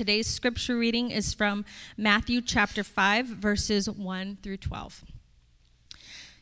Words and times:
Today's 0.00 0.28
scripture 0.28 0.78
reading 0.78 1.10
is 1.10 1.34
from 1.34 1.66
Matthew 1.94 2.40
chapter 2.40 2.82
5, 2.82 3.26
verses 3.26 3.86
1 3.86 4.38
through 4.42 4.56
12. 4.56 5.04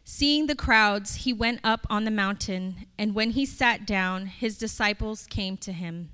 Seeing 0.04 0.46
the 0.46 0.54
crowds, 0.54 1.16
he 1.16 1.32
went 1.32 1.58
up 1.64 1.84
on 1.90 2.04
the 2.04 2.12
mountain, 2.12 2.86
and 2.96 3.16
when 3.16 3.30
he 3.30 3.44
sat 3.44 3.84
down, 3.84 4.26
his 4.26 4.58
disciples 4.58 5.26
came 5.26 5.56
to 5.56 5.72
him. 5.72 6.10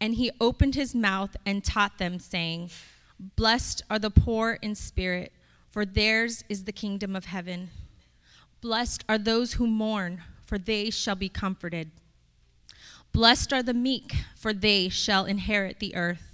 And 0.00 0.16
he 0.16 0.32
opened 0.40 0.74
his 0.74 0.96
mouth 0.96 1.36
and 1.46 1.62
taught 1.62 1.98
them, 1.98 2.18
saying, 2.18 2.70
Blessed 3.36 3.84
are 3.88 4.00
the 4.00 4.10
poor 4.10 4.58
in 4.60 4.74
spirit, 4.74 5.32
for 5.70 5.86
theirs 5.86 6.42
is 6.48 6.64
the 6.64 6.72
kingdom 6.72 7.14
of 7.14 7.26
heaven. 7.26 7.70
Blessed 8.60 9.04
are 9.08 9.18
those 9.18 9.52
who 9.52 9.68
mourn, 9.68 10.22
for 10.44 10.58
they 10.58 10.90
shall 10.90 11.14
be 11.14 11.28
comforted. 11.28 11.92
Blessed 13.12 13.52
are 13.52 13.62
the 13.62 13.72
meek, 13.72 14.16
for 14.34 14.52
they 14.52 14.88
shall 14.88 15.24
inherit 15.24 15.78
the 15.78 15.94
earth. 15.94 16.33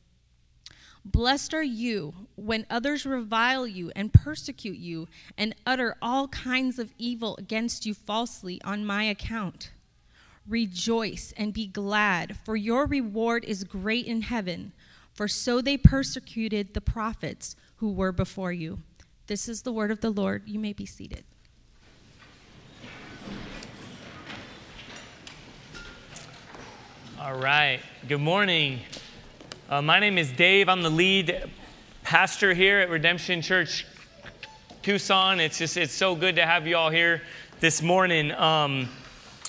Blessed 1.03 1.53
are 1.53 1.63
you 1.63 2.13
when 2.35 2.65
others 2.69 3.05
revile 3.05 3.65
you 3.65 3.91
and 3.95 4.13
persecute 4.13 4.77
you 4.77 5.07
and 5.37 5.55
utter 5.65 5.95
all 6.01 6.27
kinds 6.27 6.77
of 6.77 6.93
evil 6.97 7.35
against 7.37 7.85
you 7.85 7.93
falsely 7.93 8.61
on 8.63 8.85
my 8.85 9.03
account. 9.03 9.71
Rejoice 10.47 11.33
and 11.37 11.53
be 11.53 11.65
glad, 11.67 12.37
for 12.43 12.55
your 12.55 12.85
reward 12.85 13.43
is 13.45 13.63
great 13.63 14.05
in 14.05 14.23
heaven, 14.23 14.73
for 15.13 15.27
so 15.27 15.59
they 15.59 15.77
persecuted 15.77 16.73
the 16.73 16.81
prophets 16.81 17.55
who 17.77 17.91
were 17.91 18.11
before 18.11 18.51
you. 18.51 18.79
This 19.27 19.47
is 19.47 19.63
the 19.63 19.71
word 19.71 19.91
of 19.91 20.01
the 20.01 20.09
Lord. 20.09 20.43
You 20.45 20.59
may 20.59 20.73
be 20.73 20.85
seated. 20.85 21.23
All 27.19 27.37
right. 27.37 27.79
Good 28.07 28.21
morning. 28.21 28.79
Uh, 29.71 29.81
my 29.81 30.01
name 30.01 30.17
is 30.17 30.29
Dave. 30.33 30.67
I'm 30.67 30.83
the 30.83 30.89
lead 30.89 31.49
pastor 32.03 32.53
here 32.53 32.79
at 32.79 32.89
Redemption 32.89 33.41
Church 33.41 33.85
Tucson. 34.81 35.39
It's 35.39 35.57
just 35.57 35.77
it's 35.77 35.93
so 35.93 36.13
good 36.13 36.35
to 36.35 36.45
have 36.45 36.67
you 36.67 36.75
all 36.75 36.89
here 36.89 37.21
this 37.61 37.81
morning. 37.81 38.33
Um, 38.33 38.89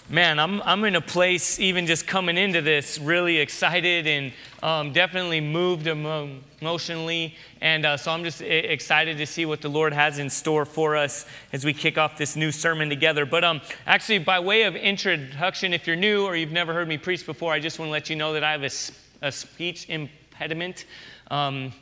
man, 0.09 0.39
I'm 0.39 0.63
I'm 0.63 0.85
in 0.85 0.95
a 0.95 1.01
place 1.01 1.59
even 1.59 1.89
just 1.89 2.07
coming 2.07 2.37
into 2.37 2.63
this 2.63 3.01
really 3.01 3.39
excited 3.39 4.07
and 4.07 4.33
um, 4.63 4.93
definitely 4.93 5.41
moved 5.41 5.89
emo- 5.89 6.39
emotionally, 6.61 7.35
and 7.61 7.85
uh, 7.85 7.97
so 7.97 8.13
I'm 8.13 8.23
just 8.23 8.43
excited 8.43 9.19
to 9.19 9.27
see 9.27 9.45
what 9.45 9.61
the 9.61 9.71
Lord 9.71 9.93
has 9.93 10.21
in 10.21 10.31
store 10.31 10.65
for 10.65 10.95
us 10.97 11.27
as 11.53 11.65
we 11.65 11.73
kick 11.73 11.99
off 11.99 12.17
this 12.17 12.37
new 12.37 12.53
sermon 12.53 12.89
together. 12.89 13.27
But 13.27 13.43
um, 13.43 13.61
actually, 13.89 14.21
by 14.21 14.39
way 14.39 14.63
of 14.63 14.77
introduction, 14.77 15.73
if 15.73 15.89
you're 15.89 15.97
new 15.97 16.25
or 16.25 16.37
you've 16.37 16.53
never 16.53 16.73
heard 16.73 16.87
me 16.87 16.97
preach 16.97 17.27
before, 17.27 17.53
I 17.53 17.59
just 17.59 17.81
want 17.81 17.89
to 17.89 17.93
let 17.93 18.09
you 18.09 18.15
know 18.15 18.35
that 18.35 18.45
I 18.45 18.53
have 18.53 18.63
a 18.63 18.71
a 19.23 19.33
speech 19.33 19.89
impediment. 19.89 20.85
Um, 21.31 21.73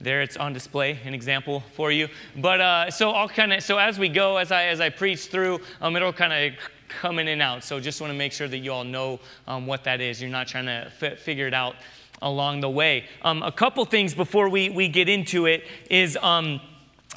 there 0.00 0.22
it's 0.22 0.36
on 0.36 0.52
display, 0.52 0.98
an 1.04 1.12
example 1.12 1.62
for 1.74 1.92
you. 1.92 2.08
But 2.36 2.60
uh, 2.60 2.90
so 2.90 3.10
I'll 3.10 3.28
kind 3.28 3.52
of 3.52 3.62
so 3.62 3.78
as 3.78 3.98
we 3.98 4.08
go, 4.08 4.36
as 4.36 4.52
I 4.52 4.66
as 4.66 4.80
I 4.80 4.88
preach 4.88 5.26
through, 5.26 5.60
um, 5.80 5.96
it'll 5.96 6.12
kind 6.12 6.32
of 6.32 6.58
come 6.88 7.18
in 7.18 7.28
and 7.28 7.42
out. 7.42 7.64
So 7.64 7.80
just 7.80 8.00
want 8.00 8.12
to 8.12 8.16
make 8.16 8.32
sure 8.32 8.48
that 8.48 8.58
you 8.58 8.72
all 8.72 8.84
know 8.84 9.20
um, 9.46 9.66
what 9.66 9.84
that 9.84 10.00
is. 10.00 10.20
You're 10.20 10.30
not 10.30 10.48
trying 10.48 10.66
to 10.66 10.90
f- 11.00 11.18
figure 11.18 11.46
it 11.46 11.54
out 11.54 11.76
along 12.22 12.60
the 12.60 12.70
way. 12.70 13.04
Um, 13.22 13.42
a 13.42 13.52
couple 13.52 13.84
things 13.84 14.14
before 14.14 14.48
we 14.48 14.70
we 14.70 14.88
get 14.88 15.08
into 15.08 15.46
it 15.46 15.64
is. 15.90 16.16
Um, 16.20 16.60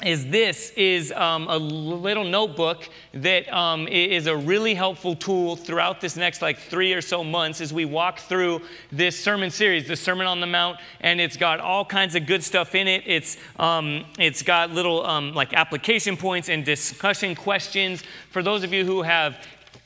is 0.02 0.26
this 0.26 0.70
is 0.70 1.12
um, 1.12 1.46
a 1.48 1.56
little 1.56 2.24
notebook 2.24 2.88
that 3.12 3.48
um, 3.52 3.86
is 3.86 4.26
a 4.26 4.36
really 4.36 4.74
helpful 4.74 5.14
tool 5.14 5.54
throughout 5.54 6.00
this 6.00 6.16
next 6.16 6.42
like 6.42 6.58
three 6.58 6.92
or 6.92 7.00
so 7.00 7.22
months 7.22 7.60
as 7.60 7.72
we 7.72 7.84
walk 7.84 8.18
through 8.18 8.60
this 8.90 9.18
sermon 9.18 9.50
series 9.50 9.86
the 9.86 9.94
sermon 9.94 10.26
on 10.26 10.40
the 10.40 10.46
mount 10.48 10.78
and 11.00 11.20
it's 11.20 11.36
got 11.36 11.60
all 11.60 11.84
kinds 11.84 12.16
of 12.16 12.26
good 12.26 12.42
stuff 12.42 12.74
in 12.74 12.88
it. 12.88 13.04
It's 13.06 13.36
um, 13.60 14.04
it's 14.18 14.42
got 14.42 14.70
little 14.70 15.06
um, 15.06 15.32
like 15.32 15.54
application 15.54 16.16
points 16.16 16.48
and 16.48 16.64
discussion 16.64 17.36
questions. 17.36 18.02
For 18.30 18.42
those 18.42 18.64
of 18.64 18.72
you 18.72 18.84
who 18.84 19.02
have 19.02 19.36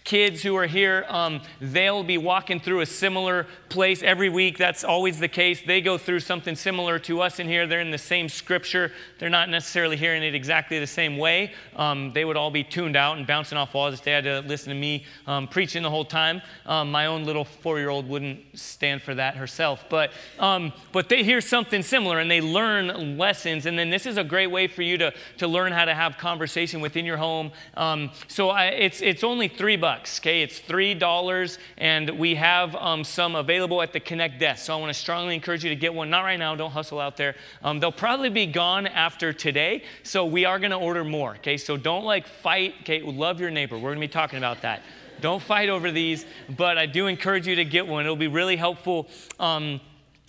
kids 0.08 0.42
who 0.42 0.56
are 0.56 0.66
here, 0.66 1.04
um, 1.10 1.38
they'll 1.60 2.02
be 2.02 2.16
walking 2.16 2.58
through 2.58 2.80
a 2.80 2.86
similar 2.86 3.46
place 3.68 4.02
every 4.02 4.30
week. 4.30 4.56
That's 4.56 4.82
always 4.82 5.20
the 5.20 5.28
case. 5.28 5.60
They 5.60 5.82
go 5.82 5.98
through 5.98 6.20
something 6.20 6.56
similar 6.56 6.98
to 7.00 7.20
us 7.20 7.38
in 7.38 7.46
here. 7.46 7.66
They're 7.66 7.82
in 7.82 7.90
the 7.90 7.98
same 7.98 8.30
scripture. 8.30 8.90
They're 9.18 9.28
not 9.28 9.50
necessarily 9.50 9.98
hearing 9.98 10.22
it 10.22 10.34
exactly 10.34 10.78
the 10.78 10.86
same 10.86 11.18
way. 11.18 11.52
Um, 11.76 12.14
they 12.14 12.24
would 12.24 12.38
all 12.38 12.50
be 12.50 12.64
tuned 12.64 12.96
out 12.96 13.18
and 13.18 13.26
bouncing 13.26 13.58
off 13.58 13.74
walls 13.74 13.92
if 13.92 14.02
they 14.02 14.12
had 14.12 14.24
to 14.24 14.40
listen 14.40 14.70
to 14.70 14.78
me 14.78 15.04
um, 15.26 15.46
preaching 15.46 15.82
the 15.82 15.90
whole 15.90 16.06
time. 16.06 16.40
Um, 16.64 16.90
my 16.90 17.04
own 17.04 17.24
little 17.26 17.44
four 17.44 17.78
year 17.78 17.90
old 17.90 18.08
wouldn't 18.08 18.40
stand 18.58 19.02
for 19.02 19.14
that 19.14 19.36
herself. 19.36 19.84
But, 19.90 20.12
um, 20.38 20.72
but 20.90 21.10
they 21.10 21.22
hear 21.22 21.42
something 21.42 21.82
similar 21.82 22.18
and 22.18 22.30
they 22.30 22.40
learn 22.40 23.18
lessons. 23.18 23.66
And 23.66 23.78
then 23.78 23.90
this 23.90 24.06
is 24.06 24.16
a 24.16 24.24
great 24.24 24.46
way 24.46 24.68
for 24.68 24.80
you 24.80 24.96
to, 24.96 25.12
to 25.36 25.46
learn 25.46 25.72
how 25.72 25.84
to 25.84 25.94
have 25.94 26.16
conversation 26.16 26.80
within 26.80 27.04
your 27.04 27.18
home. 27.18 27.52
Um, 27.76 28.10
so 28.26 28.48
I, 28.48 28.68
it's, 28.68 29.02
it's 29.02 29.22
only 29.22 29.48
three 29.48 29.76
bucks 29.76 29.97
bucks. 29.98 30.20
Okay, 30.20 30.42
it's 30.42 30.58
three 30.58 30.94
dollars, 30.94 31.58
and 31.76 32.10
we 32.10 32.34
have 32.34 32.74
um, 32.76 33.02
some 33.04 33.34
available 33.34 33.82
at 33.82 33.92
the 33.92 34.00
Connect 34.00 34.38
desk. 34.38 34.66
So 34.66 34.76
I 34.76 34.80
want 34.80 34.90
to 34.92 34.98
strongly 34.98 35.34
encourage 35.34 35.64
you 35.64 35.70
to 35.70 35.76
get 35.76 35.92
one. 35.92 36.10
Not 36.10 36.22
right 36.22 36.38
now. 36.38 36.54
Don't 36.54 36.70
hustle 36.70 37.00
out 37.00 37.16
there. 37.16 37.34
Um, 37.62 37.80
they'll 37.80 37.90
probably 37.92 38.30
be 38.30 38.46
gone 38.46 38.86
after 38.86 39.32
today. 39.32 39.82
So 40.02 40.24
we 40.24 40.44
are 40.44 40.58
going 40.58 40.70
to 40.70 40.76
order 40.76 41.04
more. 41.04 41.34
Okay, 41.36 41.56
so 41.56 41.76
don't 41.76 42.04
like 42.04 42.26
fight. 42.26 42.74
Okay, 42.82 43.00
love 43.00 43.40
your 43.40 43.50
neighbor. 43.50 43.76
We're 43.76 43.90
going 43.90 44.00
to 44.00 44.00
be 44.00 44.08
talking 44.08 44.38
about 44.38 44.62
that. 44.62 44.82
Don't 45.20 45.42
fight 45.42 45.68
over 45.68 45.90
these, 45.90 46.24
but 46.56 46.78
I 46.78 46.86
do 46.86 47.08
encourage 47.08 47.46
you 47.48 47.56
to 47.56 47.64
get 47.64 47.86
one. 47.86 48.04
It'll 48.04 48.14
be 48.14 48.28
really 48.28 48.56
helpful. 48.56 49.08
Um, 49.40 49.80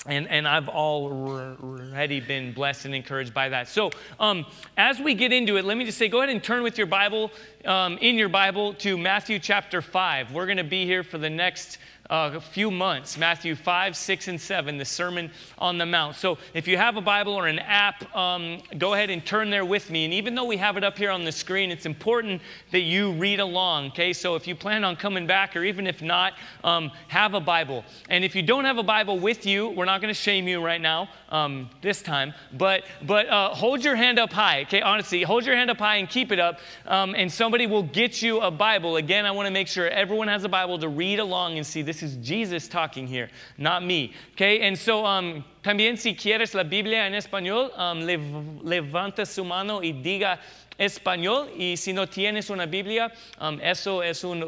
and, 0.05 0.27
and 0.29 0.47
I've 0.47 0.69
already 0.69 2.19
been 2.21 2.53
blessed 2.53 2.85
and 2.85 2.95
encouraged 2.95 3.33
by 3.33 3.49
that. 3.49 3.67
So, 3.67 3.91
um, 4.19 4.45
as 4.77 4.99
we 4.99 5.13
get 5.13 5.33
into 5.33 5.57
it, 5.57 5.65
let 5.65 5.77
me 5.77 5.85
just 5.85 5.97
say 5.97 6.07
go 6.07 6.19
ahead 6.19 6.29
and 6.29 6.43
turn 6.43 6.63
with 6.63 6.77
your 6.77 6.87
Bible, 6.87 7.31
um, 7.65 7.97
in 7.99 8.15
your 8.15 8.29
Bible, 8.29 8.73
to 8.75 8.97
Matthew 8.97 9.39
chapter 9.39 9.81
5. 9.81 10.31
We're 10.31 10.45
going 10.45 10.57
to 10.57 10.63
be 10.63 10.85
here 10.85 11.03
for 11.03 11.17
the 11.17 11.29
next 11.29 11.79
uh, 12.09 12.31
a 12.33 12.39
few 12.39 12.71
months 12.71 13.17
Matthew 13.17 13.55
5, 13.55 13.95
6, 13.95 14.27
and 14.27 14.41
7, 14.41 14.77
the 14.77 14.85
Sermon 14.85 15.29
on 15.57 15.77
the 15.77 15.85
Mount. 15.85 16.15
So 16.15 16.37
if 16.53 16.67
you 16.67 16.77
have 16.77 16.97
a 16.97 17.01
Bible 17.01 17.33
or 17.33 17.47
an 17.47 17.59
app, 17.59 18.15
um, 18.15 18.61
go 18.77 18.93
ahead 18.93 19.09
and 19.09 19.23
turn 19.25 19.49
there 19.49 19.65
with 19.65 19.91
me. 19.91 20.05
And 20.05 20.13
even 20.13 20.35
though 20.35 20.45
we 20.45 20.57
have 20.57 20.77
it 20.77 20.83
up 20.83 20.97
here 20.97 21.11
on 21.11 21.23
the 21.23 21.31
screen, 21.31 21.71
it's 21.71 21.85
important 21.85 22.41
that 22.71 22.81
you 22.81 23.11
read 23.13 23.39
along, 23.39 23.87
okay? 23.87 24.13
So 24.13 24.35
if 24.35 24.47
you 24.47 24.55
plan 24.55 24.83
on 24.83 24.95
coming 24.95 25.27
back, 25.27 25.55
or 25.55 25.63
even 25.63 25.85
if 25.85 26.01
not, 26.01 26.33
um, 26.63 26.91
have 27.09 27.33
a 27.33 27.39
Bible. 27.39 27.83
And 28.09 28.23
if 28.23 28.35
you 28.35 28.41
don't 28.41 28.65
have 28.65 28.77
a 28.77 28.83
Bible 28.83 29.19
with 29.19 29.45
you, 29.45 29.69
we're 29.69 29.85
not 29.85 30.01
going 30.01 30.13
to 30.13 30.19
shame 30.19 30.47
you 30.47 30.63
right 30.63 30.81
now 30.81 31.09
um, 31.29 31.69
this 31.81 32.01
time, 32.01 32.33
but, 32.53 32.83
but 33.03 33.27
uh, 33.27 33.49
hold 33.49 33.83
your 33.83 33.95
hand 33.95 34.17
up 34.17 34.33
high, 34.33 34.61
okay? 34.61 34.81
Honestly, 34.81 35.21
hold 35.21 35.45
your 35.45 35.55
hand 35.55 35.69
up 35.69 35.77
high 35.77 35.97
and 35.97 36.09
keep 36.09 36.31
it 36.31 36.39
up, 36.39 36.59
um, 36.87 37.13
and 37.15 37.31
somebody 37.31 37.67
will 37.67 37.83
get 37.83 38.21
you 38.21 38.39
a 38.39 38.49
Bible. 38.49 38.95
Again, 38.95 39.25
I 39.25 39.31
want 39.31 39.45
to 39.45 39.51
make 39.51 39.67
sure 39.67 39.87
everyone 39.87 40.27
has 40.27 40.43
a 40.43 40.49
Bible 40.49 40.79
to 40.79 40.89
read 40.89 41.19
along 41.19 41.57
and 41.57 41.65
see 41.65 41.83
this 41.83 41.98
this 41.99 42.11
is 42.11 42.17
Jesus 42.17 42.67
talking 42.67 43.07
here, 43.07 43.29
not 43.57 43.83
me. 43.83 44.13
Okay, 44.33 44.61
and 44.61 44.77
so 44.77 45.05
um, 45.05 45.43
también 45.63 45.97
si 45.97 46.15
quieres 46.15 46.53
la 46.53 46.63
Biblia 46.63 46.99
en 46.99 47.13
español, 47.13 47.77
um, 47.77 48.01
lev 48.01 48.21
levanta 48.63 49.25
su 49.27 49.43
mano 49.43 49.81
y 49.81 49.91
diga 49.91 50.39
español. 50.79 51.49
Y 51.55 51.75
si 51.75 51.93
no 51.93 52.05
tienes 52.05 52.49
una 52.49 52.65
Biblia, 52.65 53.11
um, 53.39 53.59
eso 53.61 54.01
es 54.01 54.23
un 54.23 54.41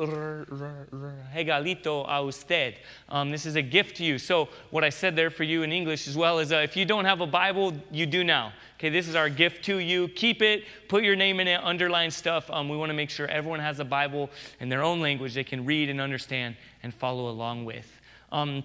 regalito 1.33 2.06
a 2.07 2.24
usted. 2.24 2.75
Um, 3.10 3.30
this 3.30 3.45
is 3.45 3.56
a 3.56 3.62
gift 3.62 3.98
to 3.98 4.04
you. 4.04 4.18
So, 4.18 4.48
what 4.72 4.83
I 4.83 4.89
said 4.89 5.16
there 5.16 5.30
for 5.30 5.44
you 5.44 5.63
in 5.63 5.72
English 5.72 6.07
as 6.07 6.16
well 6.16 6.39
is 6.39 6.51
uh, 6.51 6.57
if 6.57 6.75
you 6.75 6.86
don't 6.86 7.06
have 7.06 7.22
a 7.22 7.28
Bible, 7.28 7.74
you 7.92 8.06
do 8.06 8.24
now. 8.24 8.54
Okay, 8.80 8.89
this 8.89 9.07
is 9.07 9.16
our 9.16 9.30
gift 9.30 9.63
to 9.66 9.78
you. 9.78 10.07
Keep 10.07 10.42
it, 10.42 10.63
put 10.88 11.04
your 11.04 11.16
name 11.16 11.39
in 11.39 11.48
it, 11.48 11.60
underline 11.63 12.10
stuff. 12.10 12.50
Um, 12.50 12.68
we 12.68 12.77
want 12.77 12.89
to 12.89 12.95
make 12.95 13.10
sure 13.10 13.27
everyone 13.27 13.60
has 13.60 13.80
a 13.80 13.86
Bible 13.86 14.30
in 14.60 14.69
their 14.69 14.81
own 14.81 15.01
language 15.01 15.36
they 15.36 15.44
can 15.44 15.66
read 15.66 15.89
and 15.89 16.01
understand 16.01 16.56
and 16.81 16.94
follow 16.94 17.30
along 17.30 17.66
with. 17.66 17.88
Um, 18.31 18.63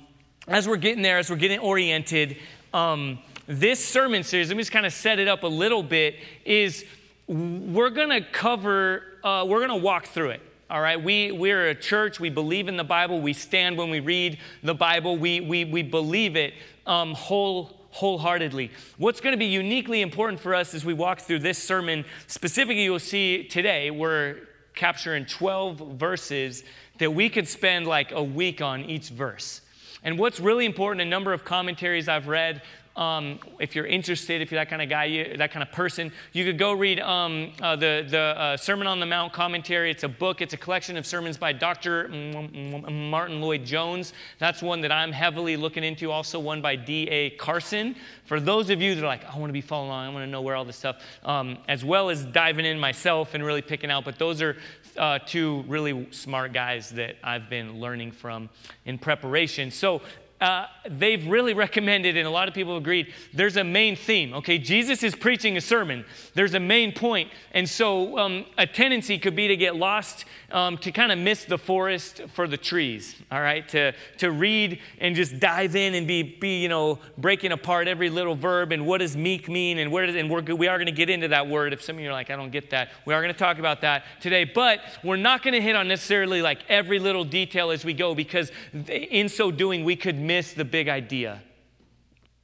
as 0.49 0.69
we're 0.69 0.77
getting 0.77 1.03
there, 1.03 1.19
as 1.19 1.29
we're 1.29 1.37
getting 1.37 1.59
oriented, 1.59 2.37
um, 2.73 3.19
this 3.47 3.85
sermon 3.85 4.23
series, 4.23 4.49
let 4.49 4.57
me 4.57 4.63
just 4.63 4.73
kind 4.73 4.87
of 4.87 4.93
set 4.93 5.19
it 5.19 5.29
up 5.29 5.43
a 5.43 5.49
little 5.49 5.83
bit, 5.83 6.17
is 6.45 6.85
we're 7.29 7.91
going 7.91 8.11
to 8.11 8.21
cover, 8.21 9.03
uh, 9.25 9.45
we're 9.47 9.67
going 9.67 9.81
to 9.81 9.85
walk 9.85 10.07
through 10.07 10.31
it. 10.31 10.43
All 10.69 10.81
right, 10.81 11.01
we, 11.01 11.33
we're 11.33 11.69
a 11.69 11.75
church. 11.75 12.19
We 12.19 12.31
believe 12.31 12.69
in 12.69 12.77
the 12.77 12.85
Bible. 12.85 13.21
We 13.21 13.33
stand 13.33 13.77
when 13.77 13.91
we 13.91 14.01
read 14.01 14.39
the 14.63 14.75
Bible. 14.75 15.17
We, 15.17 15.41
we, 15.41 15.65
we 15.65 15.83
believe 15.83 16.37
it 16.37 16.55
um, 16.87 17.15
whole, 17.15 17.81
wholeheartedly. 17.91 18.71
What's 18.99 19.21
going 19.21 19.33
to 19.33 19.39
be 19.39 19.47
uniquely 19.47 20.03
important 20.03 20.41
for 20.41 20.55
us 20.55 20.75
as 20.75 20.85
we 20.85 20.93
walk 20.93 21.21
through 21.21 21.41
this 21.41 21.59
sermon, 21.59 22.05
specifically, 22.27 22.83
you'll 22.83 22.99
see 22.99 23.45
today, 23.45 23.91
we're 23.91 24.39
capturing 24.75 25.25
12 25.27 25.99
verses 25.99 26.65
that 26.99 27.13
we 27.13 27.29
could 27.29 27.49
spend 27.49 27.87
like 27.87 28.13
a 28.13 28.23
week 28.23 28.61
on 28.61 28.85
each 28.85 29.09
verse. 29.09 29.61
And 30.03 30.19
what's 30.19 30.39
really 30.39 30.67
important, 30.67 31.01
a 31.01 31.09
number 31.09 31.33
of 31.33 31.45
commentaries 31.45 32.09
I've 32.09 32.29
read 32.29 32.63
um, 32.97 33.39
if 33.61 33.75
you're 33.75 33.87
interested, 33.87 34.41
if 34.41 34.51
you're 34.51 34.61
that 34.61 34.71
kind 34.71 34.81
of 34.81 34.89
guy, 34.89 35.05
you, 35.05 35.37
that 35.37 35.53
kind 35.53 35.63
of 35.63 35.71
person, 35.71 36.11
you 36.33 36.45
could 36.45 36.59
go 36.59 36.73
read 36.73 36.99
um, 37.01 37.53
uh, 37.61 37.77
the, 37.77 38.07
the 38.09 38.19
uh, 38.19 38.57
Sermon 38.57 38.87
on 38.87 39.01
the 39.01 39.07
Mount 39.07 39.33
commentary. 39.33 39.91
It's 39.91 40.05
a 40.05 40.09
book, 40.09 40.41
it's 40.41 40.55
a 40.55 40.57
collection 40.57 40.97
of 40.97 41.07
sermons 41.07 41.37
by 41.37 41.53
Dr. 41.53 42.09
Martyn 42.09 43.41
Lloyd-Jones. 43.41 44.15
That's 44.39 44.63
one 44.63 44.81
that 44.81 44.91
I'm 44.91 45.13
heavily 45.13 45.57
looking 45.57 45.85
into. 45.85 46.11
Also, 46.11 46.41
one 46.41 46.63
by 46.63 46.77
D.A. 46.77 47.31
Carson. 47.31 47.97
For 48.25 48.41
those 48.41 48.71
of 48.71 48.81
you 48.81 48.95
that 48.95 49.05
are 49.05 49.07
like, 49.07 49.25
I 49.25 49.39
want 49.39 49.51
to 49.51 49.55
be 49.55 49.61
following 49.61 49.91
along, 49.91 50.07
I 50.07 50.09
want 50.13 50.25
to 50.25 50.31
know 50.31 50.41
where 50.41 50.57
all 50.57 50.65
this 50.65 50.77
stuff, 50.77 51.03
um, 51.25 51.59
as 51.69 51.85
well 51.85 52.09
as 52.09 52.25
diving 52.25 52.65
in 52.65 52.79
myself 52.79 53.35
and 53.35 53.45
really 53.45 53.63
picking 53.63 53.91
out. 53.91 54.05
But 54.05 54.19
those 54.19 54.41
are 54.41 54.57
uh, 54.97 55.19
two 55.27 55.65
really 55.69 56.09
smart 56.13 56.53
guys 56.53 56.91
that 56.91 57.17
I've 57.23 57.51
been 57.51 57.79
learning 57.79 58.13
from 58.13 58.49
in 58.87 58.99
preparation. 58.99 59.71
So, 59.71 60.01
uh, 60.41 60.67
they've 60.87 61.27
really 61.27 61.55
recommended, 61.55 62.17
and 62.17 62.27
a 62.27 62.31
lot 62.31 62.47
of 62.47 62.53
people 62.53 62.77
agreed, 62.77 63.13
there's 63.33 63.57
a 63.57 63.65
main 63.65 63.97
theme. 63.97 64.35
Okay, 64.35 64.59
Jesus 64.59 65.03
is 65.03 65.15
preaching 65.15 65.57
a 65.57 65.61
sermon, 65.61 66.05
there's 66.35 66.53
a 66.53 66.61
main 66.61 66.93
point. 66.93 67.31
And 67.53 67.67
so 67.67 68.19
um, 68.19 68.45
a 68.59 68.67
tendency 68.67 69.19
could 69.19 69.35
be 69.35 69.49
to 69.49 69.57
get 69.57 69.77
lost, 69.77 70.27
um, 70.53 70.77
to 70.79 70.93
kind 70.93 71.11
of 71.11 71.19
miss 71.19 71.45
the 71.45 71.57
forest 71.57 72.21
for 72.35 72.47
the 72.47 72.59
trees, 72.59 73.17
all 73.33 73.41
right? 73.41 73.67
To, 73.69 73.93
to 74.19 74.31
read 74.31 74.81
and 74.99 75.17
just 75.17 75.41
dive 75.41 75.75
in 75.75 75.95
and 75.95 76.07
be, 76.07 76.23
be, 76.23 76.61
you 76.61 76.69
know, 76.69 76.99
breaking 77.17 77.53
apart 77.53 77.89
every 77.89 78.11
little 78.11 78.35
verb 78.35 78.73
and 78.73 78.87
what 78.87 78.99
does 78.99 79.17
meek 79.17 79.49
mean 79.49 79.79
and 79.79 79.91
where 79.91 80.05
does, 80.05 80.17
and 80.17 80.31
we're, 80.31 80.43
we 80.43 80.69
are 80.69 80.77
going 80.77 80.87
to 80.87 80.93
get 80.93 81.09
into 81.09 81.29
that 81.29 81.49
word. 81.49 81.73
If 81.73 81.83
some 81.83 81.97
of 81.97 82.03
you 82.03 82.11
are 82.11 82.13
like, 82.13 82.31
I 82.31 82.37
don't 82.37 82.51
get 82.51 82.71
that, 82.71 82.91
we 83.07 83.15
are 83.15 83.23
going 83.23 83.33
to 83.33 83.39
talk 83.39 83.59
about 83.59 83.81
that 83.81 84.05
today. 84.21 84.45
But 84.45 84.81
we're 85.03 85.17
not 85.17 85.43
going 85.43 85.55
to 85.55 85.63
hit 85.63 85.75
on 85.77 85.89
necessarily 85.89 86.43
like 86.43 86.59
every 86.69 86.99
little 86.99 87.25
detail 87.25 87.71
as 87.71 87.87
we 87.87 87.95
go 87.95 88.15
because 88.15 88.53
in 88.87 89.31
so 89.31 89.51
doing, 89.51 89.83
we 89.83 89.97
could 89.97 90.26
miss 90.27 90.53
the 90.53 90.65
big 90.65 90.89
idea. 90.89 91.43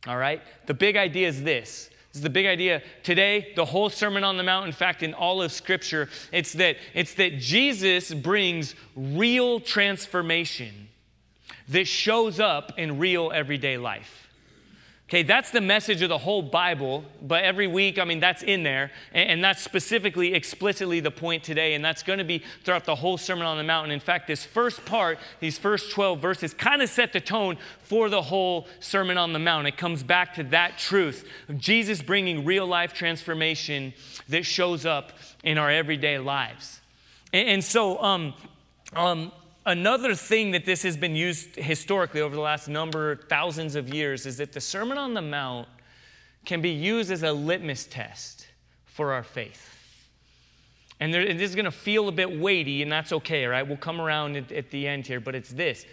All 0.07 0.17
right? 0.17 0.43
The 0.67 0.75
big 0.75 0.97
idea 0.97 1.29
is 1.29 1.43
this. 1.43 1.89
This 2.09 2.19
is 2.19 2.23
the 2.23 2.31
big 2.31 2.45
idea 2.47 2.83
today, 3.03 3.53
the 3.57 3.65
whole 3.65 3.89
Sermon 3.89 4.23
on 4.23 4.37
the 4.37 4.43
Mount, 4.43 4.67
in 4.67 4.73
fact, 4.73 5.03
in 5.03 5.15
all 5.15 5.41
of 5.41 5.51
Scripture, 5.51 6.11
it's 6.31 6.53
that, 6.55 6.77
it's 6.93 7.15
that 7.15 7.39
Jesus 7.39 8.13
brings 8.13 8.75
real 8.95 9.61
transformation 9.61 10.89
that 11.69 11.87
shows 11.87 12.39
up 12.39 12.79
in 12.79 12.99
real 12.99 13.33
everyday 13.33 13.79
life. 13.79 14.22
Okay, 15.13 15.23
that's 15.23 15.51
the 15.51 15.61
message 15.61 16.01
of 16.01 16.09
the 16.09 16.17
whole 16.17 16.41
Bible, 16.41 17.05
but 17.21 17.45
every 17.45 17.67
week, 17.67 17.99
I 17.99 18.05
mean, 18.05 18.19
that's 18.19 18.43
in 18.43 18.63
there. 18.63 18.91
And, 19.13 19.45
that's 19.45 19.61
specifically, 19.61 20.33
explicitly 20.33 21.01
the 21.01 21.11
point 21.11 21.45
today. 21.45 21.75
And 21.75 21.85
that's 21.85 22.03
going 22.03 22.19
to 22.19 22.25
be 22.25 22.43
throughout 22.65 22.87
the 22.87 22.95
whole 22.95 23.19
Sermon 23.19 23.45
on 23.45 23.59
the 23.59 23.63
Mount. 23.63 23.85
And 23.85 23.93
in 23.93 24.01
fact, 24.01 24.27
this 24.27 24.43
first 24.43 24.87
part, 24.87 25.19
these 25.39 25.59
first 25.59 25.91
12 25.91 26.19
verses, 26.19 26.55
kind 26.55 26.81
of 26.81 26.89
set 26.89 27.13
the 27.13 27.21
tone 27.21 27.59
for 27.83 28.09
the 28.09 28.23
whole 28.23 28.67
Sermon 28.81 29.19
on 29.19 29.35
the 29.35 29.39
Mount. 29.39 29.67
It 29.67 29.77
comes 29.77 30.03
back 30.03 30.33
to 30.37 30.45
that 30.45 30.79
truth 30.79 31.29
of 31.47 31.59
Jesus 31.59 32.01
bringing 32.01 32.47
real 32.47 32.67
life 32.67 32.95
transformation 32.95 33.93
that 34.31 34.47
shows 34.47 34.87
up 34.87 35.13
in 35.45 35.59
our 35.59 35.71
everyday 35.71 36.17
lives. 36.21 36.81
And, 37.35 37.49
and 37.51 37.63
so, 37.63 38.03
um, 38.03 38.33
um, 38.97 39.31
Another 39.65 40.15
thing 40.15 40.51
that 40.53 40.65
this 40.65 40.83
has 40.83 40.97
been 40.97 41.15
used 41.15 41.55
historically 41.55 42.21
over 42.21 42.35
the 42.35 42.41
last 42.41 42.69
number, 42.69 43.17
thousands 43.29 43.77
of 43.77 43.95
years, 43.95 44.27
is 44.27 44.39
that 44.39 44.53
the 44.53 44.61
Sermon 44.61 44.99
on 44.99 45.15
the 45.15 45.23
Mount 45.23 45.69
can 46.45 46.61
be 46.61 46.71
used 46.71 47.13
as 47.13 47.23
a 47.23 47.33
litmus 47.33 47.87
test 47.87 48.49
for 48.87 49.13
our 49.13 49.23
faith. 49.23 49.69
And 50.99 51.15
there, 51.15 51.23
it 51.23 51.41
is 51.41 51.55
going 51.55 51.65
to 51.65 51.71
feel 51.71 52.09
a 52.09 52.13
bit 52.13 52.41
weighty, 52.41 52.83
and 52.83 52.91
that's 52.91 53.13
okay, 53.13 53.47
right? 53.47 53.67
We'll 53.67 53.77
come 53.77 54.01
around 54.01 54.37
at, 54.37 54.51
at 54.51 54.71
the 54.71 54.87
end 54.87 55.07
here, 55.07 55.21
but 55.21 55.35
it's 55.35 55.51
this. 55.51 55.87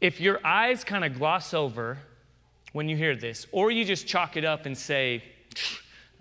If 0.00 0.20
your 0.20 0.46
eyes 0.46 0.84
kind 0.84 1.04
of 1.04 1.18
gloss 1.18 1.54
over 1.54 1.98
when 2.72 2.88
you 2.88 2.96
hear 2.96 3.16
this, 3.16 3.46
or 3.52 3.70
you 3.70 3.84
just 3.84 4.06
chalk 4.06 4.36
it 4.36 4.44
up 4.44 4.66
and 4.66 4.76
say, 4.76 5.22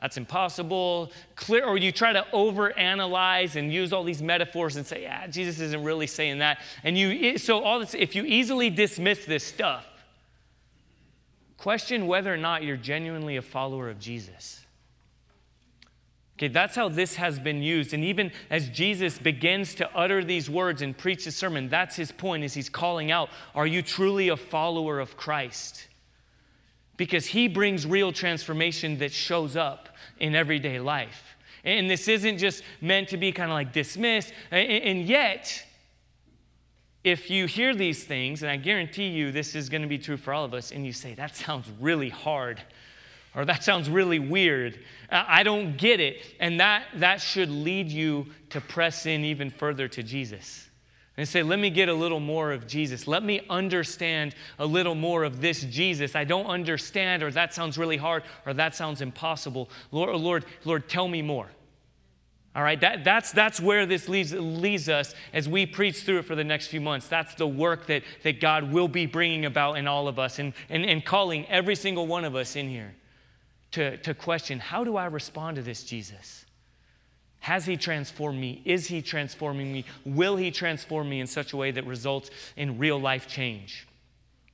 that's 0.03 0.17
impossible. 0.17 1.13
Clear, 1.37 1.63
or 1.63 1.77
you 1.77 1.93
try 1.93 2.11
to 2.11 2.25
overanalyze 2.33 3.55
and 3.55 3.71
use 3.71 3.93
all 3.93 4.03
these 4.03 4.21
metaphors 4.21 4.75
and 4.75 4.85
say, 4.85 5.03
yeah, 5.03 5.27
Jesus 5.27 5.61
isn't 5.61 5.81
really 5.81 6.07
saying 6.07 6.39
that. 6.39 6.59
And 6.83 6.97
you, 6.97 7.37
so 7.37 7.63
all 7.63 7.79
this, 7.79 7.93
if 7.93 8.13
you 8.13 8.25
easily 8.25 8.69
dismiss 8.69 9.23
this 9.23 9.45
stuff, 9.45 9.85
question 11.57 12.05
whether 12.05 12.33
or 12.33 12.37
not 12.37 12.63
you're 12.63 12.75
genuinely 12.75 13.37
a 13.37 13.41
follower 13.41 13.89
of 13.89 13.97
Jesus. 13.97 14.65
Okay, 16.37 16.49
that's 16.49 16.75
how 16.75 16.89
this 16.89 17.15
has 17.15 17.39
been 17.39 17.61
used. 17.63 17.93
And 17.93 18.03
even 18.03 18.33
as 18.49 18.67
Jesus 18.67 19.17
begins 19.17 19.73
to 19.75 19.89
utter 19.95 20.21
these 20.21 20.49
words 20.49 20.81
and 20.81 20.97
preach 20.97 21.23
his 21.23 21.37
sermon, 21.37 21.69
that's 21.69 21.95
his 21.95 22.11
point 22.11 22.43
is 22.43 22.53
he's 22.53 22.67
calling 22.67 23.09
out, 23.09 23.29
are 23.55 23.67
you 23.67 23.81
truly 23.81 24.27
a 24.27 24.35
follower 24.35 24.99
of 24.99 25.15
Christ? 25.15 25.87
Because 26.97 27.25
he 27.25 27.47
brings 27.47 27.85
real 27.85 28.11
transformation 28.11 28.99
that 28.99 29.11
shows 29.11 29.55
up 29.55 29.89
in 30.19 30.35
everyday 30.35 30.79
life. 30.79 31.35
And 31.63 31.89
this 31.89 32.07
isn't 32.07 32.37
just 32.37 32.63
meant 32.81 33.09
to 33.09 33.17
be 33.17 33.31
kind 33.31 33.49
of 33.49 33.55
like 33.55 33.71
dismissed. 33.71 34.33
And 34.51 35.05
yet, 35.05 35.65
if 37.03 37.29
you 37.29 37.45
hear 37.45 37.73
these 37.73 38.03
things, 38.03 38.43
and 38.43 38.51
I 38.51 38.57
guarantee 38.57 39.07
you 39.07 39.31
this 39.31 39.55
is 39.55 39.69
going 39.69 39.81
to 39.81 39.87
be 39.87 39.97
true 39.97 40.17
for 40.17 40.33
all 40.33 40.45
of 40.45 40.53
us, 40.53 40.71
and 40.71 40.85
you 40.85 40.93
say, 40.93 41.13
that 41.15 41.35
sounds 41.35 41.69
really 41.79 42.09
hard, 42.09 42.61
or 43.35 43.45
that 43.45 43.63
sounds 43.63 43.89
really 43.89 44.19
weird, 44.19 44.79
I 45.09 45.43
don't 45.43 45.77
get 45.77 45.99
it, 45.99 46.17
and 46.39 46.59
that, 46.59 46.85
that 46.95 47.21
should 47.21 47.49
lead 47.49 47.89
you 47.89 48.27
to 48.51 48.61
press 48.61 49.05
in 49.05 49.25
even 49.25 49.49
further 49.49 49.87
to 49.87 50.03
Jesus 50.03 50.69
and 51.17 51.27
say, 51.27 51.43
Let 51.43 51.59
me 51.59 51.69
get 51.69 51.89
a 51.89 51.93
little 51.93 52.19
more 52.19 52.51
of 52.51 52.67
Jesus. 52.67 53.07
Let 53.07 53.23
me 53.23 53.41
understand 53.49 54.35
a 54.57 54.65
little 54.65 54.95
more 54.95 55.23
of 55.23 55.41
this 55.41 55.63
Jesus. 55.63 56.15
I 56.15 56.23
don't 56.23 56.47
understand, 56.47 57.23
or 57.23 57.31
that 57.31 57.53
sounds 57.53 57.77
really 57.77 57.97
hard, 57.97 58.23
or 58.45 58.53
that 58.53 58.75
sounds 58.75 59.01
impossible. 59.01 59.69
Lord, 59.91 60.09
oh, 60.09 60.17
Lord, 60.17 60.45
Lord, 60.65 60.89
tell 60.89 61.07
me 61.07 61.21
more. 61.21 61.49
All 62.55 62.61
right, 62.61 62.79
that, 62.81 63.03
that's, 63.03 63.31
that's 63.31 63.59
where 63.59 63.87
this 63.87 64.07
leads, 64.07 64.31
leads 64.31 64.87
us 64.87 65.15
as 65.33 65.49
we 65.49 65.65
preach 65.65 66.03
through 66.03 66.19
it 66.19 66.25
for 66.25 66.35
the 66.35 66.43
next 66.43 66.67
few 66.67 66.81
months. 66.81 67.07
That's 67.07 67.33
the 67.33 67.47
work 67.47 67.87
that, 67.87 68.03
that 68.21 68.39
God 68.39 68.71
will 68.71 68.87
be 68.87 69.07
bringing 69.07 69.45
about 69.45 69.77
in 69.79 69.87
all 69.87 70.07
of 70.07 70.19
us 70.19 70.37
and, 70.37 70.53
and, 70.69 70.85
and 70.85 71.03
calling 71.03 71.47
every 71.47 71.75
single 71.75 72.05
one 72.05 72.25
of 72.25 72.35
us 72.35 72.55
in 72.55 72.69
here 72.69 72.93
to, 73.71 73.97
to 73.97 74.13
question 74.13 74.59
how 74.59 74.83
do 74.83 74.97
I 74.97 75.05
respond 75.05 75.55
to 75.55 75.63
this 75.63 75.83
Jesus? 75.83 76.45
Has 77.43 77.65
He 77.65 77.75
transformed 77.75 78.39
me? 78.39 78.61
Is 78.63 78.87
He 78.87 79.01
transforming 79.01 79.73
me? 79.73 79.83
Will 80.05 80.37
He 80.37 80.49
transform 80.49 81.09
me 81.09 81.19
in 81.19 81.27
such 81.27 81.51
a 81.51 81.57
way 81.57 81.71
that 81.71 81.85
results 81.85 82.29
in 82.55 82.77
real 82.77 82.97
life 82.97 83.27
change? 83.27 83.85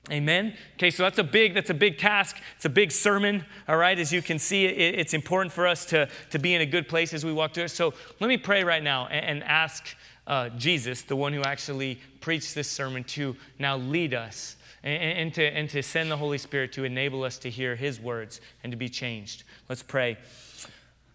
Amen. 0.10 0.56
Okay, 0.74 0.90
so 0.90 1.04
that's 1.04 1.20
a 1.20 1.24
big 1.24 1.54
that's 1.54 1.70
a 1.70 1.76
big 1.76 2.00
task. 2.00 2.38
It's 2.56 2.66
a 2.66 2.70
big 2.70 2.92
sermon. 2.92 3.46
All 3.68 3.78
right, 3.78 4.00
as 4.00 4.12
you 4.12 4.24
can 4.24 4.40
see, 4.40 4.66
it, 4.66 4.96
it's 4.98 5.14
important 5.14 5.54
for 5.54 5.68
us 5.68 5.86
to 5.86 6.10
to 6.32 6.40
be 6.40 6.56
in 6.56 6.62
a 6.62 6.66
good 6.66 6.88
place 6.88 7.14
as 7.14 7.24
we 7.24 7.32
walk 7.32 7.54
through 7.54 7.66
it. 7.66 7.70
So 7.70 7.94
let 8.20 8.28
me 8.28 8.38
pray 8.38 8.64
right 8.64 8.82
now 8.82 9.06
and, 9.06 9.24
and 9.24 9.44
ask 9.44 9.96
uh, 10.26 10.50
Jesus, 10.50 11.04
the 11.04 11.16
one 11.16 11.32
who 11.32 11.44
actually 11.44 12.00
preached 12.22 12.56
this 12.56 12.68
sermon, 12.68 13.04
to 13.04 13.36
now 13.60 13.78
lead 13.78 14.16
us 14.16 14.56
and, 14.82 15.04
and, 15.04 15.34
to 15.36 15.44
and 15.46 15.70
to 15.70 15.84
send 15.84 16.10
the 16.10 16.18
Holy 16.18 16.40
Spirit 16.40 16.74
to 16.74 16.86
enable 16.86 17.24
us 17.24 17.38
to 17.38 17.52
hear 17.52 17.76
His 17.76 18.00
words 18.00 18.42
and 18.64 18.72
to 18.72 18.78
be 18.78 18.90
changed. 18.90 19.44
Let's 19.68 19.84
pray. 19.84 20.18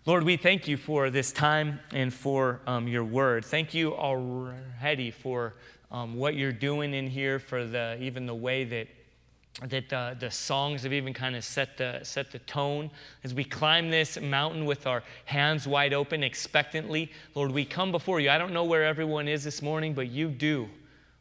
Lord, 0.06 0.23
we 0.25 0.37
thank 0.37 0.68
you 0.68 0.76
for 0.76 1.08
this 1.08 1.32
time 1.32 1.80
and 1.90 2.12
for 2.12 2.61
um, 2.66 2.87
your 2.87 3.04
word. 3.04 3.42
Thank 3.42 3.73
you 3.73 3.94
already 3.94 5.11
for 5.11 5.54
um, 5.90 6.16
what 6.16 6.34
you're 6.34 6.52
doing 6.52 6.92
in 6.92 7.08
here, 7.08 7.38
for 7.38 7.64
the, 7.64 7.96
even 8.02 8.26
the 8.26 8.34
way 8.34 8.64
that, 8.64 8.88
that 9.66 9.88
the, 9.88 10.14
the 10.20 10.30
songs 10.30 10.82
have 10.82 10.92
even 10.92 11.14
kind 11.14 11.34
of 11.34 11.42
set 11.42 11.78
the, 11.78 12.00
set 12.02 12.30
the 12.30 12.38
tone. 12.40 12.90
As 13.23 13.32
we 13.32 13.44
climb 13.44 13.88
this 13.88 14.20
mountain 14.20 14.66
with 14.66 14.87
our 14.87 15.02
hands 15.25 15.66
wide 15.66 15.94
open, 15.94 16.23
expectantly, 16.23 17.11
Lord, 17.34 17.50
we 17.50 17.64
come 17.64 17.90
before 17.90 18.20
you. 18.20 18.28
I 18.28 18.37
don't 18.37 18.52
know 18.52 18.64
where 18.64 18.84
everyone 18.84 19.26
is 19.26 19.42
this 19.42 19.62
morning, 19.62 19.94
but 19.94 20.11
you 20.11 20.28
do. 20.28 20.68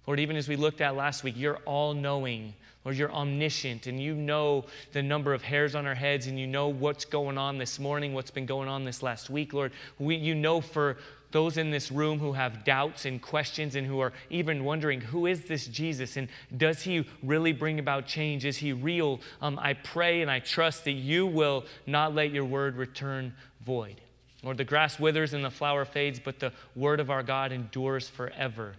Lord, 0.07 0.19
even 0.19 0.35
as 0.35 0.49
we 0.49 0.57
looked 0.57 0.81
at 0.81 0.97
last 0.97 1.23
week, 1.23 1.35
you're 1.37 1.59
all 1.59 1.93
knowing. 1.93 2.53
Lord, 2.85 2.97
you're 2.97 3.13
omniscient 3.13 3.87
and 3.87 4.01
you 4.01 4.13
know 4.13 4.65
the 4.91 5.01
number 5.01 5.33
of 5.33 5.41
hairs 5.41 5.73
on 5.73 5.85
our 5.85 5.95
heads 5.95 6.27
and 6.27 6.37
you 6.37 6.47
know 6.47 6.67
what's 6.67 7.05
going 7.05 7.37
on 7.37 7.57
this 7.57 7.79
morning, 7.79 8.13
what's 8.13 8.31
been 8.31 8.45
going 8.45 8.67
on 8.67 8.83
this 8.83 9.01
last 9.01 9.29
week. 9.29 9.53
Lord, 9.53 9.71
we, 9.99 10.15
you 10.15 10.35
know 10.35 10.59
for 10.59 10.97
those 11.31 11.57
in 11.57 11.71
this 11.71 11.91
room 11.91 12.19
who 12.19 12.33
have 12.33 12.63
doubts 12.65 13.05
and 13.05 13.21
questions 13.21 13.75
and 13.75 13.87
who 13.87 13.99
are 13.99 14.11
even 14.29 14.65
wondering, 14.65 14.99
who 14.99 15.25
is 15.25 15.45
this 15.45 15.65
Jesus 15.65 16.17
and 16.17 16.27
does 16.55 16.81
he 16.81 17.07
really 17.23 17.53
bring 17.53 17.79
about 17.79 18.05
change? 18.05 18.43
Is 18.43 18.57
he 18.57 18.73
real? 18.73 19.21
Um, 19.41 19.57
I 19.59 19.73
pray 19.73 20.21
and 20.21 20.29
I 20.29 20.39
trust 20.39 20.83
that 20.83 20.91
you 20.91 21.25
will 21.25 21.63
not 21.87 22.13
let 22.13 22.31
your 22.31 22.45
word 22.45 22.75
return 22.75 23.33
void. 23.65 24.01
Lord, 24.43 24.57
the 24.57 24.65
grass 24.65 24.99
withers 24.99 25.33
and 25.33 25.43
the 25.43 25.49
flower 25.49 25.85
fades, 25.85 26.19
but 26.19 26.39
the 26.39 26.51
word 26.75 26.99
of 26.99 27.09
our 27.09 27.23
God 27.23 27.53
endures 27.53 28.09
forever. 28.09 28.73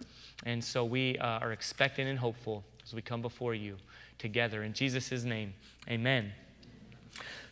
And 0.45 0.63
so 0.63 0.85
we 0.85 1.17
uh, 1.17 1.39
are 1.39 1.51
expectant 1.51 2.07
and 2.07 2.19
hopeful 2.19 2.63
as 2.85 2.93
we 2.93 3.01
come 3.01 3.23
before 3.23 3.55
you 3.55 3.77
together. 4.17 4.63
In 4.63 4.73
Jesus' 4.73 5.23
name, 5.23 5.53
amen. 5.89 6.31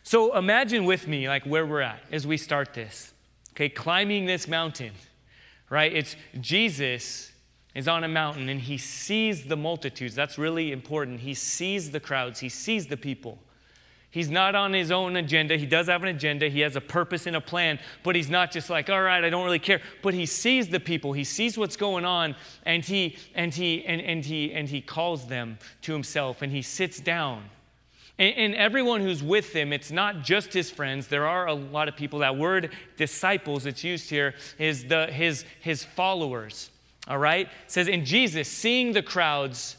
So 0.02 0.36
imagine 0.36 0.84
with 0.84 1.08
me, 1.08 1.28
like 1.28 1.44
where 1.44 1.64
we're 1.64 1.80
at 1.80 2.00
as 2.12 2.26
we 2.26 2.36
start 2.36 2.74
this. 2.74 3.12
Okay, 3.52 3.68
climbing 3.68 4.26
this 4.26 4.48
mountain, 4.48 4.92
right? 5.70 5.92
It's 5.92 6.16
Jesus 6.40 7.32
is 7.74 7.88
on 7.88 8.04
a 8.04 8.08
mountain 8.08 8.48
and 8.48 8.60
he 8.60 8.78
sees 8.78 9.44
the 9.44 9.56
multitudes. 9.56 10.14
That's 10.14 10.38
really 10.38 10.72
important. 10.72 11.20
He 11.20 11.34
sees 11.34 11.90
the 11.90 12.00
crowds, 12.00 12.40
he 12.40 12.48
sees 12.48 12.86
the 12.86 12.96
people. 12.96 13.38
He's 14.14 14.30
not 14.30 14.54
on 14.54 14.72
his 14.72 14.92
own 14.92 15.16
agenda. 15.16 15.56
He 15.56 15.66
does 15.66 15.88
have 15.88 16.04
an 16.04 16.08
agenda. 16.08 16.48
He 16.48 16.60
has 16.60 16.76
a 16.76 16.80
purpose 16.80 17.26
and 17.26 17.34
a 17.34 17.40
plan, 17.40 17.80
but 18.04 18.14
he's 18.14 18.30
not 18.30 18.52
just 18.52 18.70
like, 18.70 18.88
all 18.88 19.02
right, 19.02 19.24
I 19.24 19.28
don't 19.28 19.44
really 19.44 19.58
care. 19.58 19.80
But 20.02 20.14
he 20.14 20.24
sees 20.24 20.68
the 20.68 20.78
people. 20.78 21.12
He 21.12 21.24
sees 21.24 21.58
what's 21.58 21.76
going 21.76 22.04
on, 22.04 22.36
and 22.64 22.84
he 22.84 23.16
and 23.34 23.52
he 23.52 23.84
and, 23.84 24.00
and 24.00 24.24
he 24.24 24.52
and 24.52 24.68
he 24.68 24.80
calls 24.80 25.26
them 25.26 25.58
to 25.82 25.92
himself 25.92 26.42
and 26.42 26.52
he 26.52 26.62
sits 26.62 27.00
down. 27.00 27.42
And, 28.16 28.36
and 28.36 28.54
everyone 28.54 29.00
who's 29.00 29.20
with 29.20 29.52
him, 29.52 29.72
it's 29.72 29.90
not 29.90 30.22
just 30.22 30.52
his 30.52 30.70
friends. 30.70 31.08
There 31.08 31.26
are 31.26 31.48
a 31.48 31.54
lot 31.54 31.88
of 31.88 31.96
people. 31.96 32.20
That 32.20 32.36
word 32.36 32.70
disciples 32.96 33.64
that's 33.64 33.82
used 33.82 34.08
here 34.08 34.36
is 34.60 34.84
the 34.84 35.08
his 35.08 35.44
his 35.58 35.82
followers. 35.82 36.70
All 37.08 37.18
right? 37.18 37.46
It 37.46 37.50
says, 37.66 37.88
in 37.88 38.04
Jesus, 38.04 38.48
seeing 38.48 38.92
the 38.92 39.02
crowds, 39.02 39.76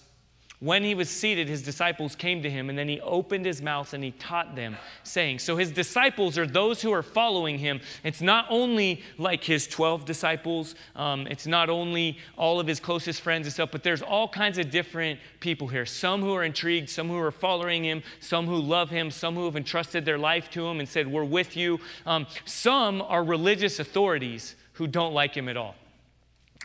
when 0.60 0.84
he 0.84 0.96
was 0.96 1.10
seated, 1.10 1.50
his 1.50 1.62
disciples 1.62 2.16
came 2.16 2.42
to 2.44 2.50
him, 2.50 2.70
and 2.70 2.78
then 2.78 2.88
he 2.88 3.02
opened 3.02 3.46
his 3.46 3.62
mouth 3.62 3.94
and 3.94 4.04
he 4.04 4.12
taught 4.12 4.56
them, 4.56 4.78
saying, 5.04 5.40
So 5.40 5.58
his 5.58 5.70
disciples 5.70 6.38
are 6.38 6.48
those 6.48 6.82
who 6.82 6.94
are 6.94 7.04
following 7.04 7.58
him. 7.58 7.82
It's 8.04 8.22
not 8.22 8.46
only 8.50 9.04
like 9.18 9.44
his 9.44 9.68
12 9.68 10.06
disciples, 10.06 10.76
um, 10.96 11.28
it's 11.28 11.46
not 11.46 11.70
only 11.70 12.20
all 12.38 12.60
of 12.62 12.68
his 12.68 12.80
closest 12.80 13.22
friends 13.22 13.48
and 13.48 13.54
stuff, 13.54 13.70
but 13.72 13.84
there's 13.84 14.02
all 14.02 14.30
kinds 14.30 14.58
of 14.58 14.70
different 14.72 15.20
people 15.42 15.68
here. 15.68 15.86
Some 15.86 16.22
who 16.22 16.34
are 16.34 16.44
intrigued, 16.44 16.90
some 16.90 17.10
who 17.10 17.18
are 17.18 17.32
following 17.32 17.84
him, 17.84 18.02
some 18.22 18.48
who 18.48 18.56
love 18.56 18.90
him, 18.90 19.12
some 19.12 19.36
who 19.36 19.46
have 19.46 19.58
entrusted 19.58 20.06
their 20.06 20.18
life 20.18 20.50
to 20.52 20.66
him 20.66 20.80
and 20.80 20.88
said, 20.88 21.06
We're 21.06 21.26
with 21.26 21.58
you. 21.58 21.82
Um, 22.06 22.28
some 22.46 23.02
are 23.02 23.24
religious 23.24 23.80
authorities 23.80 24.56
who 24.74 24.88
don't 24.88 25.14
like 25.14 25.36
him 25.36 25.50
at 25.50 25.58
all. 25.58 25.76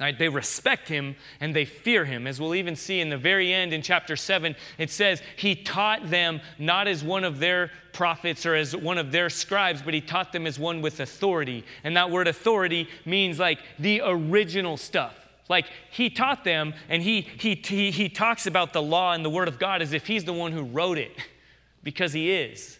Right, 0.01 0.19
they 0.19 0.31
respect 0.31 0.89
him 0.89 1.15
and 1.41 1.55
they 1.55 1.67
fear 1.67 2.07
him. 2.07 2.27
As 2.27 2.41
we'll 2.41 2.55
even 2.55 2.75
see 2.75 3.01
in 3.01 3.11
the 3.11 3.19
very 3.19 3.53
end 3.53 3.75
in 3.75 3.83
chapter 3.83 4.17
7, 4.17 4.57
it 4.79 4.89
says 4.89 5.21
he 5.37 5.55
taught 5.55 6.09
them 6.09 6.41
not 6.59 6.89
as 6.89 7.05
one 7.05 7.23
of 7.23 7.39
their 7.39 7.71
prophets 7.93 8.47
or 8.47 8.55
as 8.55 8.75
one 8.75 8.97
of 8.97 9.13
their 9.13 9.29
scribes, 9.29 9.83
but 9.83 9.93
he 9.93 10.01
taught 10.01 10.33
them 10.33 10.47
as 10.47 10.59
one 10.59 10.81
with 10.81 11.01
authority. 11.01 11.67
And 11.85 11.95
that 11.99 12.11
word 12.11 12.29
authority 12.29 12.89
means 13.05 13.39
like 13.39 13.59
the 13.79 14.01
original 14.03 14.79
stuff. 14.79 15.15
Like 15.51 15.67
he 15.91 16.09
taught 16.09 16.45
them 16.45 16.73
and 16.89 17.03
he, 17.03 17.21
he, 17.21 17.55
he, 17.57 17.91
he 17.91 18.09
talks 18.09 18.47
about 18.47 18.73
the 18.73 18.81
law 18.81 19.13
and 19.13 19.23
the 19.23 19.31
word 19.31 19.49
of 19.49 19.59
God 19.59 19.83
as 19.83 19.93
if 19.93 20.07
he's 20.07 20.25
the 20.25 20.33
one 20.33 20.53
who 20.53 20.63
wrote 20.63 20.97
it, 20.97 21.13
because 21.83 22.15
he 22.15 22.33
is. 22.33 22.80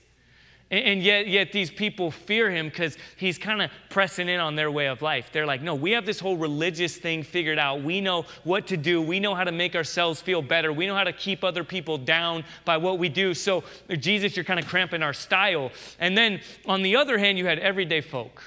And 0.71 1.03
yet, 1.03 1.27
yet 1.27 1.51
these 1.51 1.69
people 1.69 2.13
fear 2.13 2.49
him 2.49 2.69
because 2.69 2.97
he's 3.17 3.39
kind 3.39 3.61
of 3.61 3.73
pressing 3.89 4.29
in 4.29 4.39
on 4.39 4.55
their 4.55 4.71
way 4.71 4.87
of 4.87 5.03
life. 5.03 5.31
They're 5.33 5.47
like, 5.47 5.63
no, 5.63 5.75
we 5.75 5.91
have 5.93 6.07
this 6.07 6.21
whole 6.21 6.37
religious 6.37 6.97
thing 6.97 7.25
figured 7.25 7.59
out. 7.59 7.83
We 7.83 8.01
know 8.01 8.25
what 8.45 8.69
to 8.69 8.77
do. 8.77 9.03
We 9.03 9.19
know 9.19 9.35
how 9.35 9.43
to 9.43 9.51
make 9.51 9.75
ourselves 9.75 10.21
feel 10.21 10.43
better. 10.43 10.73
We 10.73 10.87
know 10.87 10.95
how 10.95 11.03
to 11.03 11.13
keep 11.13 11.43
other 11.43 11.65
people 11.65 11.99
down 11.99 12.45
by 12.65 12.77
what 12.77 13.01
we 13.01 13.09
do. 13.09 13.35
So, 13.35 13.65
Jesus, 13.99 14.37
you're 14.37 14.45
kind 14.45 14.61
of 14.61 14.69
cramping 14.69 15.03
our 15.03 15.13
style. 15.13 15.73
And 15.99 16.17
then 16.17 16.41
on 16.67 16.83
the 16.83 16.95
other 16.95 17.19
hand, 17.19 17.37
you 17.37 17.47
had 17.47 17.59
everyday 17.59 18.01
folk, 18.01 18.41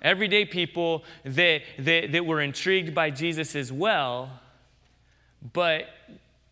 everyday 0.00 0.44
people 0.44 1.02
that, 1.24 1.62
that, 1.80 2.12
that 2.12 2.24
were 2.24 2.42
intrigued 2.42 2.94
by 2.94 3.10
Jesus 3.10 3.56
as 3.56 3.72
well, 3.72 4.30
but 5.52 5.86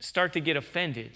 start 0.00 0.32
to 0.32 0.40
get 0.40 0.56
offended 0.56 1.12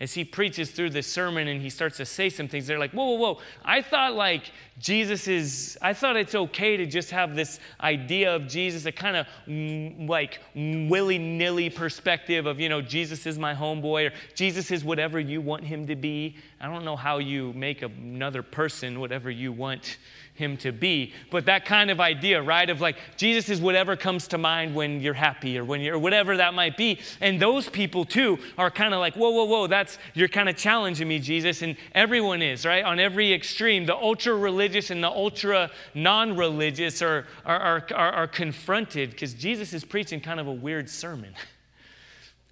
as 0.00 0.14
he 0.14 0.24
preaches 0.24 0.70
through 0.70 0.90
this 0.90 1.08
sermon 1.08 1.48
and 1.48 1.60
he 1.60 1.68
starts 1.68 1.96
to 1.96 2.06
say 2.06 2.30
some 2.30 2.46
things, 2.46 2.68
they're 2.68 2.78
like, 2.78 2.92
whoa, 2.92 3.10
whoa, 3.10 3.16
whoa. 3.16 3.40
I 3.64 3.82
thought 3.82 4.14
like 4.14 4.52
Jesus 4.78 5.26
is, 5.26 5.76
I 5.82 5.92
thought 5.92 6.16
it's 6.16 6.36
okay 6.36 6.76
to 6.76 6.86
just 6.86 7.10
have 7.10 7.34
this 7.34 7.58
idea 7.80 8.34
of 8.34 8.46
Jesus, 8.46 8.86
a 8.86 8.92
kind 8.92 9.16
of 9.16 9.26
mm, 9.48 10.08
like 10.08 10.38
willy 10.54 11.18
nilly 11.18 11.68
perspective 11.68 12.46
of, 12.46 12.60
you 12.60 12.68
know, 12.68 12.80
Jesus 12.80 13.26
is 13.26 13.40
my 13.40 13.54
homeboy 13.54 14.10
or 14.10 14.14
Jesus 14.36 14.70
is 14.70 14.84
whatever 14.84 15.18
you 15.18 15.40
want 15.40 15.64
him 15.64 15.88
to 15.88 15.96
be. 15.96 16.36
I 16.60 16.68
don't 16.68 16.84
know 16.84 16.96
how 16.96 17.18
you 17.18 17.52
make 17.54 17.82
another 17.82 18.44
person 18.44 19.00
whatever 19.00 19.30
you 19.30 19.52
want 19.52 19.98
him 20.38 20.56
to 20.58 20.72
be. 20.72 21.12
But 21.30 21.46
that 21.46 21.64
kind 21.64 21.90
of 21.90 22.00
idea, 22.00 22.40
right, 22.40 22.68
of 22.70 22.80
like 22.80 22.96
Jesus 23.16 23.50
is 23.50 23.60
whatever 23.60 23.96
comes 23.96 24.28
to 24.28 24.38
mind 24.38 24.74
when 24.74 25.00
you're 25.00 25.14
happy 25.14 25.58
or 25.58 25.64
when 25.64 25.80
you're, 25.80 25.98
whatever 25.98 26.36
that 26.38 26.54
might 26.54 26.76
be. 26.76 27.00
And 27.20 27.40
those 27.40 27.68
people 27.68 28.04
too 28.04 28.38
are 28.56 28.70
kind 28.70 28.94
of 28.94 29.00
like, 29.00 29.14
whoa, 29.14 29.30
whoa, 29.30 29.44
whoa, 29.44 29.66
that's, 29.66 29.98
you're 30.14 30.28
kind 30.28 30.48
of 30.48 30.56
challenging 30.56 31.08
me, 31.08 31.18
Jesus. 31.18 31.60
And 31.62 31.76
everyone 31.94 32.40
is, 32.40 32.64
right, 32.64 32.84
on 32.84 32.98
every 32.98 33.32
extreme. 33.32 33.84
The 33.84 33.96
ultra 33.96 34.34
religious 34.34 34.90
and 34.90 35.02
the 35.02 35.10
ultra 35.10 35.70
non 35.94 36.36
religious 36.36 37.02
are, 37.02 37.26
are, 37.44 37.60
are, 37.60 37.86
are, 37.94 38.12
are 38.12 38.28
confronted 38.28 39.10
because 39.10 39.34
Jesus 39.34 39.72
is 39.72 39.84
preaching 39.84 40.20
kind 40.20 40.40
of 40.40 40.46
a 40.46 40.52
weird 40.52 40.88
sermon. 40.88 41.34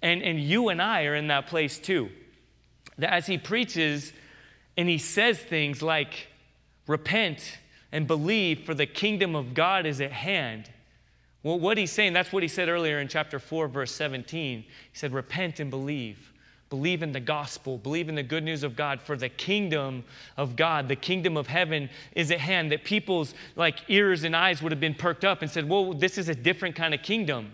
And, 0.01 0.21
and 0.21 0.39
you 0.39 0.69
and 0.69 0.81
I 0.81 1.05
are 1.05 1.15
in 1.15 1.27
that 1.27 1.47
place 1.47 1.79
too. 1.79 2.09
That 2.97 3.13
as 3.13 3.25
he 3.25 3.37
preaches 3.37 4.13
and 4.75 4.87
he 4.87 4.97
says 4.97 5.39
things 5.39 5.81
like, 5.81 6.27
repent 6.87 7.57
and 7.91 8.07
believe, 8.07 8.65
for 8.65 8.73
the 8.73 8.85
kingdom 8.85 9.35
of 9.35 9.53
God 9.53 9.85
is 9.85 10.01
at 10.01 10.11
hand. 10.11 10.69
Well, 11.43 11.59
what 11.59 11.77
he's 11.77 11.91
saying, 11.91 12.13
that's 12.13 12.31
what 12.33 12.43
he 12.43 12.49
said 12.49 12.67
earlier 12.67 12.99
in 12.99 13.07
chapter 13.07 13.39
4, 13.39 13.67
verse 13.67 13.93
17. 13.93 14.63
He 14.63 14.67
said, 14.93 15.13
Repent 15.13 15.59
and 15.59 15.69
believe. 15.69 16.33
Believe 16.69 17.01
in 17.01 17.13
the 17.13 17.21
gospel, 17.21 17.77
believe 17.77 18.09
in 18.09 18.15
the 18.15 18.23
good 18.23 18.43
news 18.43 18.63
of 18.63 18.75
God, 18.75 19.01
for 19.01 19.15
the 19.15 19.29
kingdom 19.29 20.03
of 20.35 20.57
God, 20.57 20.89
the 20.89 20.97
kingdom 20.97 21.37
of 21.37 21.47
heaven 21.47 21.89
is 22.13 22.29
at 22.29 22.39
hand. 22.39 22.73
That 22.73 22.83
people's 22.83 23.33
like 23.55 23.79
ears 23.87 24.25
and 24.25 24.35
eyes 24.35 24.61
would 24.61 24.73
have 24.73 24.81
been 24.81 24.93
perked 24.93 25.23
up 25.23 25.41
and 25.41 25.49
said, 25.49 25.69
Well, 25.69 25.93
this 25.93 26.17
is 26.17 26.27
a 26.27 26.35
different 26.35 26.75
kind 26.75 26.93
of 26.93 27.01
kingdom. 27.01 27.53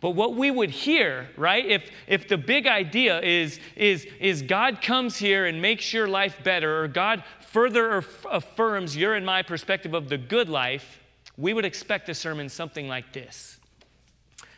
But 0.00 0.10
what 0.10 0.34
we 0.34 0.50
would 0.50 0.70
hear, 0.70 1.28
right, 1.36 1.64
if, 1.64 1.90
if 2.06 2.26
the 2.26 2.38
big 2.38 2.66
idea 2.66 3.20
is, 3.20 3.60
is, 3.76 4.06
is 4.18 4.40
God 4.40 4.80
comes 4.80 5.18
here 5.18 5.44
and 5.44 5.60
makes 5.60 5.92
your 5.92 6.08
life 6.08 6.42
better, 6.42 6.82
or 6.82 6.88
God 6.88 7.22
further 7.50 8.04
affirms 8.30 8.96
your 8.96 9.14
and 9.14 9.26
my 9.26 9.42
perspective 9.42 9.94
of 9.94 10.08
the 10.08 10.18
good 10.18 10.48
life, 10.48 11.00
we 11.36 11.52
would 11.52 11.64
expect 11.64 12.08
a 12.08 12.14
sermon 12.14 12.48
something 12.48 12.88
like 12.88 13.12
this. 13.12 13.58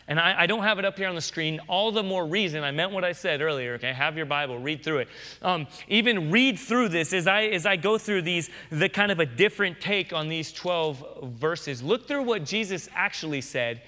And 0.09 0.19
I, 0.19 0.43
I, 0.43 0.47
don't 0.47 0.65
have 0.65 0.81
it 0.81 0.85
up 0.85 0.99
here 0.99 1.09
on 1.09 1.15
the 1.15 1.21
screen. 1.21 1.61
All 1.69 1.93
the 1.93 2.03
more 2.03 2.27
reason, 2.27 2.65
I 2.65 2.73
meant 2.73 2.91
what 2.91 3.05
I 3.05 3.13
said 3.13 3.41
earlier, 3.41 3.75
okay? 3.75 3.93
Have 3.93 4.17
your 4.17 4.27
Bible, 4.27 4.59
read 4.59 4.83
through 4.83 4.99
it. 4.99 5.09
Um, 5.41 5.69
even 5.89 6.31
read 6.31 6.59
through 6.59 6.89
this 6.89 7.13
as 7.13 7.29
I, 7.29 7.45
as 7.45 7.67
I 7.67 7.77
go 7.77 7.99
through 7.99 8.23
these, 8.23 8.51
the 8.71 8.89
kind 8.89 9.13
of 9.13 9.21
a 9.21 9.27
different 9.27 9.81
take 9.81 10.13
on 10.13 10.29
these 10.29 10.53
12 10.53 11.35
verses. 11.39 11.83
Look 11.83 12.09
through 12.09 12.25
what 12.25 12.45
Jesus 12.45 12.89
actually 12.95 13.43
said, 13.43 13.81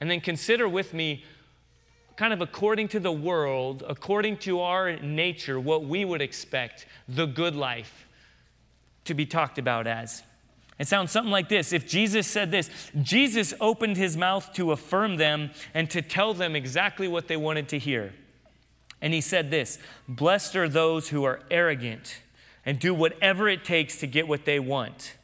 and 0.00 0.10
then 0.10 0.20
consider 0.20 0.66
with 0.66 0.94
me, 0.94 1.24
kind 2.16 2.32
of 2.32 2.40
according 2.40 2.88
to 2.88 3.00
the 3.00 3.12
world, 3.12 3.84
according 3.86 4.38
to 4.38 4.60
our 4.60 4.96
nature, 4.96 5.60
what 5.60 5.84
we 5.84 6.06
would 6.06 6.22
expect 6.22 6.86
the 7.06 7.26
good 7.26 7.54
life 7.54 8.03
to 9.04 9.14
be 9.14 9.26
talked 9.26 9.58
about 9.58 9.86
as. 9.86 10.22
It 10.78 10.88
sounds 10.88 11.12
something 11.12 11.30
like 11.30 11.48
this. 11.48 11.72
If 11.72 11.86
Jesus 11.86 12.26
said 12.26 12.50
this, 12.50 12.68
Jesus 13.00 13.54
opened 13.60 13.96
his 13.96 14.16
mouth 14.16 14.52
to 14.54 14.72
affirm 14.72 15.16
them 15.16 15.50
and 15.72 15.88
to 15.90 16.02
tell 16.02 16.34
them 16.34 16.56
exactly 16.56 17.06
what 17.06 17.28
they 17.28 17.36
wanted 17.36 17.68
to 17.68 17.78
hear. 17.78 18.12
And 19.00 19.12
he 19.12 19.20
said 19.20 19.50
this 19.50 19.78
Blessed 20.08 20.56
are 20.56 20.68
those 20.68 21.08
who 21.08 21.24
are 21.24 21.40
arrogant 21.50 22.20
and 22.66 22.78
do 22.78 22.92
whatever 22.92 23.48
it 23.48 23.64
takes 23.64 23.98
to 23.98 24.06
get 24.06 24.26
what 24.26 24.44
they 24.44 24.58
want. 24.58 25.14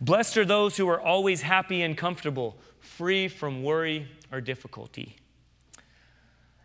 Blessed 0.00 0.36
are 0.38 0.44
those 0.44 0.76
who 0.76 0.88
are 0.88 1.00
always 1.00 1.42
happy 1.42 1.82
and 1.82 1.96
comfortable, 1.96 2.56
free 2.80 3.28
from 3.28 3.62
worry 3.62 4.08
or 4.30 4.40
difficulty. 4.40 5.16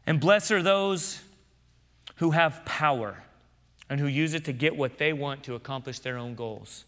And 0.06 0.20
blessed 0.20 0.52
are 0.52 0.62
those 0.62 1.22
who 2.18 2.32
have 2.32 2.64
power 2.66 3.24
and 3.94 4.02
who 4.02 4.08
use 4.08 4.34
it 4.34 4.44
to 4.46 4.52
get 4.52 4.76
what 4.76 4.98
they 4.98 5.14
want 5.14 5.44
to 5.44 5.54
accomplish 5.54 6.00
their 6.00 6.18
own 6.18 6.34
goals. 6.34 6.84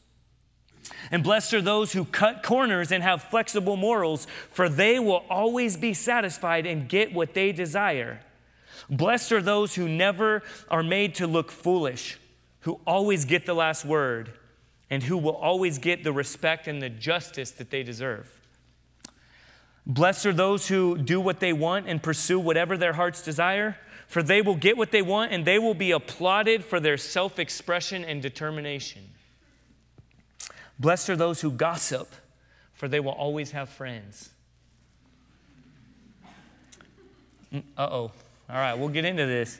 And 1.11 1.23
blessed 1.23 1.53
are 1.53 1.61
those 1.61 1.93
who 1.93 2.03
cut 2.03 2.41
corners 2.41 2.91
and 2.91 3.03
have 3.03 3.21
flexible 3.21 3.77
morals, 3.77 4.25
for 4.51 4.67
they 4.67 4.97
will 4.97 5.23
always 5.29 5.77
be 5.77 5.93
satisfied 5.93 6.65
and 6.65 6.89
get 6.89 7.13
what 7.13 7.35
they 7.35 7.51
desire. 7.51 8.21
Blessed 8.89 9.31
are 9.33 9.41
those 9.43 9.75
who 9.75 9.87
never 9.87 10.41
are 10.67 10.81
made 10.81 11.13
to 11.15 11.27
look 11.27 11.51
foolish, 11.51 12.17
who 12.61 12.79
always 12.87 13.23
get 13.23 13.45
the 13.45 13.53
last 13.53 13.85
word, 13.85 14.31
and 14.89 15.03
who 15.03 15.15
will 15.15 15.35
always 15.35 15.77
get 15.77 16.03
the 16.03 16.11
respect 16.11 16.67
and 16.67 16.81
the 16.81 16.89
justice 16.89 17.51
that 17.51 17.69
they 17.69 17.83
deserve. 17.83 18.31
Blessed 19.85 20.25
are 20.25 20.33
those 20.33 20.69
who 20.69 20.97
do 20.97 21.21
what 21.21 21.39
they 21.39 21.53
want 21.53 21.87
and 21.87 22.01
pursue 22.01 22.39
whatever 22.39 22.77
their 22.77 22.93
hearts 22.93 23.21
desire, 23.21 23.77
for 24.07 24.23
they 24.23 24.41
will 24.41 24.55
get 24.55 24.77
what 24.77 24.91
they 24.91 25.01
want 25.01 25.31
and 25.31 25.45
they 25.45 25.59
will 25.59 25.73
be 25.73 25.91
applauded 25.91 26.63
for 26.63 26.79
their 26.79 26.97
self 26.97 27.39
expression 27.39 28.03
and 28.03 28.21
determination. 28.21 29.01
Blessed 30.79 31.09
are 31.09 31.15
those 31.15 31.41
who 31.41 31.51
gossip, 31.51 32.13
for 32.73 32.87
they 32.87 32.99
will 32.99 33.11
always 33.11 33.51
have 33.51 33.69
friends. 33.69 34.29
Uh 37.53 37.59
oh. 37.77 38.11
All 38.49 38.55
right, 38.57 38.73
we'll 38.75 38.89
get 38.89 39.05
into 39.05 39.25
this. 39.25 39.59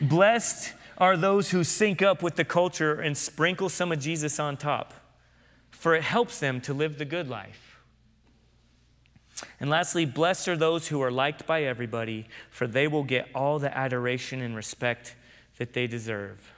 Blessed 0.00 0.72
are 0.98 1.16
those 1.16 1.50
who 1.50 1.64
sync 1.64 2.02
up 2.02 2.22
with 2.22 2.36
the 2.36 2.44
culture 2.44 3.00
and 3.00 3.16
sprinkle 3.16 3.68
some 3.68 3.92
of 3.92 3.98
Jesus 3.98 4.38
on 4.38 4.56
top, 4.56 4.94
for 5.70 5.94
it 5.94 6.02
helps 6.02 6.38
them 6.38 6.60
to 6.62 6.72
live 6.72 6.98
the 6.98 7.04
good 7.04 7.28
life. 7.28 7.73
And 9.60 9.68
lastly, 9.70 10.06
blessed 10.06 10.48
are 10.48 10.56
those 10.56 10.88
who 10.88 11.02
are 11.02 11.10
liked 11.10 11.46
by 11.46 11.64
everybody, 11.64 12.26
for 12.50 12.66
they 12.66 12.86
will 12.86 13.04
get 13.04 13.28
all 13.34 13.58
the 13.58 13.76
adoration 13.76 14.40
and 14.40 14.54
respect 14.54 15.16
that 15.58 15.72
they 15.72 15.86
deserve 15.86 16.53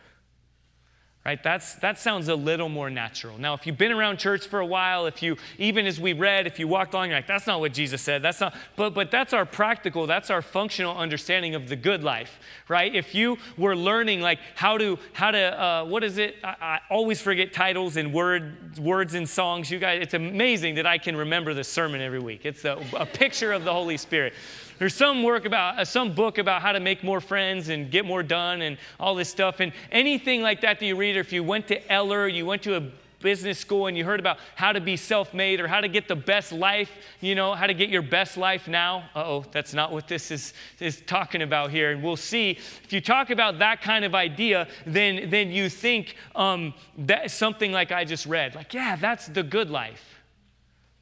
right? 1.26 1.42
That's 1.42 1.74
that 1.76 1.98
sounds 1.98 2.28
a 2.28 2.36
little 2.36 2.68
more 2.68 2.88
natural. 2.88 3.36
Now 3.36 3.52
if 3.54 3.66
you've 3.66 3.76
been 3.76 3.90
around 3.90 4.18
church 4.18 4.46
for 4.46 4.60
a 4.60 4.66
while 4.66 5.06
if 5.06 5.24
you 5.24 5.36
even 5.58 5.84
as 5.84 5.98
we 5.98 6.12
read 6.12 6.46
if 6.46 6.60
you 6.60 6.68
walked 6.68 6.94
along 6.94 7.08
you're 7.08 7.18
like 7.18 7.26
that's 7.26 7.48
not 7.48 7.58
what 7.58 7.72
jesus 7.72 8.00
said. 8.00 8.22
That's 8.22 8.40
not 8.40 8.54
but 8.76 8.94
but 8.94 9.10
that's 9.10 9.32
our 9.32 9.44
practical 9.44 10.06
that's 10.06 10.30
our 10.30 10.40
functional 10.40 10.96
understanding 10.96 11.56
of 11.56 11.68
the 11.68 11.74
good 11.74 12.04
life 12.04 12.38
right? 12.68 12.94
If 12.94 13.12
you 13.12 13.38
were 13.58 13.74
learning 13.74 14.20
like 14.20 14.38
how 14.54 14.78
to 14.78 15.00
how 15.14 15.32
to 15.32 15.62
uh, 15.62 15.84
what 15.84 16.04
is 16.04 16.18
it? 16.18 16.36
I, 16.44 16.54
I, 16.60 16.80
always 16.90 17.20
forget 17.20 17.52
titles 17.52 17.96
and 17.96 18.12
word 18.12 18.78
words 18.78 19.14
and 19.14 19.28
songs. 19.28 19.68
You 19.68 19.80
guys 19.80 20.02
it's 20.02 20.14
amazing 20.14 20.76
that 20.76 20.86
i 20.86 20.96
can 20.96 21.16
remember 21.16 21.54
the 21.54 21.64
sermon 21.64 22.00
every 22.00 22.20
week. 22.20 22.42
It's 22.44 22.64
a, 22.64 22.80
a 22.96 23.04
picture 23.04 23.52
of 23.52 23.64
the 23.64 23.72
holy 23.72 23.96
spirit 23.96 24.32
there's 24.78 24.94
some 24.94 25.22
work 25.22 25.44
about, 25.44 25.78
uh, 25.78 25.84
some 25.84 26.14
book 26.14 26.38
about 26.38 26.62
how 26.62 26.72
to 26.72 26.80
make 26.80 27.02
more 27.02 27.20
friends 27.20 27.68
and 27.68 27.90
get 27.90 28.04
more 28.04 28.22
done 28.22 28.62
and 28.62 28.78
all 29.00 29.14
this 29.14 29.28
stuff. 29.28 29.60
And 29.60 29.72
anything 29.90 30.42
like 30.42 30.60
that 30.60 30.80
that 30.80 30.86
you 30.86 30.96
read, 30.96 31.16
or 31.16 31.20
if 31.20 31.32
you 31.32 31.42
went 31.42 31.68
to 31.68 31.92
Eller, 31.92 32.28
you 32.28 32.46
went 32.46 32.62
to 32.62 32.76
a 32.76 32.82
business 33.20 33.58
school 33.58 33.86
and 33.86 33.96
you 33.96 34.04
heard 34.04 34.20
about 34.20 34.38
how 34.54 34.72
to 34.72 34.80
be 34.80 34.96
self 34.96 35.32
made 35.34 35.60
or 35.60 35.66
how 35.66 35.80
to 35.80 35.88
get 35.88 36.06
the 36.06 36.16
best 36.16 36.52
life, 36.52 36.90
you 37.20 37.34
know, 37.34 37.54
how 37.54 37.66
to 37.66 37.74
get 37.74 37.88
your 37.88 38.02
best 38.02 38.36
life 38.36 38.68
now. 38.68 39.08
oh, 39.14 39.44
that's 39.52 39.74
not 39.74 39.90
what 39.90 40.06
this 40.06 40.30
is, 40.30 40.52
is 40.80 41.00
talking 41.06 41.42
about 41.42 41.70
here. 41.70 41.90
And 41.90 42.02
we'll 42.02 42.16
see. 42.16 42.50
If 42.50 42.92
you 42.92 43.00
talk 43.00 43.30
about 43.30 43.58
that 43.58 43.80
kind 43.82 44.04
of 44.04 44.14
idea, 44.14 44.68
then, 44.86 45.30
then 45.30 45.50
you 45.50 45.68
think 45.68 46.16
um, 46.34 46.74
that 46.98 47.30
something 47.30 47.72
like 47.72 47.90
I 47.90 48.04
just 48.04 48.26
read, 48.26 48.54
like, 48.54 48.74
yeah, 48.74 48.96
that's 48.96 49.26
the 49.26 49.42
good 49.42 49.70
life. 49.70 50.22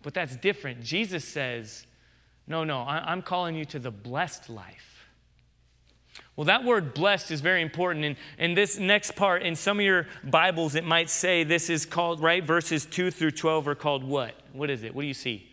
But 0.02 0.14
that's 0.14 0.37
different. 0.37 0.83
Jesus 0.83 1.25
says, 1.25 1.87
no, 2.47 2.65
no, 2.65 2.81
I'm 2.81 3.23
calling 3.23 3.55
you 3.55 3.65
to 3.67 3.79
the 3.79 3.91
blessed 3.91 4.51
life. 4.51 4.95
Well, 6.37 6.47
that 6.47 6.65
word 6.65 6.95
blessed 6.95 7.31
is 7.31 7.41
very 7.41 7.63
important. 7.63 8.05
And, 8.05 8.17
in 8.39 8.55
this 8.55 8.79
next 8.79 9.13
part, 9.13 9.43
in 9.43 9.55
some 9.55 9.79
of 9.79 9.85
your 9.85 10.09
Bibles, 10.25 10.75
it 10.75 10.85
might 10.85 11.09
say 11.09 11.45
this 11.45 11.71
is 11.71 11.87
called, 11.87 12.21
right? 12.21 12.43
Verses 12.43 12.87
2 12.87 13.11
through 13.11 13.33
12 13.33 13.69
are 13.69 13.75
called 13.75 14.03
what? 14.03 14.35
What 14.53 14.69
is 14.69 14.83
it? 14.83 14.95
What 14.95 15.03
do 15.03 15.09
you 15.09 15.15
see? 15.15 15.49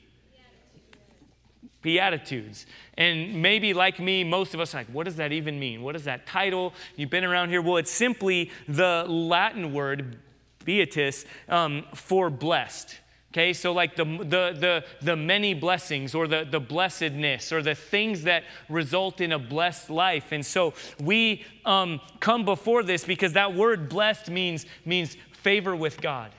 Beatitudes. 1.84 2.66
And 2.96 3.42
maybe 3.42 3.74
like 3.74 4.00
me, 4.00 4.24
most 4.24 4.54
of 4.54 4.60
us 4.60 4.74
like, 4.74 4.88
what 4.88 5.06
does 5.06 5.16
that 5.16 5.32
even 5.32 5.60
mean? 5.60 5.82
What 5.82 5.96
is 5.96 6.04
that 6.06 6.26
title? 6.26 6.74
You've 6.96 7.10
been 7.10 7.24
around 7.24 7.50
here. 7.50 7.62
Well, 7.62 7.78
it's 7.78 7.92
simply 7.92 8.52
the 8.68 9.06
Latin 9.08 9.74
word, 9.74 10.18
beatus, 10.66 11.26
um, 11.48 11.86
for 11.94 12.30
blessed. 12.30 13.01
Okay, 13.32 13.54
so 13.54 13.72
like 13.72 13.96
the, 13.96 14.04
the, 14.04 14.54
the, 14.60 14.84
the 15.02 15.16
many 15.16 15.54
blessings 15.54 16.14
or 16.14 16.28
the, 16.28 16.46
the 16.50 16.60
blessedness 16.60 17.54
or 17.54 17.62
the 17.62 17.76
things 17.76 18.24
that 18.24 18.44
result 18.68 19.22
in 19.22 19.32
a 19.32 19.40
blessed 19.40 19.90
life. 19.90 20.34
And 20.34 20.46
so 20.46 20.74
we 21.00 21.46
um, 21.64 22.02
come 22.20 22.44
before 22.44 22.84
this 22.84 23.06
because 23.06 23.32
that 23.34 23.56
word 23.56 23.88
blessed 23.88 24.30
means, 24.30 24.66
means 24.84 25.16
favor 25.32 25.74
with 25.74 26.02
God. 26.02 26.32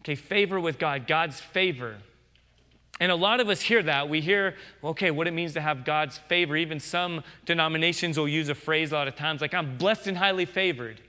Okay, 0.00 0.14
favor 0.14 0.58
with 0.58 0.78
God, 0.78 1.06
God's 1.06 1.38
favor. 1.38 1.96
And 2.98 3.12
a 3.12 3.16
lot 3.16 3.40
of 3.40 3.50
us 3.50 3.60
hear 3.60 3.82
that. 3.82 4.08
We 4.08 4.22
hear, 4.22 4.54
okay, 4.82 5.10
what 5.10 5.26
it 5.26 5.32
means 5.32 5.52
to 5.52 5.60
have 5.60 5.84
God's 5.84 6.16
favor. 6.16 6.56
Even 6.56 6.80
some 6.80 7.22
denominations 7.44 8.18
will 8.18 8.28
use 8.28 8.48
a 8.48 8.54
phrase 8.54 8.92
a 8.92 8.94
lot 8.94 9.08
of 9.08 9.14
times 9.14 9.42
like, 9.42 9.52
I'm 9.52 9.76
blessed 9.76 10.06
and 10.06 10.16
highly 10.16 10.46
favored. 10.46 11.02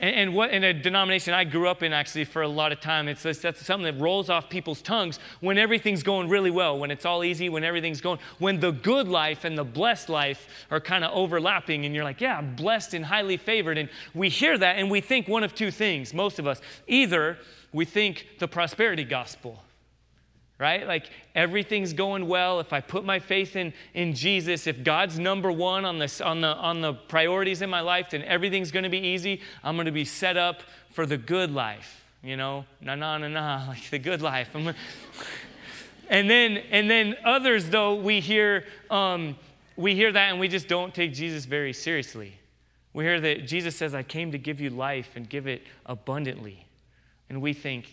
And, 0.00 0.16
and, 0.16 0.34
what 0.34 0.50
in 0.50 0.64
a 0.64 0.72
denomination 0.72 1.34
I 1.34 1.44
grew 1.44 1.68
up 1.68 1.82
in 1.82 1.92
actually 1.92 2.24
for 2.24 2.42
a 2.42 2.48
lot 2.48 2.72
of 2.72 2.80
time, 2.80 3.06
it's 3.06 3.22
that's 3.22 3.64
something 3.64 3.84
that 3.84 4.02
rolls 4.02 4.30
off 4.30 4.48
people's 4.48 4.80
tongues 4.80 5.18
when 5.40 5.58
everything's 5.58 6.02
going 6.02 6.28
really 6.28 6.50
well, 6.50 6.78
when 6.78 6.90
it's 6.90 7.04
all 7.04 7.22
easy, 7.22 7.48
when 7.50 7.64
everything's 7.64 8.00
going, 8.00 8.18
when 8.38 8.58
the 8.60 8.72
good 8.72 9.06
life 9.06 9.44
and 9.44 9.56
the 9.56 9.64
blessed 9.64 10.08
life 10.08 10.48
are 10.70 10.80
kind 10.80 11.04
of 11.04 11.12
overlapping, 11.12 11.84
and 11.84 11.94
you're 11.94 12.04
like, 12.04 12.20
yeah, 12.20 12.38
I'm 12.38 12.56
blessed 12.56 12.94
and 12.94 13.04
highly 13.04 13.36
favored. 13.36 13.76
And 13.76 13.90
we 14.14 14.30
hear 14.30 14.56
that 14.56 14.76
and 14.78 14.90
we 14.90 15.00
think 15.00 15.28
one 15.28 15.44
of 15.44 15.54
two 15.54 15.70
things, 15.70 16.14
most 16.14 16.38
of 16.38 16.46
us. 16.46 16.60
Either 16.88 17.36
we 17.72 17.84
think 17.84 18.26
the 18.38 18.48
prosperity 18.48 19.04
gospel 19.04 19.62
right? 20.60 20.86
Like 20.86 21.08
everything's 21.34 21.94
going 21.94 22.28
well. 22.28 22.60
If 22.60 22.72
I 22.72 22.80
put 22.80 23.02
my 23.02 23.18
faith 23.18 23.56
in, 23.56 23.72
in 23.94 24.14
Jesus, 24.14 24.66
if 24.66 24.84
God's 24.84 25.18
number 25.18 25.50
one 25.50 25.86
on, 25.86 25.98
this, 25.98 26.20
on, 26.20 26.42
the, 26.42 26.48
on 26.48 26.82
the 26.82 26.92
priorities 26.92 27.62
in 27.62 27.70
my 27.70 27.80
life, 27.80 28.10
then 28.10 28.22
everything's 28.22 28.70
going 28.70 28.82
to 28.82 28.90
be 28.90 28.98
easy. 28.98 29.40
I'm 29.64 29.76
going 29.76 29.86
to 29.86 29.92
be 29.92 30.04
set 30.04 30.36
up 30.36 30.62
for 30.92 31.06
the 31.06 31.16
good 31.16 31.50
life, 31.50 32.04
you 32.22 32.36
know? 32.36 32.66
Na, 32.82 32.94
na, 32.94 33.16
na, 33.16 33.28
na, 33.28 33.64
like 33.68 33.88
the 33.88 33.98
good 33.98 34.20
life. 34.20 34.54
and, 36.10 36.30
then, 36.30 36.58
and 36.70 36.90
then 36.90 37.16
others, 37.24 37.70
though, 37.70 37.94
we 37.94 38.20
hear, 38.20 38.64
um, 38.90 39.36
we 39.76 39.94
hear 39.94 40.12
that 40.12 40.30
and 40.30 40.38
we 40.38 40.46
just 40.46 40.68
don't 40.68 40.94
take 40.94 41.14
Jesus 41.14 41.46
very 41.46 41.72
seriously. 41.72 42.34
We 42.92 43.04
hear 43.04 43.18
that 43.18 43.46
Jesus 43.46 43.76
says, 43.76 43.94
I 43.94 44.02
came 44.02 44.32
to 44.32 44.38
give 44.38 44.60
you 44.60 44.68
life 44.68 45.12
and 45.14 45.26
give 45.26 45.46
it 45.46 45.62
abundantly. 45.86 46.66
And 47.30 47.40
we 47.40 47.54
think, 47.54 47.86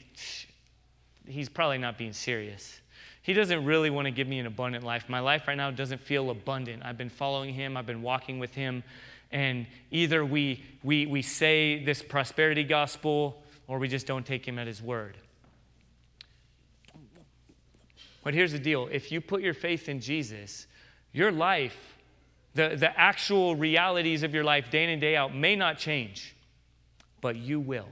he's 1.27 1.49
probably 1.49 1.77
not 1.77 1.97
being 1.97 2.13
serious. 2.13 2.79
He 3.21 3.33
doesn't 3.33 3.65
really 3.65 3.89
want 3.89 4.05
to 4.05 4.11
give 4.11 4.27
me 4.27 4.39
an 4.39 4.45
abundant 4.45 4.83
life. 4.83 5.09
My 5.09 5.19
life 5.19 5.47
right 5.47 5.57
now 5.57 5.69
doesn't 5.69 5.99
feel 5.99 6.29
abundant. 6.29 6.83
I've 6.85 6.97
been 6.97 7.09
following 7.09 7.53
him, 7.53 7.75
I've 7.75 7.85
been 7.85 8.01
walking 8.01 8.39
with 8.39 8.53
him, 8.53 8.83
and 9.31 9.67
either 9.91 10.23
we, 10.25 10.63
we, 10.83 11.05
we 11.05 11.21
say 11.21 11.83
this 11.83 12.01
prosperity 12.01 12.63
gospel 12.63 13.43
or 13.67 13.79
we 13.79 13.87
just 13.87 14.07
don't 14.07 14.25
take 14.25 14.47
him 14.47 14.57
at 14.57 14.67
his 14.67 14.81
word. 14.81 15.17
But 18.23 18.33
here's 18.33 18.51
the 18.51 18.59
deal 18.59 18.87
if 18.91 19.11
you 19.11 19.21
put 19.21 19.41
your 19.41 19.53
faith 19.53 19.89
in 19.89 19.99
Jesus, 19.99 20.67
your 21.13 21.31
life, 21.31 21.97
the, 22.55 22.75
the 22.75 22.97
actual 22.99 23.55
realities 23.55 24.23
of 24.23 24.33
your 24.33 24.43
life 24.43 24.69
day 24.69 24.83
in 24.83 24.89
and 24.89 25.01
day 25.01 25.15
out 25.15 25.35
may 25.35 25.55
not 25.55 25.77
change, 25.77 26.35
but 27.21 27.35
you 27.35 27.59
will. 27.59 27.87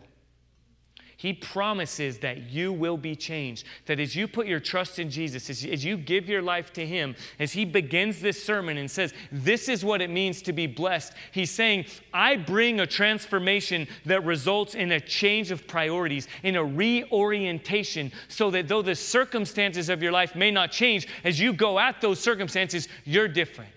He 1.17 1.33
promises 1.33 2.19
that 2.19 2.49
you 2.49 2.73
will 2.73 2.97
be 2.97 3.15
changed. 3.15 3.65
That 3.85 3.99
as 3.99 4.15
you 4.15 4.27
put 4.27 4.47
your 4.47 4.59
trust 4.59 4.99
in 4.99 5.09
Jesus, 5.09 5.49
as, 5.49 5.63
as 5.63 5.85
you 5.85 5.95
give 5.95 6.27
your 6.27 6.41
life 6.41 6.73
to 6.73 6.85
Him, 6.85 7.15
as 7.39 7.53
He 7.53 7.63
begins 7.63 8.21
this 8.21 8.43
sermon 8.43 8.77
and 8.77 8.91
says, 8.91 9.13
This 9.31 9.69
is 9.69 9.85
what 9.85 10.01
it 10.01 10.09
means 10.09 10.41
to 10.43 10.53
be 10.53 10.67
blessed, 10.67 11.13
He's 11.31 11.51
saying, 11.51 11.85
I 12.13 12.35
bring 12.35 12.81
a 12.81 12.87
transformation 12.87 13.87
that 14.05 14.25
results 14.25 14.75
in 14.75 14.91
a 14.91 14.99
change 14.99 15.51
of 15.51 15.67
priorities, 15.67 16.27
in 16.43 16.57
a 16.57 16.63
reorientation, 16.63 18.11
so 18.27 18.51
that 18.51 18.67
though 18.67 18.81
the 18.81 18.95
circumstances 18.95 19.89
of 19.89 20.03
your 20.03 20.11
life 20.11 20.35
may 20.35 20.51
not 20.51 20.71
change, 20.71 21.07
as 21.23 21.39
you 21.39 21.53
go 21.53 21.79
at 21.79 22.01
those 22.01 22.19
circumstances, 22.19 22.89
you're 23.05 23.27
different 23.27 23.71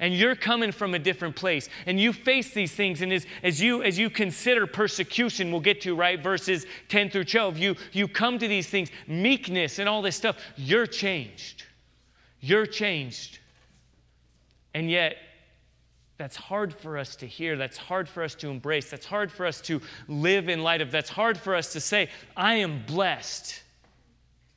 and 0.00 0.14
you're 0.14 0.34
coming 0.34 0.72
from 0.72 0.94
a 0.94 0.98
different 0.98 1.36
place 1.36 1.68
and 1.86 2.00
you 2.00 2.12
face 2.12 2.52
these 2.52 2.72
things 2.72 3.02
and 3.02 3.12
as, 3.12 3.26
as 3.42 3.62
you 3.62 3.82
as 3.82 3.98
you 3.98 4.10
consider 4.10 4.66
persecution 4.66 5.52
we'll 5.52 5.60
get 5.60 5.80
to 5.82 5.94
right 5.94 6.20
verses 6.20 6.66
10 6.88 7.10
through 7.10 7.24
12 7.24 7.58
you 7.58 7.76
you 7.92 8.08
come 8.08 8.38
to 8.38 8.48
these 8.48 8.68
things 8.68 8.90
meekness 9.06 9.78
and 9.78 9.88
all 9.88 10.02
this 10.02 10.16
stuff 10.16 10.36
you're 10.56 10.86
changed 10.86 11.64
you're 12.40 12.66
changed 12.66 13.38
and 14.74 14.90
yet 14.90 15.16
that's 16.16 16.36
hard 16.36 16.74
for 16.74 16.98
us 16.98 17.16
to 17.16 17.26
hear. 17.26 17.56
That's 17.56 17.78
hard 17.78 18.06
for 18.06 18.22
us 18.22 18.34
to 18.34 18.50
embrace. 18.50 18.90
That's 18.90 19.06
hard 19.06 19.32
for 19.32 19.46
us 19.46 19.58
to 19.62 19.80
live 20.06 20.50
in 20.50 20.62
light 20.62 20.82
of. 20.82 20.90
That's 20.90 21.08
hard 21.08 21.38
for 21.38 21.54
us 21.54 21.72
to 21.72 21.80
say, 21.80 22.10
I 22.36 22.56
am 22.56 22.84
blessed 22.86 23.62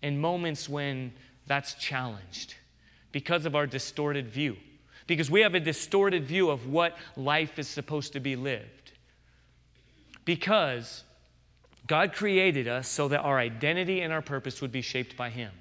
in 0.02 0.20
moments 0.20 0.68
when 0.68 1.14
that's 1.48 1.76
challenged 1.76 2.56
because 3.14 3.46
of 3.46 3.56
our 3.56 3.66
distorted 3.66 4.28
view 4.28 4.58
because 5.08 5.30
we 5.30 5.42
have 5.42 5.56
a 5.56 5.60
distorted 5.60 6.26
view 6.26 6.50
of 6.50 6.68
what 6.68 6.98
life 7.16 7.60
is 7.60 7.68
supposed 7.68 8.14
to 8.14 8.20
be 8.20 8.36
lived. 8.36 8.92
Because 10.26 11.04
God 11.88 12.14
created 12.14 12.68
us 12.68 12.88
so 12.88 13.08
that 13.10 13.20
our 13.20 13.40
identity 13.40 14.02
and 14.02 14.14
our 14.14 14.22
purpose 14.22 14.62
would 14.62 14.72
be 14.72 14.82
shaped 14.82 15.18
by 15.18 15.30
Him. 15.30 15.52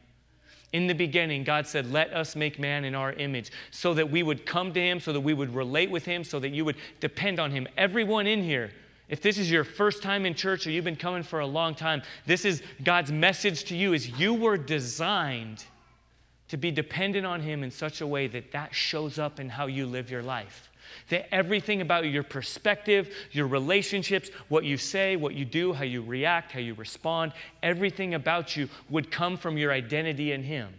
In 0.73 0.87
the 0.87 0.95
beginning, 0.95 1.45
God 1.45 1.67
said, 1.67 1.93
Let 1.93 2.13
us 2.13 2.35
make 2.37 2.59
man 2.59 2.85
in 2.85 2.95
our 2.95 3.13
image, 3.13 3.51
so 3.71 3.93
that 3.95 4.11
we 4.11 4.23
would 4.23 4.47
come 4.47 4.73
to 4.73 4.81
Him, 4.81 5.01
so 5.01 5.13
that 5.13 5.21
we 5.21 5.35
would 5.35 5.55
relate 5.55 5.91
with 5.91 6.05
Him, 6.05 6.25
so 6.25 6.39
that 6.41 6.51
you 6.51 6.65
would 6.65 6.77
depend 7.01 7.39
on 7.39 7.51
Him. 7.51 7.67
Everyone 7.77 8.27
in 8.27 8.43
here, 8.43 8.71
if 9.09 9.21
this 9.21 9.37
is 9.37 9.51
your 9.51 9.65
first 9.65 10.03
time 10.03 10.25
in 10.25 10.35
church 10.35 10.67
or 10.67 10.71
you've 10.71 10.85
been 10.85 10.97
coming 10.97 11.23
for 11.23 11.41
a 11.41 11.47
long 11.47 11.75
time, 11.75 12.03
this 12.25 12.45
is 12.45 12.63
God's 12.83 13.13
message 13.13 13.65
to 13.65 13.77
you 13.77 13.93
is 13.93 14.09
you 14.19 14.33
were 14.33 14.57
designed 14.57 15.65
to 16.53 16.59
be 16.59 16.71
dependent 16.71 17.25
on 17.25 17.41
Him 17.41 17.63
in 17.63 17.71
such 17.71 18.03
a 18.03 18.07
way 18.07 18.27
that 18.27 18.53
that 18.53 18.75
shows 18.75 19.19
up 19.19 19.41
in 19.41 19.49
how 19.49 19.69
you 19.69 19.87
live 19.87 20.11
your 20.11 20.23
life. 20.23 20.69
That 21.09 21.35
everything 21.35 21.81
about 21.81 22.05
your 22.05 22.23
perspective, 22.23 23.09
your 23.31 23.47
relationships, 23.47 24.29
what 24.51 24.63
you 24.63 24.77
say, 24.77 25.17
what 25.17 25.33
you 25.33 25.47
do, 25.47 25.73
how 25.73 25.85
you 25.85 26.03
react, 26.03 26.53
how 26.53 26.61
you 26.61 26.75
respond, 26.75 27.33
everything 27.63 28.13
about 28.13 28.55
you 28.55 28.69
would 28.91 29.11
come 29.11 29.39
from 29.39 29.57
your 29.57 29.73
identity 29.73 30.31
in 30.31 30.43
Him. 30.43 30.75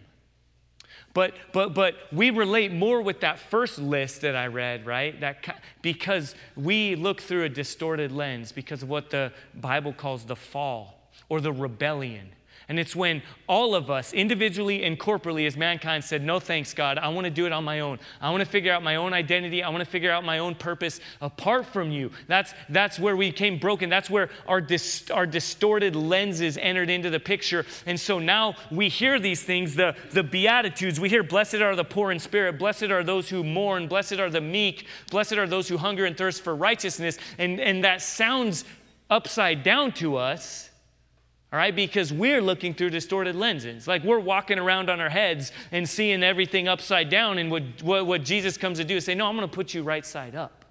But, 1.12 1.34
but, 1.52 1.74
but 1.74 1.96
we 2.12 2.30
relate 2.30 2.70
more 2.70 3.02
with 3.02 3.18
that 3.22 3.40
first 3.40 3.80
list 3.80 4.20
that 4.20 4.36
I 4.36 4.46
read, 4.46 4.86
right? 4.86 5.18
That, 5.18 5.60
because 5.82 6.36
we 6.54 6.94
look 6.94 7.20
through 7.20 7.42
a 7.42 7.48
distorted 7.48 8.12
lens 8.12 8.52
because 8.52 8.84
of 8.84 8.88
what 8.88 9.10
the 9.10 9.32
Bible 9.56 9.92
calls 9.92 10.24
the 10.24 10.36
fall 10.36 11.10
or 11.28 11.40
the 11.40 11.52
rebellion. 11.52 12.28
And 12.68 12.78
it's 12.78 12.96
when 12.96 13.22
all 13.46 13.74
of 13.74 13.90
us, 13.90 14.14
individually 14.14 14.84
and 14.84 14.98
corporately, 14.98 15.46
as 15.46 15.56
mankind, 15.56 16.02
said, 16.02 16.22
No 16.22 16.40
thanks, 16.40 16.72
God. 16.72 16.96
I 16.96 17.08
want 17.08 17.26
to 17.26 17.30
do 17.30 17.44
it 17.44 17.52
on 17.52 17.62
my 17.62 17.80
own. 17.80 17.98
I 18.20 18.30
want 18.30 18.42
to 18.42 18.48
figure 18.48 18.72
out 18.72 18.82
my 18.82 18.96
own 18.96 19.12
identity. 19.12 19.62
I 19.62 19.68
want 19.68 19.84
to 19.84 19.90
figure 19.90 20.10
out 20.10 20.24
my 20.24 20.38
own 20.38 20.54
purpose 20.54 21.00
apart 21.20 21.66
from 21.66 21.90
you. 21.90 22.10
That's, 22.26 22.54
that's 22.70 22.98
where 22.98 23.16
we 23.16 23.32
came 23.32 23.58
broken. 23.58 23.90
That's 23.90 24.08
where 24.08 24.30
our, 24.46 24.62
dis, 24.62 25.10
our 25.10 25.26
distorted 25.26 25.94
lenses 25.94 26.56
entered 26.56 26.88
into 26.88 27.10
the 27.10 27.20
picture. 27.20 27.66
And 27.84 28.00
so 28.00 28.18
now 28.18 28.54
we 28.70 28.88
hear 28.88 29.20
these 29.20 29.42
things 29.42 29.74
the, 29.74 29.94
the 30.12 30.22
Beatitudes. 30.22 30.98
We 30.98 31.10
hear, 31.10 31.22
Blessed 31.22 31.56
are 31.56 31.76
the 31.76 31.84
poor 31.84 32.12
in 32.12 32.18
spirit. 32.18 32.58
Blessed 32.58 32.84
are 32.84 33.04
those 33.04 33.28
who 33.28 33.44
mourn. 33.44 33.88
Blessed 33.88 34.14
are 34.14 34.30
the 34.30 34.40
meek. 34.40 34.86
Blessed 35.10 35.34
are 35.34 35.46
those 35.46 35.68
who 35.68 35.76
hunger 35.76 36.06
and 36.06 36.16
thirst 36.16 36.42
for 36.42 36.56
righteousness. 36.56 37.18
And, 37.38 37.60
and 37.60 37.84
that 37.84 38.00
sounds 38.00 38.64
upside 39.10 39.62
down 39.62 39.92
to 39.92 40.16
us 40.16 40.70
all 41.54 41.58
right, 41.58 41.76
because 41.76 42.12
we're 42.12 42.42
looking 42.42 42.74
through 42.74 42.90
distorted 42.90 43.36
lenses. 43.36 43.86
Like 43.86 44.02
we're 44.02 44.18
walking 44.18 44.58
around 44.58 44.90
on 44.90 44.98
our 44.98 45.08
heads 45.08 45.52
and 45.70 45.88
seeing 45.88 46.24
everything 46.24 46.66
upside 46.66 47.10
down. 47.10 47.38
And 47.38 47.48
what, 47.48 47.62
what, 47.80 48.06
what 48.06 48.24
Jesus 48.24 48.56
comes 48.56 48.78
to 48.78 48.84
do 48.84 48.96
is 48.96 49.04
say, 49.04 49.14
No, 49.14 49.28
I'm 49.28 49.36
going 49.36 49.48
to 49.48 49.54
put 49.54 49.72
you 49.72 49.84
right 49.84 50.04
side 50.04 50.34
up. 50.34 50.64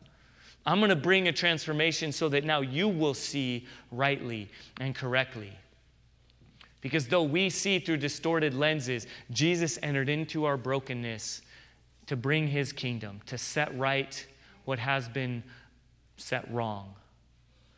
I'm 0.65 0.80
going 0.80 0.89
to 0.89 0.98
bring 0.98 1.30
a 1.30 1.32
transformation 1.32 2.12
so 2.12 2.28
that 2.28 2.43
now 2.43 2.60
you 2.60 2.89
will 2.89 3.13
see 3.13 3.65
rightly 3.91 4.50
and 4.82 4.93
correctly. 4.93 5.54
Because 6.82 7.08
though 7.08 7.24
we 7.24 7.50
see 7.50 7.80
through 7.80 7.96
distorted 7.96 8.54
lenses, 8.54 9.08
Jesus 9.32 9.80
entered 9.84 10.10
into 10.10 10.43
our 10.43 10.58
brokenness 10.58 11.43
to 12.08 12.17
bring 12.17 12.46
his 12.46 12.74
kingdom, 12.74 13.22
to 13.28 13.38
set 13.38 13.74
right 13.80 14.28
what 14.65 14.80
has 14.80 15.08
been 15.08 15.43
set 16.17 16.52
wrong 16.52 16.93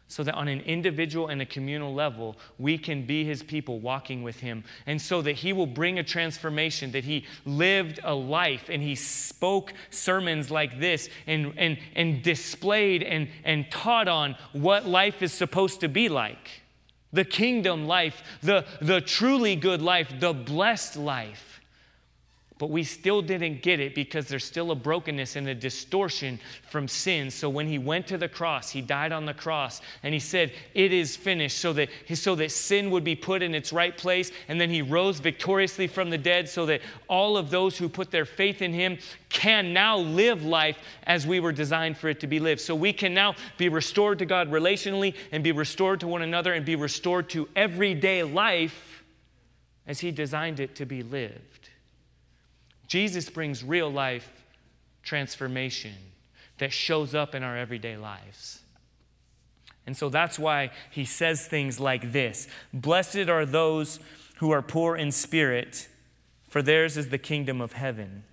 so 0.08 0.24
that 0.24 0.36
on 0.36 0.48
an 0.48 0.62
individual 0.62 1.28
and 1.28 1.41
a 1.41 1.46
communal 1.46 1.94
level, 1.94 2.38
we 2.60 2.78
can 2.78 3.06
be 3.06 3.26
his 3.26 3.41
people 3.41 3.80
walking 3.80 4.22
with 4.22 4.39
him. 4.39 4.63
And 4.86 5.02
so 5.02 5.22
that 5.24 5.34
he 5.34 5.52
will 5.52 5.65
bring 5.65 5.98
a 5.98 6.04
transformation, 6.04 6.91
that 6.91 7.04
he 7.04 7.26
lived 7.44 8.00
a 8.04 8.13
life 8.13 8.70
and 8.70 8.84
he 8.84 8.96
spoke 8.96 9.74
sermons 9.89 10.52
like 10.52 10.80
this 10.80 11.10
and, 11.26 11.54
and, 11.58 11.78
and 11.96 12.22
displayed 12.22 13.02
and, 13.02 13.30
and 13.44 13.70
taught 13.72 14.08
on 14.08 14.36
what 14.54 14.86
life 14.86 15.24
is 15.24 15.34
supposed 15.34 15.82
to 15.82 15.88
be 15.88 16.08
like 16.08 16.62
the 17.15 17.26
kingdom 17.26 17.88
life, 17.88 18.22
the, 18.44 18.65
the 18.82 19.00
truly 19.00 19.56
good 19.56 19.82
life, 19.82 20.12
the 20.20 20.34
blessed 20.34 20.98
life. 20.98 21.55
But 22.58 22.70
we 22.70 22.86
still 22.86 23.22
didn't 23.22 23.62
get 23.62 23.82
it 23.82 23.94
because 23.94 24.30
there's 24.30 24.46
still 24.46 24.72
a 24.72 24.76
brokenness 24.76 25.36
and 25.36 25.46
a 25.50 25.56
distortion 25.56 26.39
from 26.70 26.88
sin. 26.88 27.30
So 27.30 27.50
when 27.50 27.68
he 27.68 27.78
went 27.78 28.08
to 28.08 28.18
the 28.18 28.30
cross, 28.30 28.70
he 28.70 28.82
died 28.82 29.12
on 29.12 29.26
the 29.26 29.34
cross 29.34 29.82
and 30.04 30.13
he 30.13 30.22
said, 30.22 30.54
It 30.74 30.94
is 30.94 31.18
finished, 31.18 31.60
so 31.60 31.74
that, 31.74 31.89
so 32.13 32.34
that 32.36 32.52
sin 32.52 32.91
would 32.91 33.04
be 33.04 33.15
put 33.15 33.41
in 33.41 33.54
its 33.54 33.74
right 33.74 33.96
place. 33.98 34.32
And 34.48 34.60
then 34.60 34.70
he 34.70 34.82
rose 34.82 35.20
victoriously 35.20 35.88
from 35.88 36.10
the 36.10 36.18
dead 36.18 36.48
so 36.48 36.65
that 36.68 36.80
all 37.10 37.36
of 37.36 37.50
those 37.50 37.78
who 37.78 37.89
put 37.89 38.10
their 38.10 38.26
faith 38.26 38.62
in 38.62 38.72
him 38.72 39.00
can 39.28 39.74
now 39.74 39.98
live 39.98 40.46
life 40.46 40.78
as 41.04 41.28
we 41.28 41.41
were 41.41 41.52
designed 41.52 41.98
for 41.98 42.08
it 42.08 42.22
to 42.22 42.28
be 42.28 42.39
lived. 42.39 42.62
So 42.62 42.74
we 42.74 42.94
can 42.94 43.13
now 43.13 43.36
be 43.58 43.68
restored 43.68 44.20
to 44.20 44.26
God 44.26 44.50
relationally 44.50 45.13
and 45.34 45.44
be 45.44 45.52
restored 45.52 46.00
to 46.00 46.08
one 46.08 46.22
another 46.22 46.54
and 46.54 46.65
be 46.65 46.78
restored 46.78 47.30
to 47.32 47.50
everyday 47.54 48.24
life 48.24 49.04
as 49.86 50.00
he 50.00 50.10
designed 50.12 50.62
it 50.62 50.74
to 50.76 50.86
be 50.86 51.04
lived. 51.04 51.55
Jesus 52.88 53.30
brings 53.30 53.63
real 53.63 53.89
life 53.89 54.30
transformation 55.04 55.93
that 56.58 56.71
shows 56.71 57.13
up 57.13 57.36
in 57.36 57.43
our 57.43 57.58
everyday 57.58 57.98
lives. 57.98 58.62
And 59.88 59.95
so 59.95 60.10
that's 60.10 60.39
why 60.39 60.71
he 60.89 61.06
says 61.06 61.48
things 61.48 61.80
like 61.80 62.12
this 62.12 62.48
Blessed 62.74 63.30
are 63.30 63.45
those 63.45 64.00
who 64.38 64.52
are 64.52 64.62
poor 64.62 64.95
in 64.95 65.12
spirit, 65.12 65.88
for 66.50 66.62
theirs 66.62 66.98
is 66.98 67.10
the 67.10 67.17
kingdom 67.17 67.62
of 67.62 67.74
heaven. 67.74 68.24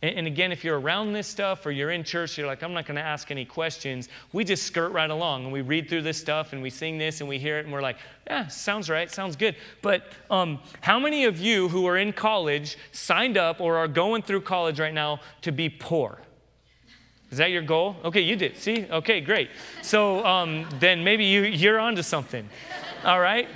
And 0.00 0.28
again, 0.28 0.52
if 0.52 0.62
you're 0.62 0.78
around 0.78 1.12
this 1.12 1.26
stuff 1.26 1.66
or 1.66 1.72
you're 1.72 1.90
in 1.90 2.04
church, 2.04 2.38
you're 2.38 2.46
like, 2.46 2.62
I'm 2.62 2.72
not 2.72 2.86
going 2.86 2.94
to 2.94 3.02
ask 3.02 3.32
any 3.32 3.44
questions. 3.44 4.08
We 4.32 4.44
just 4.44 4.62
skirt 4.62 4.90
right 4.90 5.10
along 5.10 5.42
and 5.42 5.52
we 5.52 5.60
read 5.60 5.88
through 5.88 6.02
this 6.02 6.16
stuff 6.16 6.52
and 6.52 6.62
we 6.62 6.70
sing 6.70 6.98
this 6.98 7.20
and 7.20 7.28
we 7.28 7.36
hear 7.36 7.58
it 7.58 7.64
and 7.64 7.72
we're 7.72 7.82
like, 7.82 7.96
yeah, 8.28 8.46
sounds 8.46 8.88
right, 8.88 9.10
sounds 9.10 9.34
good. 9.34 9.56
But 9.82 10.04
um, 10.30 10.60
how 10.82 11.00
many 11.00 11.24
of 11.24 11.40
you 11.40 11.68
who 11.68 11.84
are 11.88 11.96
in 11.96 12.12
college 12.12 12.78
signed 12.92 13.36
up 13.36 13.60
or 13.60 13.76
are 13.76 13.88
going 13.88 14.22
through 14.22 14.42
college 14.42 14.78
right 14.78 14.94
now 14.94 15.18
to 15.42 15.50
be 15.50 15.68
poor? 15.68 16.20
Is 17.32 17.38
that 17.38 17.50
your 17.50 17.62
goal? 17.62 17.96
Okay, 18.04 18.20
you 18.20 18.36
did. 18.36 18.56
See? 18.56 18.86
Okay, 18.88 19.20
great. 19.20 19.50
So 19.82 20.24
um, 20.24 20.64
then 20.78 21.02
maybe 21.02 21.24
you, 21.24 21.42
you're 21.42 21.80
onto 21.80 22.02
something. 22.02 22.48
All 23.04 23.18
right? 23.18 23.48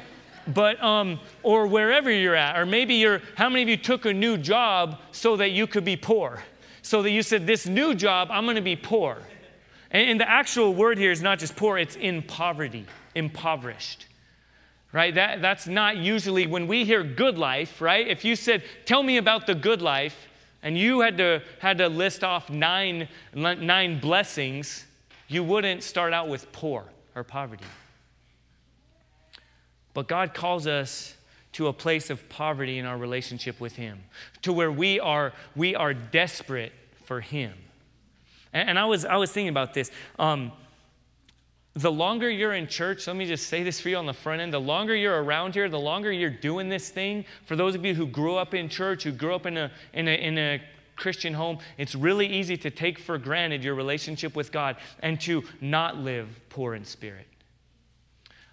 But 0.48 0.82
um, 0.82 1.20
or 1.42 1.66
wherever 1.66 2.10
you're 2.10 2.34
at 2.34 2.58
or 2.58 2.66
maybe 2.66 2.94
you're 2.94 3.20
how 3.36 3.48
many 3.48 3.62
of 3.62 3.68
you 3.68 3.76
took 3.76 4.06
a 4.06 4.12
new 4.12 4.36
job 4.36 4.98
so 5.12 5.36
that 5.36 5.50
you 5.50 5.66
could 5.66 5.84
be 5.84 5.96
poor? 5.96 6.42
So 6.82 7.02
that 7.02 7.10
you 7.10 7.22
said 7.22 7.46
this 7.46 7.66
new 7.66 7.94
job 7.94 8.28
i'm 8.30 8.44
going 8.44 8.56
to 8.56 8.62
be 8.62 8.76
poor. 8.76 9.18
And, 9.90 10.10
and, 10.10 10.20
the 10.20 10.28
actual 10.28 10.74
word 10.74 10.98
here 10.98 11.10
is 11.10 11.22
not 11.22 11.38
just 11.38 11.54
poor 11.56 11.78
it's 11.78 11.96
in 11.96 12.22
poverty 12.22 12.86
impoverished 13.14 14.06
right? 14.92 15.14
That, 15.14 15.40
that's 15.40 15.66
not 15.66 15.96
usually 15.96 16.46
when 16.46 16.66
we 16.66 16.84
hear 16.84 17.02
good 17.02 17.38
life 17.38 17.80
right? 17.80 18.06
If 18.06 18.24
you 18.24 18.36
said 18.36 18.62
tell 18.84 19.02
me 19.02 19.16
about 19.16 19.46
the 19.46 19.54
good 19.54 19.82
life 19.82 20.28
and 20.62 20.78
you 20.78 21.00
had 21.00 21.16
to 21.18 21.42
had 21.58 21.78
to 21.78 21.88
list 21.88 22.24
off 22.24 22.50
nine 22.50 23.08
nine 23.34 24.00
blessings 24.00 24.86
you 25.28 25.42
wouldn't 25.42 25.82
start 25.82 26.12
out 26.12 26.28
with 26.28 26.50
poor 26.52 26.84
or 27.14 27.24
poverty 27.24 27.64
but 29.94 30.08
God 30.08 30.34
calls 30.34 30.66
us 30.66 31.14
to 31.52 31.66
a 31.66 31.72
place 31.72 32.08
of 32.08 32.28
poverty 32.28 32.78
in 32.78 32.86
our 32.86 32.96
relationship 32.96 33.60
with 33.60 33.76
Him, 33.76 34.00
to 34.42 34.52
where 34.52 34.72
we 34.72 34.98
are, 34.98 35.32
we 35.54 35.74
are 35.74 35.92
desperate 35.92 36.72
for 37.04 37.20
Him. 37.20 37.52
And, 38.52 38.70
and 38.70 38.78
I, 38.78 38.86
was, 38.86 39.04
I 39.04 39.16
was 39.16 39.30
thinking 39.32 39.50
about 39.50 39.74
this. 39.74 39.90
Um, 40.18 40.52
the 41.74 41.92
longer 41.92 42.28
you're 42.28 42.52
in 42.52 42.66
church, 42.66 43.06
let 43.06 43.16
me 43.16 43.24
just 43.24 43.48
say 43.48 43.62
this 43.62 43.80
for 43.80 43.88
you 43.88 43.96
on 43.96 44.06
the 44.06 44.12
front 44.12 44.42
end. 44.42 44.52
The 44.52 44.60
longer 44.60 44.94
you're 44.94 45.22
around 45.22 45.54
here, 45.54 45.68
the 45.68 45.80
longer 45.80 46.12
you're 46.12 46.30
doing 46.30 46.68
this 46.68 46.90
thing, 46.90 47.24
for 47.46 47.56
those 47.56 47.74
of 47.74 47.84
you 47.84 47.94
who 47.94 48.06
grew 48.06 48.36
up 48.36 48.52
in 48.52 48.68
church, 48.68 49.04
who 49.04 49.12
grew 49.12 49.34
up 49.34 49.46
in 49.46 49.56
a, 49.56 49.70
in 49.94 50.06
a, 50.06 50.10
in 50.10 50.38
a 50.38 50.62
Christian 50.96 51.32
home, 51.32 51.58
it's 51.78 51.94
really 51.94 52.26
easy 52.26 52.56
to 52.58 52.70
take 52.70 52.98
for 52.98 53.16
granted 53.16 53.64
your 53.64 53.74
relationship 53.74 54.36
with 54.36 54.52
God 54.52 54.76
and 55.00 55.18
to 55.22 55.44
not 55.60 55.96
live 55.96 56.28
poor 56.50 56.74
in 56.74 56.84
spirit. 56.84 57.26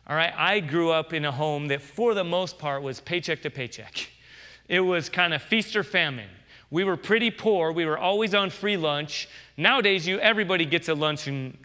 All 0.09 0.15
right, 0.15 0.33
I 0.35 0.59
grew 0.59 0.89
up 0.89 1.13
in 1.13 1.23
a 1.23 1.31
home 1.31 1.67
that, 1.67 1.83
for 1.83 2.15
the 2.15 2.23
most 2.23 2.57
part, 2.57 2.81
was 2.81 2.99
paycheck 2.99 3.43
to 3.43 3.51
paycheck. 3.51 4.09
It 4.67 4.79
was 4.79 5.07
kind 5.07 5.35
of 5.35 5.41
feast 5.43 5.75
or 5.75 5.83
famine. 5.83 6.31
We 6.71 6.83
were 6.83 6.97
pretty 6.97 7.29
poor. 7.29 7.71
We 7.71 7.85
were 7.85 7.97
always 7.97 8.33
on 8.33 8.49
free 8.49 8.75
lunch. 8.75 9.29
Nowadays, 9.55 10.07
you 10.07 10.19
everybody 10.19 10.65
gets 10.65 10.89
a 10.89 10.95
lunch 10.95 11.27
and 11.27 11.55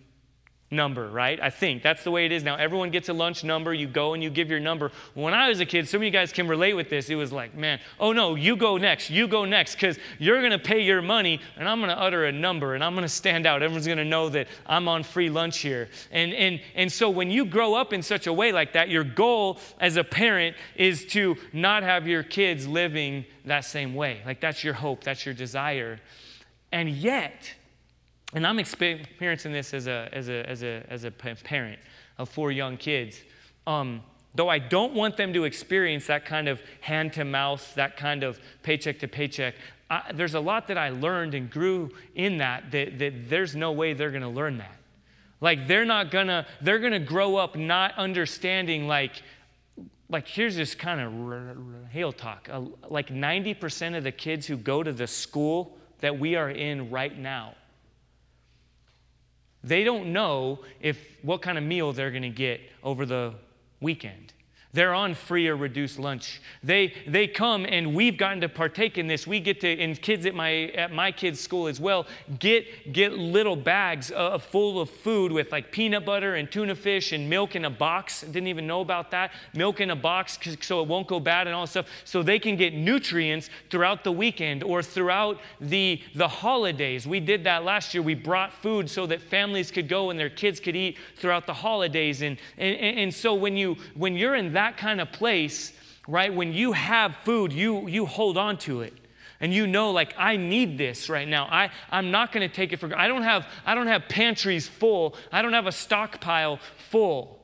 number, 0.71 1.09
right? 1.09 1.41
I 1.41 1.51
think 1.51 1.83
that's 1.83 2.05
the 2.05 2.11
way 2.11 2.27
it 2.27 2.33
is 2.33 2.43
now. 2.43 2.57
Everyone 2.57 2.91
gets 2.91 3.09
a 3.09 3.13
lunch 3.13 3.45
number. 3.45 3.73
You 3.73 3.87
go 3.87 4.15
and 4.15 4.23
you 4.23 4.31
give 4.31 4.51
your 4.51 4.61
number. 4.61 4.91
When 5.15 5.33
I 5.33 5.49
was 5.49 5.61
a 5.61 5.67
kid, 5.67 5.89
some 5.89 5.99
of 5.99 6.05
you 6.05 6.11
guys 6.11 6.33
can 6.33 6.49
relate 6.49 6.75
with 6.75 6.91
this. 6.91 7.09
It 7.11 7.15
was 7.15 7.33
like, 7.33 7.55
man, 7.55 7.81
oh 8.01 8.13
no, 8.13 8.35
you 8.35 8.57
go 8.57 8.77
next. 8.77 9.11
You 9.11 9.29
go 9.29 9.45
next 9.45 9.75
because 9.77 9.99
you're 10.19 10.41
going 10.41 10.51
to 10.51 10.59
pay 10.59 10.81
your 10.81 11.03
money 11.03 11.41
and 11.57 11.69
I'm 11.69 11.79
going 11.79 11.91
to 11.91 12.01
utter 12.01 12.25
a 12.25 12.33
number 12.33 12.75
and 12.75 12.83
I'm 12.83 12.95
going 12.95 13.05
to 13.05 13.09
stand 13.09 13.47
out. 13.47 13.63
Everyone's 13.63 13.87
going 13.87 13.99
to 13.99 14.05
know 14.05 14.29
that 14.31 14.49
I'm 14.67 14.89
on 14.89 15.03
free 15.03 15.31
lunch 15.31 15.59
here. 15.59 15.89
And, 16.11 16.33
and, 16.33 16.61
and 16.75 16.91
so 16.91 17.09
when 17.09 17.31
you 17.31 17.45
grow 17.45 17.75
up 17.75 17.93
in 17.93 18.03
such 18.03 18.27
a 18.27 18.33
way 18.33 18.53
like 18.53 18.73
that, 18.73 18.89
your 18.89 19.05
goal 19.05 19.59
as 19.81 19.97
a 19.97 20.05
parent 20.05 20.57
is 20.77 21.05
to 21.07 21.37
not 21.53 21.83
have 21.83 22.07
your 22.09 22.23
kids 22.23 22.67
living 22.67 23.25
that 23.45 23.65
same 23.65 23.95
way. 23.95 24.21
Like 24.27 24.41
that's 24.41 24.65
your 24.65 24.75
hope, 24.75 25.05
that's 25.05 25.25
your 25.25 25.35
desire. 25.35 26.01
And 26.73 26.89
yet, 26.89 27.55
and 28.35 28.45
I'm 28.45 28.59
experiencing 28.59 29.53
this 29.53 29.73
as 29.73 29.87
a, 29.87 30.09
as 30.13 30.29
a, 30.29 30.49
as 30.49 30.63
a, 30.65 30.85
as 30.91 31.05
a 31.05 31.11
parent 31.11 31.79
of 32.19 32.29
four 32.29 32.51
young 32.51 32.77
kids. 32.77 33.21
Um, 33.67 34.03
though 34.35 34.49
I 34.49 34.59
don't 34.59 34.93
want 34.93 35.17
them 35.17 35.33
to 35.33 35.45
experience 35.45 36.09
that 36.09 36.25
kind 36.25 36.49
of 36.49 36.61
hand 36.81 37.13
to 37.15 37.25
mouth, 37.25 37.75
that 37.77 37.97
kind 37.97 38.25
of 38.25 38.41
paycheck 38.65 38.99
to 38.99 39.09
paycheck, 39.09 39.55
I, 39.89 40.11
there's 40.13 40.35
a 40.35 40.41
lot 40.41 40.67
that 40.67 40.77
I 40.77 40.91
learned 40.91 41.35
and 41.35 41.49
grew 41.49 41.93
in 42.17 42.39
that, 42.39 42.73
that, 42.73 42.99
that 42.99 43.31
there's 43.31 43.55
no 43.55 43.71
way 43.71 43.93
they're 43.93 44.11
going 44.11 44.23
to 44.23 44.29
learn 44.29 44.59
that. 44.59 44.77
Like 45.41 45.69
they're 45.69 45.85
not 45.85 46.11
gonna, 46.11 46.47
they're 46.63 46.79
gonna 46.79 46.99
grow 46.99 47.37
up 47.37 47.55
not 47.55 47.95
understanding 47.99 48.89
like, 48.89 49.23
like 50.09 50.27
here's 50.27 50.57
this 50.57 50.75
kind 50.75 51.01
of 51.01 51.91
hail 51.91 52.13
talk. 52.13 52.49
Uh, 52.51 52.63
like 52.89 53.09
90% 53.09 53.97
of 53.97 54.05
the 54.05 54.13
kids 54.13 54.47
who 54.47 54.57
go 54.57 54.83
to 54.83 54.93
the 54.93 55.07
school 55.07 55.77
that 56.01 56.19
we 56.19 56.35
are 56.35 56.51
in 56.51 56.91
right 56.91 57.17
now 57.17 57.55
they 59.65 59.83
don't 59.83 60.13
know 60.13 60.61
if 60.81 60.99
what 61.23 61.43
kind 61.43 61.57
of 61.59 61.65
meal 61.65 61.93
they're 61.93 62.11
going 62.11 62.23
to 62.23 62.29
get 62.29 62.61
over 62.83 63.07
the 63.07 63.35
weekend. 63.81 64.33
They're 64.75 64.93
on 64.93 65.15
free 65.15 65.47
or 65.47 65.57
reduced 65.57 66.01
lunch. 66.01 66.41
They, 66.63 66.93
they 67.07 67.29
come 67.29 67.65
and 67.65 67.95
we've 67.95 68.19
gotten 68.19 68.41
to 68.41 68.49
partake 68.49 68.99
in 68.99 69.07
this. 69.07 69.25
We 69.25 69.39
get 69.39 69.61
to, 69.61 69.69
and 69.81 70.01
kids 70.03 70.27
at 70.27 70.35
my, 70.35 70.65
at 70.75 70.91
my 70.91 71.13
kids' 71.13 71.41
school 71.41 71.69
as 71.69 71.81
well, 71.81 72.07
get, 72.41 72.93
get 72.93 73.13
little 73.13 73.55
bags 73.55 74.11
uh, 74.11 74.37
full 74.39 74.81
of 74.81 74.91
food 74.91 75.31
with 75.31 75.53
like 75.53 75.71
peanut 75.71 76.05
butter 76.05 76.35
and 76.35 76.51
tuna 76.51 76.75
fish 76.75 77.13
and 77.13 77.31
milk 77.31 77.55
in 77.55 77.65
a 77.65 77.71
box. 77.71 78.23
Didn't 78.23 78.49
even 78.49 78.67
know 78.67 78.81
about 78.81 79.13
that. 79.13 79.31
Milk 79.55 79.81
in 79.81 79.91
a 79.91 79.97
box 79.97 80.41
so 80.61 80.83
it 80.83 80.89
won't 80.89 81.07
go 81.07 81.21
bad 81.21 81.47
and 81.47 81.55
all 81.55 81.69
stuff. 81.69 81.87
So 82.03 82.25
they 82.25 82.41
can 82.41 82.57
get 82.57 82.75
nutrients 82.75 83.51
throughout 83.71 84.03
the 84.03 84.11
weekend 84.13 84.65
or 84.65 84.83
throughout 84.83 85.41
the, 85.61 86.03
the 86.17 86.27
holidays. 86.27 87.07
We 87.07 87.21
did 87.21 87.45
that 87.45 87.63
last 87.63 87.95
year. 87.95 88.03
We 88.03 88.17
brought 88.17 88.53
food 88.53 88.91
so 88.91 89.07
that 89.07 89.23
families 89.23 89.71
could 89.71 89.89
go 89.89 90.11
and 90.11 90.19
their 90.19 90.31
kids 90.31 90.59
could 90.59 90.75
eat 90.75 90.99
throughout 91.15 91.47
the 91.47 91.55
holidays. 91.55 92.23
And, 92.23 92.39
and, 92.59 92.75
and 92.77 93.15
so 93.15 93.35
when, 93.35 93.57
you, 93.57 93.77
when 93.95 94.17
you're 94.17 94.35
in 94.35 94.53
that 94.55 94.64
that 94.65 94.79
kind 94.79 95.01
of 95.01 95.13
place, 95.13 95.73
right, 96.09 96.33
when 96.33 96.55
you 96.55 96.73
have 96.73 97.15
food, 97.25 97.53
you, 97.53 97.87
you 97.87 98.07
hold 98.07 98.39
on 98.39 98.57
to 98.57 98.81
it. 98.81 98.95
And 99.41 99.53
you 99.53 99.67
know, 99.67 99.91
like, 99.91 100.15
I 100.17 100.39
need 100.39 100.79
this 100.79 101.11
right 101.11 101.29
now. 101.29 101.45
I, 101.51 101.71
I'm 101.91 102.11
not 102.11 102.33
going 102.33 102.49
to 102.49 102.55
take 102.55 102.73
it 102.73 102.79
for 102.79 102.97
I 102.97 103.09
don't 103.09 103.25
have 103.25 103.47
I 103.67 103.75
don't 103.75 103.89
have 103.89 104.09
pantries 104.09 104.67
full. 104.67 105.17
I 105.31 105.43
don't 105.43 105.53
have 105.53 105.67
a 105.67 105.73
stockpile 105.73 106.61
full. 106.91 107.41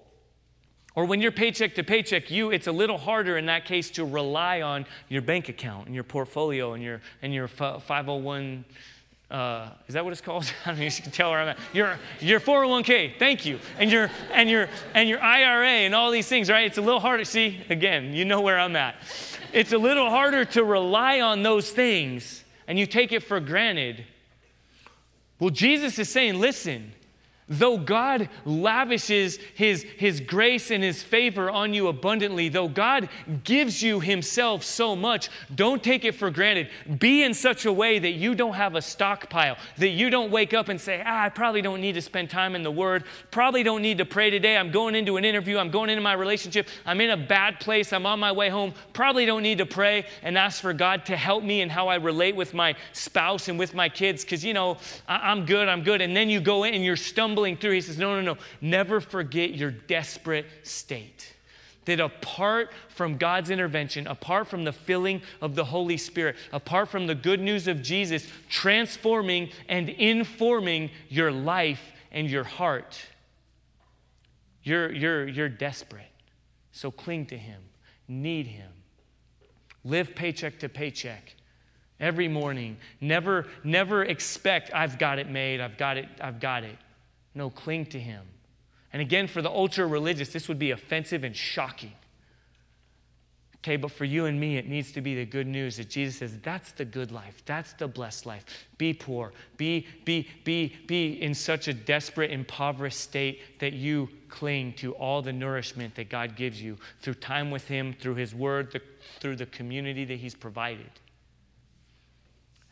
Or 0.94 1.04
when 1.04 1.20
you're 1.20 1.32
paycheck 1.32 1.74
to 1.74 1.84
paycheck, 1.84 2.30
you 2.30 2.52
it's 2.52 2.68
a 2.68 2.72
little 2.72 2.96
harder 2.96 3.36
in 3.36 3.46
that 3.46 3.66
case 3.66 3.90
to 3.92 4.04
rely 4.04 4.62
on 4.62 4.86
your 5.08 5.20
bank 5.20 5.48
account 5.50 5.86
and 5.86 5.94
your 5.94 6.04
portfolio 6.04 6.72
and 6.72 6.82
your 6.82 7.02
and 7.20 7.34
your 7.34 7.48
501 7.48 8.64
uh, 9.30 9.68
is 9.86 9.94
that 9.94 10.04
what 10.04 10.12
it's 10.12 10.20
called? 10.20 10.44
I 10.64 10.70
don't 10.70 10.78
know. 10.78 10.84
You 10.84 10.90
can 10.90 11.12
tell 11.12 11.30
where 11.30 11.40
I'm 11.40 11.48
at. 11.48 11.58
Your 11.72 11.96
your 12.20 12.40
401k. 12.40 13.18
Thank 13.18 13.46
you. 13.46 13.58
And 13.78 13.90
your 13.90 14.10
and 14.32 14.50
your 14.50 14.68
and 14.94 15.08
your 15.08 15.22
IRA 15.22 15.68
and 15.68 15.94
all 15.94 16.10
these 16.10 16.26
things. 16.26 16.50
Right? 16.50 16.66
It's 16.66 16.78
a 16.78 16.82
little 16.82 17.00
harder. 17.00 17.24
See, 17.24 17.60
again, 17.70 18.12
you 18.12 18.24
know 18.24 18.40
where 18.40 18.58
I'm 18.58 18.74
at. 18.76 18.96
It's 19.52 19.72
a 19.72 19.78
little 19.78 20.10
harder 20.10 20.44
to 20.46 20.64
rely 20.64 21.20
on 21.20 21.42
those 21.42 21.70
things, 21.70 22.44
and 22.66 22.78
you 22.78 22.86
take 22.86 23.12
it 23.12 23.22
for 23.22 23.40
granted. 23.40 24.04
Well, 25.38 25.50
Jesus 25.50 25.98
is 25.98 26.08
saying, 26.08 26.38
listen. 26.38 26.92
Though 27.50 27.78
God 27.78 28.28
lavishes 28.44 29.38
his, 29.54 29.82
his 29.96 30.20
grace 30.20 30.70
and 30.70 30.84
His 30.84 31.02
favor 31.02 31.50
on 31.50 31.74
you 31.74 31.88
abundantly, 31.88 32.48
though 32.48 32.68
God 32.68 33.08
gives 33.42 33.82
you 33.82 33.98
Himself 33.98 34.62
so 34.62 34.94
much, 34.94 35.28
don't 35.56 35.82
take 35.82 36.04
it 36.04 36.14
for 36.14 36.30
granted. 36.30 36.68
Be 37.00 37.24
in 37.24 37.34
such 37.34 37.66
a 37.66 37.72
way 37.72 37.98
that 37.98 38.12
you 38.12 38.36
don't 38.36 38.54
have 38.54 38.76
a 38.76 38.82
stockpile, 38.82 39.56
that 39.78 39.88
you 39.88 40.10
don't 40.10 40.30
wake 40.30 40.54
up 40.54 40.68
and 40.68 40.80
say, 40.80 41.02
ah, 41.04 41.24
I 41.24 41.28
probably 41.28 41.60
don't 41.60 41.80
need 41.80 41.94
to 41.94 42.02
spend 42.02 42.30
time 42.30 42.54
in 42.54 42.62
the 42.62 42.70
Word, 42.70 43.02
probably 43.32 43.64
don't 43.64 43.82
need 43.82 43.98
to 43.98 44.04
pray 44.04 44.30
today. 44.30 44.56
I'm 44.56 44.70
going 44.70 44.94
into 44.94 45.16
an 45.16 45.24
interview, 45.24 45.58
I'm 45.58 45.70
going 45.70 45.90
into 45.90 46.02
my 46.02 46.12
relationship, 46.12 46.68
I'm 46.86 47.00
in 47.00 47.10
a 47.10 47.16
bad 47.16 47.58
place, 47.58 47.92
I'm 47.92 48.06
on 48.06 48.20
my 48.20 48.30
way 48.30 48.48
home, 48.48 48.74
probably 48.92 49.26
don't 49.26 49.42
need 49.42 49.58
to 49.58 49.66
pray 49.66 50.06
and 50.22 50.38
ask 50.38 50.62
for 50.62 50.72
God 50.72 51.04
to 51.06 51.16
help 51.16 51.42
me 51.42 51.62
in 51.62 51.68
how 51.68 51.88
I 51.88 51.96
relate 51.96 52.36
with 52.36 52.54
my 52.54 52.76
spouse 52.92 53.48
and 53.48 53.58
with 53.58 53.74
my 53.74 53.88
kids, 53.88 54.24
because, 54.24 54.44
you 54.44 54.54
know, 54.54 54.78
I- 55.08 55.30
I'm 55.32 55.46
good, 55.46 55.68
I'm 55.68 55.82
good. 55.82 56.00
And 56.00 56.16
then 56.16 56.30
you 56.30 56.40
go 56.40 56.62
in 56.62 56.74
and 56.74 56.84
you're 56.84 56.94
stumbling 56.94 57.39
stumbling 57.40 57.56
through, 57.56 57.72
he 57.72 57.80
says, 57.80 57.98
No, 57.98 58.20
no, 58.20 58.34
no. 58.34 58.40
Never 58.60 59.00
forget 59.00 59.54
your 59.54 59.70
desperate 59.70 60.46
state. 60.62 61.34
That 61.86 61.98
apart 61.98 62.70
from 62.88 63.16
God's 63.16 63.50
intervention, 63.50 64.06
apart 64.06 64.48
from 64.48 64.64
the 64.64 64.72
filling 64.72 65.22
of 65.40 65.54
the 65.54 65.64
Holy 65.64 65.96
Spirit, 65.96 66.36
apart 66.52 66.88
from 66.88 67.06
the 67.06 67.14
good 67.14 67.40
news 67.40 67.66
of 67.66 67.82
Jesus 67.82 68.26
transforming 68.48 69.50
and 69.68 69.88
informing 69.88 70.90
your 71.08 71.32
life 71.32 71.80
and 72.12 72.30
your 72.30 72.44
heart, 72.44 73.00
you're, 74.62 74.92
you're, 74.92 75.26
you're 75.26 75.48
desperate. 75.48 76.04
So 76.70 76.90
cling 76.90 77.26
to 77.26 77.38
Him, 77.38 77.62
need 78.06 78.46
Him, 78.46 78.70
live 79.84 80.14
paycheck 80.14 80.58
to 80.60 80.68
paycheck 80.68 81.34
every 81.98 82.28
morning. 82.28 82.76
Never, 83.00 83.46
never 83.64 84.04
expect, 84.04 84.70
I've 84.74 84.98
got 84.98 85.18
it 85.18 85.30
made, 85.30 85.60
I've 85.60 85.78
got 85.78 85.96
it, 85.96 86.08
I've 86.20 86.40
got 86.40 86.62
it. 86.62 86.76
No, 87.34 87.50
cling 87.50 87.86
to 87.86 88.00
him. 88.00 88.24
And 88.92 89.00
again, 89.00 89.28
for 89.28 89.40
the 89.40 89.50
ultra 89.50 89.86
religious, 89.86 90.32
this 90.32 90.48
would 90.48 90.58
be 90.58 90.72
offensive 90.72 91.22
and 91.22 91.34
shocking. 91.36 91.92
Okay, 93.58 93.76
but 93.76 93.90
for 93.90 94.06
you 94.06 94.24
and 94.24 94.40
me, 94.40 94.56
it 94.56 94.66
needs 94.66 94.90
to 94.92 95.02
be 95.02 95.14
the 95.14 95.26
good 95.26 95.46
news 95.46 95.76
that 95.76 95.90
Jesus 95.90 96.16
says 96.16 96.38
that's 96.42 96.72
the 96.72 96.84
good 96.84 97.12
life. 97.12 97.42
That's 97.44 97.74
the 97.74 97.86
blessed 97.86 98.24
life. 98.24 98.44
Be 98.78 98.94
poor. 98.94 99.32
Be, 99.58 99.86
be, 100.06 100.26
be, 100.44 100.74
be 100.86 101.22
in 101.22 101.34
such 101.34 101.68
a 101.68 101.74
desperate, 101.74 102.30
impoverished 102.30 102.98
state 102.98 103.60
that 103.60 103.74
you 103.74 104.08
cling 104.30 104.72
to 104.74 104.92
all 104.94 105.20
the 105.20 105.32
nourishment 105.32 105.94
that 105.96 106.08
God 106.08 106.36
gives 106.36 106.60
you 106.60 106.78
through 107.02 107.14
time 107.14 107.50
with 107.50 107.68
Him, 107.68 107.94
through 108.00 108.14
His 108.14 108.34
Word, 108.34 108.72
the, 108.72 108.80
through 109.20 109.36
the 109.36 109.46
community 109.46 110.06
that 110.06 110.16
He's 110.16 110.34
provided. 110.34 110.90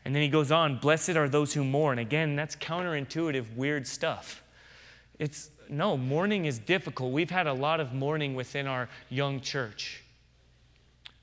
And 0.07 0.15
then 0.15 0.23
he 0.23 0.29
goes 0.31 0.51
on, 0.51 0.79
blessed 0.79 1.11
are 1.11 1.29
those 1.29 1.53
who 1.53 1.63
mourn. 1.63 1.99
Again, 1.99 2.35
that's 2.35 2.57
counterintuitive, 2.57 3.55
weird 3.57 3.87
stuff. 3.87 4.43
It's 5.19 5.51
no, 5.69 5.97
mourning 5.97 6.47
is 6.47 6.59
difficult. 6.59 7.13
We've 7.13 7.31
had 7.31 7.47
a 7.47 7.53
lot 7.53 7.81
of 7.81 7.93
mourning 7.93 8.35
within 8.35 8.67
our 8.67 8.89
young 9.11 9.41
church. 9.41 10.03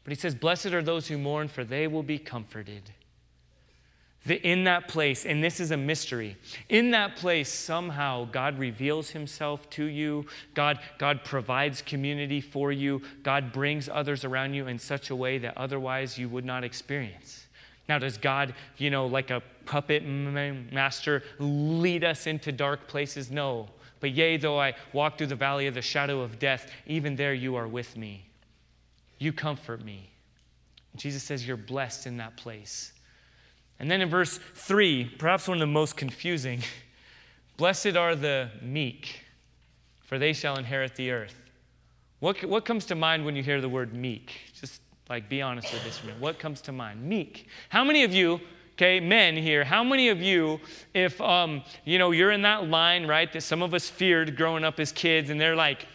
But 0.04 0.12
he 0.12 0.20
says, 0.20 0.36
Blessed 0.36 0.68
are 0.68 0.84
those 0.84 1.08
who 1.08 1.18
mourn, 1.18 1.48
for 1.48 1.64
they 1.64 1.88
will 1.88 2.04
be 2.04 2.20
comforted. 2.20 2.92
The, 4.26 4.42
in 4.48 4.64
that 4.64 4.88
place, 4.88 5.26
and 5.26 5.44
this 5.44 5.60
is 5.60 5.70
a 5.70 5.78
mystery, 5.78 6.36
in 6.68 6.92
that 6.92 7.16
place, 7.16 7.52
somehow 7.52 8.26
God 8.26 8.58
reveals 8.58 9.12
himself 9.12 9.70
to 9.72 9.86
you. 9.86 10.26
God, 10.56 10.80
God 10.98 11.24
provides 11.24 11.84
community 11.84 12.42
for 12.42 12.72
you. 12.72 13.04
God 13.22 13.52
brings 13.52 13.88
others 13.88 14.26
around 14.26 14.56
you 14.56 14.68
in 14.68 14.80
such 14.80 15.12
a 15.12 15.16
way 15.16 15.38
that 15.40 15.56
otherwise 15.58 16.18
you 16.18 16.28
would 16.30 16.46
not 16.46 16.64
experience. 16.64 17.46
Now, 17.88 18.00
does 18.00 18.18
God, 18.18 18.56
you 18.78 18.90
know, 18.90 19.06
like 19.06 19.30
a 19.30 19.44
puppet 19.66 20.04
master, 20.04 21.22
lead 21.38 22.04
us 22.04 22.26
into 22.26 22.52
dark 22.52 22.88
places? 22.88 23.30
No. 23.30 23.70
But 24.06 24.14
yea, 24.14 24.38
though 24.38 24.60
I 24.60 24.76
walk 24.94 25.18
through 25.18 25.26
the 25.26 25.36
valley 25.36 25.66
of 25.66 25.74
the 25.74 25.82
shadow 25.82 26.22
of 26.22 26.38
death, 26.38 26.72
even 26.86 27.16
there 27.16 27.34
you 27.34 27.56
are 27.56 27.68
with 27.68 27.98
me. 27.98 28.24
You 29.18 29.34
comfort 29.34 29.84
me. 29.84 30.12
Jesus 30.96 31.24
says 31.24 31.48
you're 31.48 31.58
blessed 31.58 32.06
in 32.06 32.18
that 32.18 32.38
place. 32.38 32.94
And 33.80 33.90
then 33.90 34.02
in 34.02 34.08
verse 34.08 34.40
3, 34.54 35.06
perhaps 35.18 35.48
one 35.48 35.58
of 35.58 35.60
the 35.60 35.66
most 35.66 35.98
confusing 35.98 36.62
Blessed 37.58 37.96
are 37.96 38.16
the 38.16 38.52
meek, 38.62 39.22
for 40.04 40.20
they 40.20 40.34
shall 40.34 40.56
inherit 40.60 40.96
the 40.96 41.10
earth. 41.10 41.42
What, 42.20 42.46
what 42.46 42.64
comes 42.64 42.86
to 42.86 42.96
mind 42.96 43.26
when 43.26 43.36
you 43.36 43.42
hear 43.42 43.60
the 43.60 43.70
word 43.70 43.92
meek? 43.92 44.34
Just 44.54 44.84
like 45.10 45.30
be 45.30 45.42
honest 45.42 45.74
with 45.74 45.84
this. 45.84 46.00
What 46.20 46.38
comes 46.38 46.62
to 46.62 46.72
mind? 46.72 47.02
Meek. 47.02 47.48
How 47.70 47.84
many 47.84 48.04
of 48.04 48.14
you 48.14 48.40
okay 48.76 49.00
men 49.00 49.36
here 49.36 49.64
how 49.64 49.84
many 49.84 50.10
of 50.10 50.22
you 50.22 50.60
if 50.94 51.20
um, 51.22 51.64
you 51.86 51.98
know 51.98 52.12
you're 52.12 52.32
in 52.32 52.42
that 52.42 52.68
line 52.68 53.08
right 53.08 53.32
that 53.32 53.42
some 53.42 53.62
of 53.62 53.74
us 53.74 53.90
feared 53.90 54.36
growing 54.36 54.64
up 54.64 54.80
as 54.80 54.92
kids 54.92 55.30
and 55.30 55.40
they're 55.40 55.56
like 55.56 55.88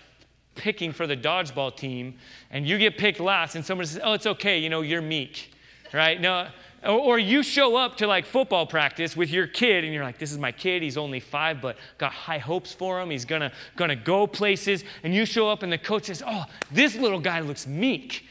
picking 0.55 0.93
for 0.93 1.07
the 1.07 1.17
dodgeball 1.17 1.75
team 1.75 2.15
and 2.51 2.67
you 2.67 2.79
get 2.79 2.99
picked 2.99 3.21
last 3.21 3.55
and 3.55 3.65
someone 3.65 3.87
says 3.87 4.01
oh 4.03 4.13
it's 4.13 4.27
okay 4.27 4.59
you 4.59 4.69
know 4.69 4.81
you're 4.81 5.03
meek 5.03 5.53
right? 5.93 6.21
No 6.21 6.49
or, 6.83 7.19
you 7.19 7.43
show 7.43 7.77
up 7.77 7.99
to 7.99 8.07
like 8.07 8.25
football 8.25 8.65
practice 8.65 9.15
with 9.15 9.29
your 9.29 9.47
kid 9.47 9.85
and 9.85 9.93
you're 9.93 10.03
like 10.03 10.19
this 10.19 10.33
is 10.33 10.39
my 10.39 10.51
kid 10.51 10.83
he's 10.83 10.97
only 10.97 11.21
five 11.21 11.61
but 11.61 11.77
got 11.99 12.11
high 12.11 12.39
hopes 12.39 12.73
for 12.73 12.99
him 12.99 13.11
he's 13.11 13.27
gonna 13.27 13.53
gonna 13.77 13.95
go 13.95 14.27
places 14.27 14.83
and 15.03 15.15
you 15.15 15.27
show 15.27 15.47
up 15.47 15.63
and 15.63 15.71
the 15.71 15.77
coach 15.77 16.05
says 16.07 16.23
oh 16.27 16.45
this 16.73 16.97
little 16.97 17.21
guy 17.21 17.41
looks 17.41 17.67
meek 17.67 18.25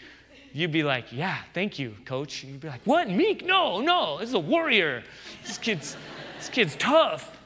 you'd 0.60 0.72
be 0.72 0.84
like, 0.84 1.12
yeah, 1.12 1.38
thank 1.54 1.80
you, 1.80 1.96
coach. 2.06 2.44
You'd 2.44 2.60
be 2.60 2.68
like, 2.68 2.82
what, 2.86 3.10
meek? 3.10 3.46
No, 3.46 3.82
no, 3.82 4.18
this 4.20 4.30
is 4.30 4.36
a 4.36 4.40
warrior. 4.40 5.04
This 5.46 5.58
kid's, 5.58 5.96
this 6.38 6.50
kid's 6.50 6.76
tough. 6.76 7.38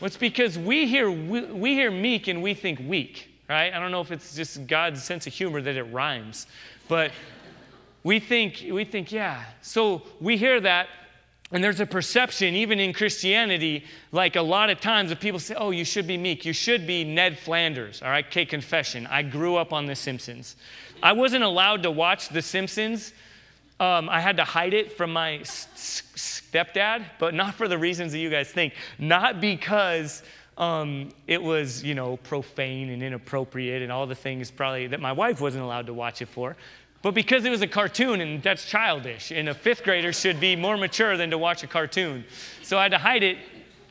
Well, 0.00 0.06
it's 0.06 0.16
because 0.16 0.58
we 0.58 0.86
hear, 0.86 1.10
we, 1.10 1.42
we 1.42 1.74
hear 1.74 1.90
meek 1.90 2.28
and 2.28 2.42
we 2.42 2.54
think 2.54 2.80
weak, 2.80 3.28
right? 3.48 3.72
I 3.72 3.78
don't 3.78 3.90
know 3.90 4.00
if 4.00 4.10
it's 4.10 4.34
just 4.34 4.66
God's 4.66 5.02
sense 5.02 5.26
of 5.26 5.32
humor 5.32 5.60
that 5.60 5.76
it 5.76 5.84
rhymes, 5.84 6.46
but 6.88 7.12
we 8.02 8.18
think, 8.20 8.64
we 8.70 8.84
think, 8.84 9.12
yeah. 9.12 9.44
So 9.62 10.02
we 10.20 10.36
hear 10.36 10.60
that 10.60 10.88
and 11.54 11.62
there's 11.62 11.78
a 11.78 11.86
perception, 11.86 12.56
even 12.56 12.80
in 12.80 12.92
Christianity, 12.92 13.84
like 14.10 14.34
a 14.34 14.42
lot 14.42 14.70
of 14.70 14.80
times 14.80 15.10
that 15.10 15.20
people 15.20 15.38
say, 15.38 15.54
oh, 15.54 15.70
you 15.70 15.84
should 15.84 16.04
be 16.04 16.16
meek. 16.16 16.44
You 16.44 16.52
should 16.52 16.84
be 16.84 17.04
Ned 17.04 17.38
Flanders. 17.38 18.02
All 18.02 18.08
right, 18.08 18.26
okay, 18.26 18.44
confession. 18.44 19.06
I 19.06 19.22
grew 19.22 19.54
up 19.54 19.72
on 19.72 19.86
The 19.86 19.94
Simpsons. 19.94 20.56
I 21.04 21.12
wasn't 21.12 21.44
allowed 21.44 21.82
to 21.82 21.90
watch 21.90 22.30
The 22.30 22.40
Simpsons. 22.40 23.12
Um, 23.78 24.08
I 24.08 24.22
had 24.22 24.38
to 24.38 24.44
hide 24.44 24.72
it 24.72 24.90
from 24.96 25.12
my 25.12 25.34
s- 25.38 25.68
stepdad, 26.16 27.04
but 27.18 27.34
not 27.34 27.54
for 27.54 27.68
the 27.68 27.76
reasons 27.76 28.12
that 28.12 28.18
you 28.20 28.30
guys 28.30 28.50
think. 28.50 28.72
Not 28.98 29.38
because 29.38 30.22
um, 30.56 31.10
it 31.26 31.42
was, 31.42 31.84
you 31.84 31.94
know, 31.94 32.16
profane 32.16 32.88
and 32.88 33.02
inappropriate 33.02 33.82
and 33.82 33.92
all 33.92 34.06
the 34.06 34.14
things 34.14 34.50
probably 34.50 34.86
that 34.86 35.00
my 35.00 35.12
wife 35.12 35.42
wasn't 35.42 35.62
allowed 35.62 35.86
to 35.88 35.92
watch 35.92 36.22
it 36.22 36.28
for, 36.28 36.56
but 37.02 37.12
because 37.12 37.44
it 37.44 37.50
was 37.50 37.60
a 37.60 37.66
cartoon 37.66 38.22
and 38.22 38.42
that's 38.42 38.64
childish. 38.64 39.30
And 39.30 39.50
a 39.50 39.54
fifth 39.54 39.84
grader 39.84 40.10
should 40.10 40.40
be 40.40 40.56
more 40.56 40.78
mature 40.78 41.18
than 41.18 41.28
to 41.30 41.36
watch 41.36 41.62
a 41.62 41.66
cartoon. 41.66 42.24
So 42.62 42.78
I 42.78 42.84
had 42.84 42.92
to 42.92 42.98
hide 42.98 43.22
it. 43.22 43.36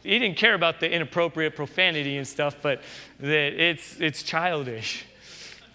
He 0.01 0.17
didn't 0.17 0.37
care 0.37 0.55
about 0.55 0.79
the 0.79 0.91
inappropriate 0.91 1.55
profanity 1.55 2.17
and 2.17 2.27
stuff, 2.27 2.55
but 2.59 2.81
that 3.19 3.53
it's, 3.53 4.01
it's 4.01 4.23
childish. 4.23 5.05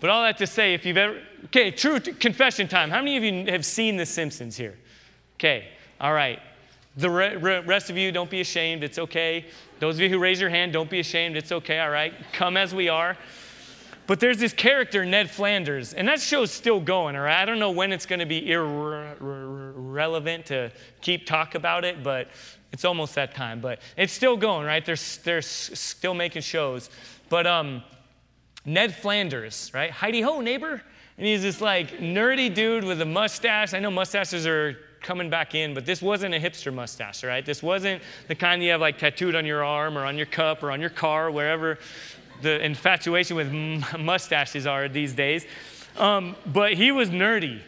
But 0.00 0.10
all 0.10 0.22
that 0.22 0.38
to 0.38 0.46
say, 0.46 0.74
if 0.74 0.86
you've 0.86 0.96
ever, 0.96 1.20
okay, 1.46 1.70
true 1.70 1.98
confession 2.00 2.68
time. 2.68 2.90
How 2.90 2.98
many 2.98 3.16
of 3.16 3.24
you 3.24 3.50
have 3.50 3.64
seen 3.64 3.96
The 3.96 4.06
Simpsons 4.06 4.56
here? 4.56 4.76
Okay, 5.36 5.68
all 6.00 6.12
right. 6.12 6.40
The 6.96 7.10
re- 7.10 7.36
rest 7.36 7.90
of 7.90 7.96
you, 7.96 8.10
don't 8.12 8.30
be 8.30 8.40
ashamed. 8.40 8.82
It's 8.82 8.98
okay. 8.98 9.46
Those 9.78 9.96
of 9.96 10.00
you 10.00 10.08
who 10.08 10.18
raise 10.18 10.40
your 10.40 10.50
hand, 10.50 10.72
don't 10.72 10.90
be 10.90 11.00
ashamed. 11.00 11.36
It's 11.36 11.52
okay, 11.52 11.78
all 11.78 11.90
right. 11.90 12.12
Come 12.32 12.56
as 12.56 12.74
we 12.74 12.88
are. 12.88 13.16
But 14.08 14.20
there's 14.20 14.38
this 14.38 14.52
character, 14.52 15.04
Ned 15.04 15.30
Flanders, 15.30 15.92
and 15.92 16.08
that 16.08 16.20
show's 16.20 16.50
still 16.50 16.80
going, 16.80 17.14
all 17.14 17.22
right? 17.22 17.42
I 17.42 17.44
don't 17.44 17.58
know 17.58 17.70
when 17.70 17.92
it's 17.92 18.06
going 18.06 18.20
to 18.20 18.26
be 18.26 18.50
irrelevant 18.50 20.46
to 20.46 20.72
keep 21.02 21.26
talk 21.26 21.54
about 21.54 21.84
it, 21.84 22.02
but 22.02 22.28
it's 22.72 22.86
almost 22.86 23.14
that 23.16 23.34
time. 23.34 23.60
But 23.60 23.80
it's 23.96 24.12
still 24.12 24.36
going, 24.36 24.66
right? 24.66 24.84
They're, 24.84 24.96
they're 25.24 25.42
still 25.42 26.14
making 26.14 26.40
shows. 26.40 26.88
But 27.28 27.46
um, 27.46 27.82
Ned 28.68 28.94
Flanders, 28.94 29.70
right? 29.72 29.90
Heidi 29.90 30.20
ho, 30.20 30.40
neighbor. 30.40 30.82
And 31.16 31.26
he's 31.26 31.42
this 31.42 31.60
like 31.60 31.98
nerdy 31.98 32.54
dude 32.54 32.84
with 32.84 33.00
a 33.00 33.06
mustache. 33.06 33.72
I 33.72 33.80
know 33.80 33.90
mustaches 33.90 34.46
are 34.46 34.78
coming 35.00 35.30
back 35.30 35.54
in, 35.54 35.74
but 35.74 35.86
this 35.86 36.02
wasn't 36.02 36.34
a 36.34 36.38
hipster 36.38 36.72
mustache, 36.72 37.24
right? 37.24 37.44
This 37.44 37.62
wasn't 37.62 38.02
the 38.28 38.34
kind 38.34 38.62
you 38.62 38.70
have 38.70 38.80
like 38.80 38.98
tattooed 38.98 39.34
on 39.34 39.46
your 39.46 39.64
arm 39.64 39.96
or 39.96 40.04
on 40.04 40.16
your 40.16 40.26
cup 40.26 40.62
or 40.62 40.70
on 40.70 40.80
your 40.80 40.90
car, 40.90 41.30
wherever 41.30 41.78
the 42.42 42.62
infatuation 42.64 43.36
with 43.36 43.50
mustaches 43.98 44.66
are 44.66 44.88
these 44.88 45.14
days. 45.14 45.46
Um, 45.96 46.36
but 46.46 46.74
he 46.74 46.92
was 46.92 47.08
nerdy 47.08 47.60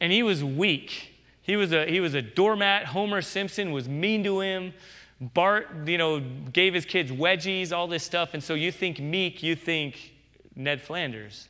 and 0.00 0.12
he 0.12 0.22
was 0.22 0.42
weak. 0.42 1.14
He 1.42 1.56
was 1.56 1.72
a 1.72 1.86
he 1.86 2.00
was 2.00 2.14
a 2.14 2.20
doormat. 2.20 2.86
Homer 2.86 3.22
Simpson 3.22 3.72
was 3.72 3.88
mean 3.88 4.24
to 4.24 4.40
him. 4.40 4.74
Bart, 5.20 5.68
you 5.86 5.98
know, 5.98 6.20
gave 6.52 6.74
his 6.74 6.84
kids 6.84 7.10
wedgies, 7.10 7.72
all 7.72 7.86
this 7.86 8.02
stuff. 8.02 8.34
And 8.34 8.42
so 8.42 8.54
you 8.54 8.70
think 8.70 9.00
meek, 9.00 9.42
you 9.42 9.56
think 9.56 10.12
Ned 10.58 10.82
Flanders. 10.82 11.48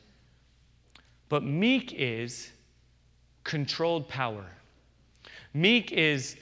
But 1.28 1.42
meek 1.42 1.92
is 1.94 2.50
controlled 3.42 4.08
power. 4.08 4.44
Meek 5.54 5.90
is, 5.90 6.36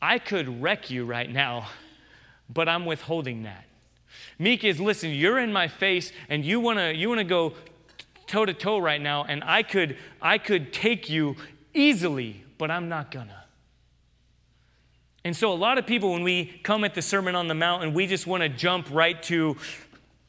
I 0.00 0.18
could 0.18 0.62
wreck 0.62 0.90
you 0.90 1.04
right 1.04 1.30
now, 1.30 1.68
but 2.52 2.68
I'm 2.68 2.84
withholding 2.84 3.42
that. 3.44 3.64
Meek 4.38 4.64
is, 4.64 4.80
listen, 4.80 5.10
you're 5.10 5.38
in 5.38 5.52
my 5.52 5.66
face 5.66 6.12
and 6.28 6.44
you 6.44 6.60
wanna, 6.60 6.92
you 6.92 7.08
wanna 7.08 7.24
go 7.24 7.54
toe 8.26 8.44
to 8.44 8.54
toe 8.54 8.78
right 8.78 9.00
now, 9.00 9.24
and 9.24 9.42
I 9.42 9.62
could, 9.62 9.96
I 10.20 10.38
could 10.38 10.72
take 10.72 11.08
you 11.08 11.36
easily, 11.74 12.44
but 12.58 12.70
I'm 12.70 12.88
not 12.88 13.10
gonna. 13.10 13.44
And 15.24 15.36
so, 15.36 15.52
a 15.52 15.54
lot 15.54 15.78
of 15.78 15.86
people, 15.86 16.12
when 16.12 16.22
we 16.22 16.60
come 16.62 16.84
at 16.84 16.94
the 16.94 17.02
Sermon 17.02 17.34
on 17.34 17.48
the 17.48 17.54
Mount 17.54 17.82
and 17.82 17.94
we 17.94 18.06
just 18.06 18.26
want 18.26 18.42
to 18.42 18.48
jump 18.48 18.88
right 18.90 19.22
to 19.24 19.56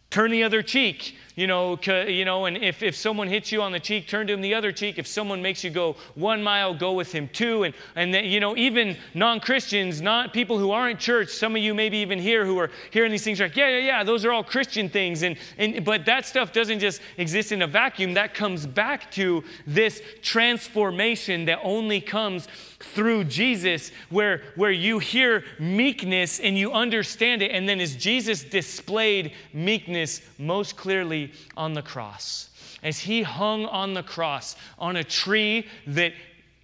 turn 0.10 0.32
the 0.32 0.44
other 0.44 0.62
cheek, 0.62 1.16
you 1.36 1.48
know, 1.48 1.80
you 1.86 2.26
know, 2.26 2.46
and 2.46 2.58
if, 2.58 2.84
if 2.84 2.96
someone 2.96 3.28
hits 3.28 3.52
you 3.52 3.62
on 3.62 3.72
the 3.72 3.80
cheek, 3.80 4.08
turn 4.08 4.28
to 4.28 4.34
him 4.34 4.42
the 4.42 4.54
other 4.54 4.72
cheek. 4.72 4.98
If 4.98 5.08
someone 5.08 5.42
makes 5.42 5.64
you 5.64 5.70
go 5.70 5.96
one 6.16 6.44
mile, 6.44 6.74
go 6.74 6.94
with 6.94 7.12
him 7.12 7.30
two. 7.32 7.64
And, 7.64 7.74
and 7.96 8.14
then, 8.14 8.26
you 8.26 8.40
know, 8.40 8.56
even 8.58 8.98
non 9.14 9.40
Christians, 9.40 10.02
not 10.02 10.34
people 10.34 10.58
who 10.58 10.72
aren't 10.72 11.00
church, 11.00 11.30
some 11.30 11.56
of 11.56 11.62
you 11.62 11.74
maybe 11.74 11.98
even 11.98 12.20
here 12.20 12.46
who 12.46 12.58
are 12.60 12.70
hearing 12.92 13.12
these 13.12 13.24
things 13.24 13.40
like, 13.40 13.56
yeah, 13.56 13.70
yeah, 13.70 13.86
yeah, 13.86 14.04
those 14.04 14.26
are 14.26 14.32
all 14.32 14.44
Christian 14.44 14.90
things. 14.90 15.24
And, 15.24 15.38
and, 15.58 15.86
but 15.86 16.06
that 16.06 16.26
stuff 16.26 16.52
doesn't 16.52 16.80
just 16.80 17.02
exist 17.18 17.52
in 17.52 17.62
a 17.62 17.68
vacuum. 17.68 18.14
That 18.14 18.34
comes 18.34 18.66
back 18.66 19.10
to 19.12 19.44
this 19.66 20.02
transformation 20.22 21.46
that 21.46 21.60
only 21.64 22.02
comes 22.02 22.48
through 22.80 23.26
Jesus, 23.26 23.92
where, 24.10 24.42
where 24.56 24.72
you 24.72 25.00
hear 25.00 25.44
meekness 25.60 26.40
and 26.40 26.58
you 26.58 26.72
understand 26.72 27.42
it. 27.42 27.52
And 27.52 27.70
then 27.70 27.80
as 27.80 27.96
Jesus 27.96 28.44
displayed 28.44 29.34
meekness 29.54 30.22
most 30.38 30.76
clearly 30.76 31.31
on 31.58 31.74
the 31.74 31.82
cross. 31.82 32.50
As 32.84 33.00
he 33.00 33.22
hung 33.22 33.66
on 33.66 33.94
the 33.94 34.04
cross 34.04 34.56
on 34.80 34.96
a 34.96 35.04
tree 35.04 35.68
that 35.88 36.14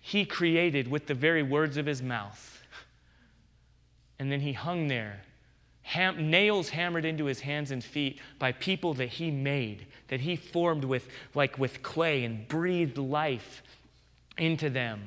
he 0.01 0.25
created 0.25 0.89
with 0.89 1.05
the 1.05 1.13
very 1.13 1.43
words 1.43 1.77
of 1.77 1.85
his 1.85 2.01
mouth. 2.01 2.63
And 4.19 4.31
then 4.31 4.39
he 4.39 4.53
hung 4.53 4.87
there, 4.87 5.21
ham- 5.81 6.29
nails 6.29 6.69
hammered 6.69 7.05
into 7.05 7.25
his 7.25 7.41
hands 7.41 7.71
and 7.71 7.83
feet 7.83 8.19
by 8.39 8.51
people 8.51 8.93
that 8.95 9.09
he 9.09 9.29
made, 9.29 9.85
that 10.07 10.21
he 10.21 10.35
formed 10.35 10.83
with 10.83 11.09
like 11.35 11.59
with 11.59 11.83
clay 11.83 12.23
and 12.23 12.47
breathed 12.47 12.97
life 12.97 13.61
into 14.37 14.69
them. 14.69 15.01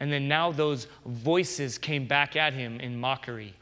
And 0.00 0.12
then 0.12 0.28
now 0.28 0.52
those 0.52 0.86
voices 1.04 1.78
came 1.78 2.06
back 2.06 2.36
at 2.36 2.52
him 2.52 2.80
in 2.80 3.00
mockery. 3.00 3.54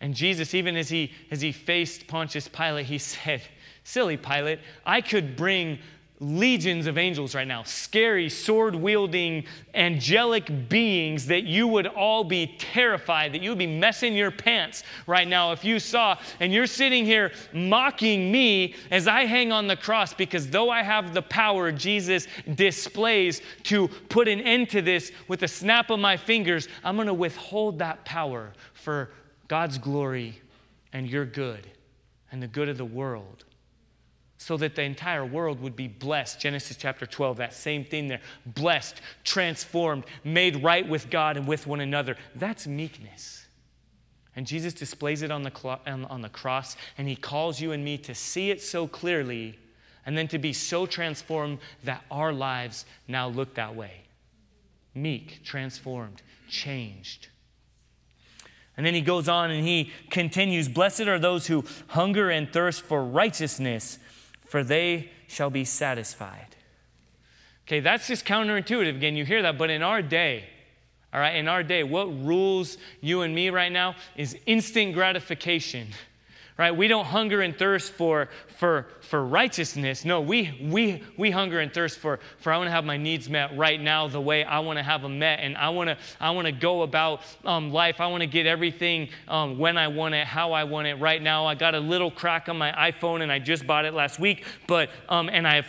And 0.00 0.14
Jesus, 0.14 0.54
even 0.54 0.76
as 0.76 0.88
he, 0.88 1.12
as 1.30 1.40
he 1.40 1.52
faced 1.52 2.06
Pontius 2.06 2.48
Pilate, 2.48 2.86
he 2.86 2.98
said, 2.98 3.42
Silly 3.86 4.16
Pilate, 4.16 4.58
I 4.84 5.00
could 5.00 5.36
bring 5.36 5.78
legions 6.18 6.88
of 6.88 6.98
angels 6.98 7.36
right 7.36 7.46
now, 7.46 7.62
scary, 7.62 8.28
sword 8.28 8.74
wielding, 8.74 9.44
angelic 9.74 10.68
beings 10.68 11.26
that 11.26 11.44
you 11.44 11.68
would 11.68 11.86
all 11.86 12.24
be 12.24 12.56
terrified, 12.58 13.32
that 13.32 13.42
you 13.42 13.50
would 13.50 13.60
be 13.60 13.66
messing 13.68 14.16
your 14.16 14.32
pants 14.32 14.82
right 15.06 15.28
now 15.28 15.52
if 15.52 15.64
you 15.64 15.78
saw. 15.78 16.18
And 16.40 16.52
you're 16.52 16.66
sitting 16.66 17.04
here 17.04 17.30
mocking 17.52 18.32
me 18.32 18.74
as 18.90 19.06
I 19.06 19.24
hang 19.24 19.52
on 19.52 19.68
the 19.68 19.76
cross 19.76 20.12
because 20.12 20.50
though 20.50 20.68
I 20.68 20.82
have 20.82 21.14
the 21.14 21.22
power 21.22 21.70
Jesus 21.70 22.26
displays 22.56 23.40
to 23.64 23.86
put 23.86 24.26
an 24.26 24.40
end 24.40 24.68
to 24.70 24.82
this 24.82 25.12
with 25.28 25.44
a 25.44 25.48
snap 25.48 25.90
of 25.90 26.00
my 26.00 26.16
fingers, 26.16 26.66
I'm 26.82 26.96
going 26.96 27.06
to 27.06 27.14
withhold 27.14 27.78
that 27.78 28.04
power 28.04 28.52
for 28.74 29.12
God's 29.46 29.78
glory 29.78 30.40
and 30.92 31.08
your 31.08 31.24
good 31.24 31.68
and 32.32 32.42
the 32.42 32.48
good 32.48 32.68
of 32.68 32.78
the 32.78 32.84
world 32.84 33.44
so 34.38 34.56
that 34.58 34.74
the 34.74 34.82
entire 34.82 35.24
world 35.24 35.60
would 35.60 35.76
be 35.76 35.88
blessed. 35.88 36.40
Genesis 36.40 36.76
chapter 36.76 37.06
12, 37.06 37.38
that 37.38 37.54
same 37.54 37.84
thing 37.84 38.06
there. 38.08 38.20
Blessed, 38.44 39.00
transformed, 39.24 40.04
made 40.24 40.62
right 40.62 40.86
with 40.86 41.10
God 41.10 41.36
and 41.36 41.46
with 41.46 41.66
one 41.66 41.80
another. 41.80 42.16
That's 42.34 42.66
meekness. 42.66 43.46
And 44.34 44.46
Jesus 44.46 44.74
displays 44.74 45.22
it 45.22 45.30
on 45.30 45.42
the, 45.42 45.50
clo- 45.50 45.80
on 45.86 46.20
the 46.20 46.28
cross, 46.28 46.76
and 46.98 47.08
he 47.08 47.16
calls 47.16 47.60
you 47.60 47.72
and 47.72 47.82
me 47.82 47.96
to 47.98 48.14
see 48.14 48.50
it 48.50 48.60
so 48.60 48.86
clearly 48.86 49.58
and 50.04 50.16
then 50.16 50.28
to 50.28 50.38
be 50.38 50.52
so 50.52 50.86
transformed 50.86 51.58
that 51.82 52.04
our 52.10 52.32
lives 52.32 52.84
now 53.08 53.28
look 53.28 53.54
that 53.54 53.74
way. 53.74 54.02
Meek, 54.94 55.42
transformed, 55.44 56.22
changed. 56.48 57.28
And 58.76 58.84
then 58.84 58.94
he 58.94 59.00
goes 59.00 59.28
on 59.28 59.50
and 59.50 59.66
he 59.66 59.90
continues 60.10 60.68
Blessed 60.68 61.02
are 61.02 61.18
those 61.18 61.46
who 61.46 61.64
hunger 61.88 62.30
and 62.30 62.52
thirst 62.52 62.82
for 62.82 63.02
righteousness 63.02 63.98
for 64.46 64.64
they 64.64 65.10
shall 65.26 65.50
be 65.50 65.64
satisfied. 65.64 66.56
Okay, 67.66 67.80
that's 67.80 68.06
just 68.06 68.24
counterintuitive. 68.24 68.96
Again, 68.96 69.16
you 69.16 69.24
hear 69.24 69.42
that, 69.42 69.58
but 69.58 69.70
in 69.70 69.82
our 69.82 70.00
day, 70.00 70.44
all 71.12 71.20
right, 71.20 71.36
in 71.36 71.48
our 71.48 71.62
day, 71.62 71.82
what 71.82 72.06
rules 72.24 72.78
you 73.00 73.22
and 73.22 73.34
me 73.34 73.50
right 73.50 73.72
now 73.72 73.96
is 74.16 74.36
instant 74.46 74.94
gratification 74.94 75.88
right? 76.58 76.74
We 76.74 76.88
don't 76.88 77.04
hunger 77.04 77.42
and 77.42 77.56
thirst 77.56 77.92
for, 77.92 78.28
for, 78.56 78.86
for 79.00 79.24
righteousness. 79.24 80.04
No, 80.04 80.22
we, 80.22 80.58
we, 80.70 81.02
we 81.18 81.30
hunger 81.30 81.60
and 81.60 81.72
thirst 81.72 81.98
for, 81.98 82.18
for 82.38 82.52
I 82.52 82.56
want 82.56 82.68
to 82.68 82.72
have 82.72 82.84
my 82.84 82.96
needs 82.96 83.28
met 83.28 83.56
right 83.56 83.80
now 83.80 84.08
the 84.08 84.20
way 84.20 84.42
I 84.42 84.60
want 84.60 84.78
to 84.78 84.82
have 84.82 85.02
them 85.02 85.18
met. 85.18 85.40
And 85.40 85.56
I 85.56 85.68
want 85.68 85.90
to, 85.90 85.98
I 86.18 86.30
want 86.30 86.46
to 86.46 86.52
go 86.52 86.82
about 86.82 87.22
um, 87.44 87.72
life. 87.72 88.00
I 88.00 88.06
want 88.06 88.22
to 88.22 88.26
get 88.26 88.46
everything 88.46 89.10
um, 89.28 89.58
when 89.58 89.76
I 89.76 89.88
want 89.88 90.14
it, 90.14 90.26
how 90.26 90.52
I 90.52 90.64
want 90.64 90.86
it 90.86 90.94
right 90.94 91.20
now. 91.20 91.44
I 91.46 91.54
got 91.54 91.74
a 91.74 91.80
little 91.80 92.10
crack 92.10 92.48
on 92.48 92.56
my 92.56 92.72
iPhone 92.72 93.22
and 93.22 93.30
I 93.30 93.38
just 93.38 93.66
bought 93.66 93.84
it 93.84 93.92
last 93.92 94.18
week. 94.18 94.44
But, 94.66 94.88
um, 95.10 95.28
and 95.28 95.46
I, 95.46 95.62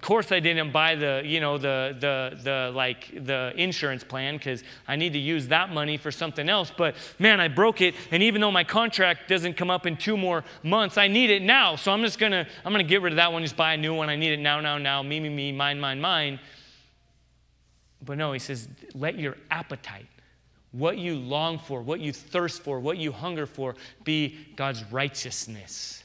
of 0.00 0.06
course, 0.06 0.32
I 0.32 0.40
didn't 0.40 0.72
buy 0.72 0.94
the, 0.94 1.20
you 1.26 1.40
know, 1.40 1.58
the, 1.58 1.94
the, 2.00 2.40
the, 2.42 2.72
like, 2.74 3.22
the 3.22 3.52
insurance 3.54 4.02
plan 4.02 4.38
because 4.38 4.64
I 4.88 4.96
need 4.96 5.12
to 5.12 5.18
use 5.18 5.48
that 5.48 5.74
money 5.74 5.98
for 5.98 6.10
something 6.10 6.48
else. 6.48 6.72
But 6.74 6.96
man, 7.18 7.38
I 7.38 7.48
broke 7.48 7.82
it. 7.82 7.94
And 8.10 8.22
even 8.22 8.40
though 8.40 8.50
my 8.50 8.64
contract 8.64 9.28
doesn't 9.28 9.58
come 9.58 9.70
up 9.70 9.84
in 9.84 9.98
two 9.98 10.16
more 10.16 10.42
months. 10.62 10.96
I 10.96 11.06
need 11.06 11.28
it 11.28 11.42
now. 11.42 11.76
So 11.76 11.92
I'm 11.92 12.00
just 12.00 12.18
going 12.18 12.32
to, 12.32 12.46
I'm 12.64 12.72
going 12.72 12.82
to 12.82 12.88
get 12.88 13.02
rid 13.02 13.12
of 13.12 13.18
that 13.18 13.30
one, 13.30 13.42
just 13.42 13.58
buy 13.58 13.74
a 13.74 13.76
new 13.76 13.92
one. 13.92 14.08
I 14.08 14.16
need 14.16 14.32
it 14.32 14.40
now, 14.40 14.58
now, 14.62 14.78
now. 14.78 15.02
Me, 15.02 15.20
me, 15.20 15.28
me, 15.28 15.52
mine, 15.52 15.78
mine, 15.78 16.00
mine. 16.00 16.40
But 18.02 18.16
no, 18.16 18.32
he 18.32 18.38
says, 18.38 18.70
let 18.94 19.18
your 19.18 19.36
appetite, 19.50 20.06
what 20.72 20.96
you 20.96 21.16
long 21.16 21.58
for, 21.58 21.82
what 21.82 22.00
you 22.00 22.14
thirst 22.14 22.62
for, 22.62 22.80
what 22.80 22.96
you 22.96 23.12
hunger 23.12 23.44
for, 23.44 23.74
be 24.04 24.38
God's 24.56 24.82
righteousness 24.90 25.99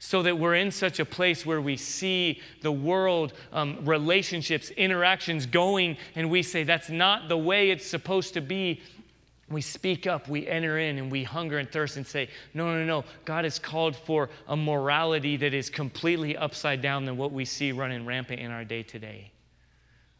so 0.00 0.22
that 0.22 0.38
we're 0.38 0.54
in 0.54 0.72
such 0.72 0.98
a 0.98 1.04
place 1.04 1.46
where 1.46 1.60
we 1.60 1.76
see 1.76 2.40
the 2.62 2.72
world, 2.72 3.34
um, 3.52 3.78
relationships, 3.84 4.70
interactions 4.70 5.46
going, 5.46 5.96
and 6.16 6.30
we 6.30 6.42
say, 6.42 6.64
that's 6.64 6.88
not 6.88 7.28
the 7.28 7.36
way 7.36 7.70
it's 7.70 7.86
supposed 7.86 8.34
to 8.34 8.40
be 8.40 8.80
we 9.50 9.60
speak 9.60 10.06
up, 10.06 10.28
we 10.28 10.46
enter 10.46 10.78
in, 10.78 10.96
and 10.96 11.10
we 11.10 11.24
hunger 11.24 11.58
and 11.58 11.70
thirst 11.70 11.96
and 11.96 12.06
say, 12.06 12.28
No, 12.54 12.72
no, 12.72 12.84
no. 12.84 13.04
God 13.24 13.44
has 13.44 13.58
called 13.58 13.96
for 13.96 14.30
a 14.46 14.56
morality 14.56 15.36
that 15.38 15.52
is 15.52 15.68
completely 15.68 16.36
upside 16.36 16.80
down 16.80 17.04
than 17.04 17.16
what 17.16 17.32
we 17.32 17.44
see 17.44 17.72
running 17.72 18.06
rampant 18.06 18.40
in 18.40 18.52
our 18.52 18.64
day 18.64 18.84
today. 18.84 19.32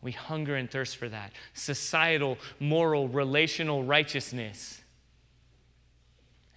We 0.03 0.13
hunger 0.13 0.57
and 0.57 0.69
thirst 0.69 0.97
for 0.97 1.09
that. 1.11 1.33
Societal, 1.55 2.39
moral, 2.59 3.07
relational 3.07 3.85
righteousness. 3.85 4.81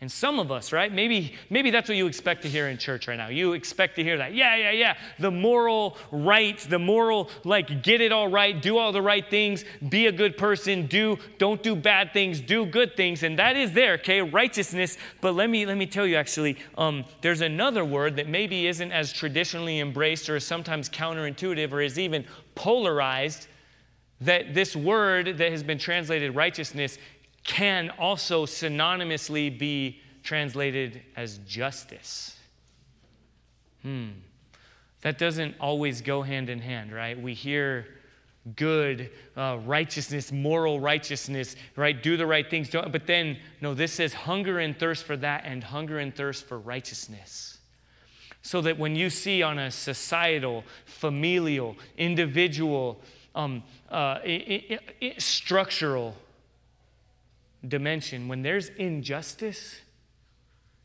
And 0.04 0.12
some 0.12 0.38
of 0.38 0.52
us, 0.52 0.74
right? 0.74 0.92
Maybe, 0.92 1.34
maybe 1.50 1.72
that's 1.72 1.88
what 1.88 1.96
you 1.96 2.08
expect 2.08 2.42
to 2.42 2.50
hear 2.50 2.68
in 2.68 2.78
church 2.78 3.08
right 3.08 3.16
now. 3.16 3.30
You 3.30 3.54
expect 3.54 3.96
to 3.96 4.04
hear 4.04 4.18
that. 4.18 4.36
Yeah, 4.36 4.54
yeah, 4.58 4.72
yeah. 4.72 4.98
The 5.18 5.32
moral 5.32 5.98
right, 6.12 6.60
the 6.60 6.78
moral, 6.78 7.30
like, 7.46 7.84
get 7.84 8.02
it 8.02 8.12
all 8.12 8.28
right, 8.28 8.62
do 8.62 8.78
all 8.78 8.92
the 8.92 9.02
right 9.02 9.24
things, 9.30 9.64
be 9.88 10.08
a 10.08 10.12
good 10.12 10.36
person, 10.36 10.88
do, 10.88 11.18
don't 11.38 11.64
do 11.64 11.74
bad 11.74 12.12
things, 12.12 12.42
do 12.42 12.66
good 12.66 12.98
things. 12.98 13.24
And 13.24 13.40
that 13.40 13.56
is 13.56 13.72
there, 13.72 13.94
okay? 13.94 14.22
Righteousness. 14.22 14.98
But 15.22 15.36
let 15.36 15.50
me 15.50 15.66
let 15.66 15.78
me 15.78 15.86
tell 15.86 16.06
you 16.06 16.18
actually, 16.18 16.58
um, 16.78 17.06
there's 17.22 17.40
another 17.40 17.86
word 17.86 18.18
that 18.18 18.28
maybe 18.28 18.68
isn't 18.68 18.92
as 18.92 19.14
traditionally 19.14 19.80
embraced 19.80 20.30
or 20.30 20.36
is 20.36 20.44
sometimes 20.44 20.90
counterintuitive 20.90 21.72
or 21.72 21.80
is 21.80 21.98
even 21.98 22.26
polarized. 22.56 23.48
That 24.22 24.54
this 24.54 24.74
word 24.74 25.38
that 25.38 25.52
has 25.52 25.64
been 25.64 25.80
translated 25.80 26.34
righteousness 26.34 26.98
can 27.44 27.90
also 27.92 28.46
synonymously 28.46 29.58
be 29.58 30.00
translated 30.24 31.02
as 31.16 31.40
justice. 31.40 32.38
Hmm. 33.82 34.10
That 35.02 35.18
doesn't 35.18 35.56
always 35.60 36.02
go 36.02 36.22
hand 36.22 36.50
in 36.50 36.60
hand, 36.60 36.94
right? 36.94 37.22
We 37.22 37.34
hear 37.34 37.88
good 38.56 39.10
uh, 39.36 39.60
righteousness, 39.66 40.32
moral 40.32 40.80
righteousness, 40.80 41.56
right? 41.76 42.02
Do 42.02 42.16
the 42.16 42.26
right 42.26 42.50
things. 42.50 42.70
Don't, 42.70 42.92
but 42.92 43.06
then, 43.06 43.38
no, 43.62 43.74
this 43.74 43.92
says 43.94 44.14
hunger 44.14 44.60
and 44.60 44.78
thirst 44.78 45.04
for 45.04 45.18
that 45.18 45.44
and 45.46 45.64
hunger 45.64 46.00
and 46.00 46.16
thirst 46.16 46.46
for 46.46 46.58
righteousness. 46.58 47.58
So 48.42 48.62
that 48.62 48.78
when 48.78 48.96
you 48.96 49.10
see 49.10 49.42
on 49.42 49.60
a 49.60 49.72
societal, 49.72 50.64
familial, 50.86 51.78
individual, 51.98 53.02
um, 53.36 53.64
uh, 53.90 54.20
structural 55.18 56.16
dimension, 57.68 58.28
when 58.28 58.42
there's 58.42 58.70
injustice, 58.70 59.82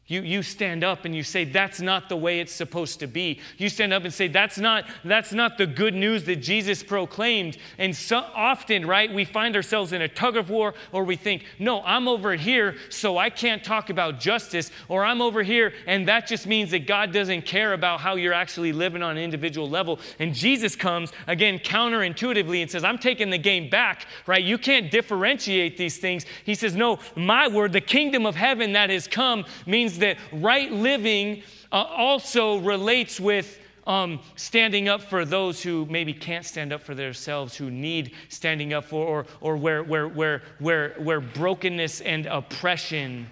you, 0.09 0.23
you 0.23 0.43
stand 0.43 0.83
up 0.83 1.05
and 1.05 1.15
you 1.15 1.23
say, 1.23 1.45
that's 1.45 1.81
not 1.81 2.09
the 2.09 2.17
way 2.17 2.41
it's 2.41 2.53
supposed 2.53 2.99
to 3.01 3.07
be. 3.07 3.41
You 3.59 3.69
stand 3.69 3.93
up 3.93 4.05
and 4.05 4.13
say, 4.13 4.27
that's 4.27 4.59
not, 4.59 4.85
that's 5.05 5.35
not 5.35 5.59
the 5.59 5.67
good 5.67 5.93
news 5.93 6.25
that 6.25 6.37
Jesus 6.37 6.83
proclaimed. 6.83 7.59
And 7.77 7.95
so 7.95 8.25
often, 8.35 8.87
right, 8.87 9.13
we 9.13 9.27
find 9.27 9.55
ourselves 9.55 9.93
in 9.93 10.01
a 10.01 10.09
tug 10.09 10.39
of 10.39 10.49
war 10.49 10.73
or 10.93 11.05
we 11.05 11.15
think, 11.15 11.45
no, 11.59 11.83
I'm 11.83 12.09
over 12.09 12.35
here, 12.35 12.77
so 12.89 13.19
I 13.19 13.29
can't 13.29 13.63
talk 13.63 13.91
about 13.91 14.19
justice, 14.19 14.71
or 14.89 15.05
I'm 15.05 15.21
over 15.21 15.43
here, 15.43 15.75
and 15.87 16.09
that 16.09 16.27
just 16.27 16.47
means 16.47 16.71
that 16.71 16.87
God 16.87 17.13
doesn't 17.13 17.43
care 17.43 17.75
about 17.75 18.01
how 18.01 18.15
you're 18.15 18.33
actually 18.33 18.73
living 18.73 19.03
on 19.03 19.19
an 19.19 19.23
individual 19.23 19.69
level. 19.69 20.01
And 20.19 20.35
Jesus 20.35 20.75
comes, 20.75 21.13
again, 21.27 21.59
counterintuitively 21.59 22.63
and 22.63 22.71
says, 22.71 22.83
I'm 22.83 22.99
taking 22.99 23.29
the 23.29 23.39
game 23.39 23.69
back, 23.69 24.07
right? 24.27 24.43
You 24.43 24.57
can't 24.57 24.91
differentiate 24.91 25.77
these 25.77 25.99
things. 25.99 26.25
He 26.45 26.55
says, 26.55 26.75
no, 26.75 26.99
my 27.15 27.47
word, 27.47 27.75
the 27.75 27.83
kingdom 27.83 28.25
of 28.25 28.37
heaven 28.37 28.73
that 28.73 28.89
has 28.89 29.07
come 29.07 29.45
means 29.67 29.98
that 29.99 30.17
right 30.33 30.71
living 30.71 31.43
uh, 31.73 31.77
also 31.77 32.59
relates 32.59 33.21
with 33.21 33.59
um, 33.89 34.21
standing 34.37 34.89
up 34.89 35.01
for 35.01 35.25
those 35.25 35.63
who 35.63 35.87
maybe 35.87 36.13
can't 36.13 36.45
stand 36.45 36.73
up 36.73 36.83
for 36.83 36.95
themselves, 36.95 37.57
who 37.57 37.71
need 37.71 38.13
standing 38.29 38.75
up 38.75 38.85
for, 38.85 39.05
or, 39.05 39.27
or 39.41 39.57
where, 39.57 39.83
where, 39.83 40.07
where, 40.07 40.43
where, 40.59 40.91
where 40.99 41.21
brokenness 41.21 42.03
and 42.03 42.27
oppression 42.27 43.27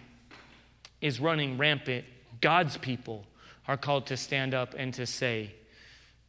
is 1.02 1.20
running 1.20 1.58
rampant. 1.58 2.06
God's 2.40 2.78
people 2.78 3.26
are 3.68 3.76
called 3.76 4.06
to 4.06 4.16
stand 4.16 4.54
up 4.54 4.74
and 4.78 4.94
to 4.94 5.04
say, 5.04 5.54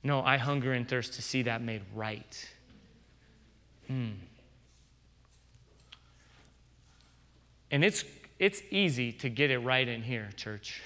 No, 0.04 0.22
I 0.22 0.38
hunger 0.38 0.74
and 0.74 0.88
thirst 0.88 1.14
to 1.14 1.22
see 1.22 1.44
that 1.44 1.62
made 1.62 1.84
right. 1.96 2.50
Hmm. 3.88 4.10
And 7.72 7.84
it's 7.84 8.04
it's 8.40 8.62
easy 8.70 9.12
to 9.14 9.30
get 9.30 9.52
it 9.52 9.60
right 9.60 9.88
in 9.88 10.02
here, 10.04 10.30
church. 10.36 10.82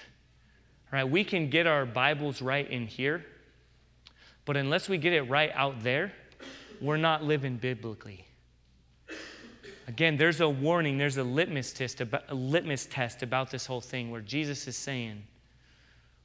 Right? 0.91 1.03
We 1.03 1.23
can 1.23 1.49
get 1.49 1.67
our 1.67 1.85
Bibles 1.85 2.41
right 2.41 2.69
in 2.69 2.87
here, 2.87 3.25
but 4.45 4.57
unless 4.57 4.89
we 4.89 4.97
get 4.97 5.13
it 5.13 5.23
right 5.23 5.51
out 5.53 5.83
there, 5.83 6.13
we're 6.81 6.97
not 6.97 7.23
living 7.23 7.57
biblically. 7.57 8.25
Again, 9.87 10.17
there's 10.17 10.41
a 10.41 10.49
warning, 10.49 10.97
there's 10.97 11.17
a 11.17 11.23
litmus 11.23 11.73
test 11.73 12.01
about, 12.01 12.23
a 12.29 12.35
litmus 12.35 12.85
test 12.85 13.23
about 13.23 13.51
this 13.51 13.65
whole 13.65 13.81
thing 13.81 14.11
where 14.11 14.21
Jesus 14.21 14.67
is 14.67 14.77
saying, 14.77 15.23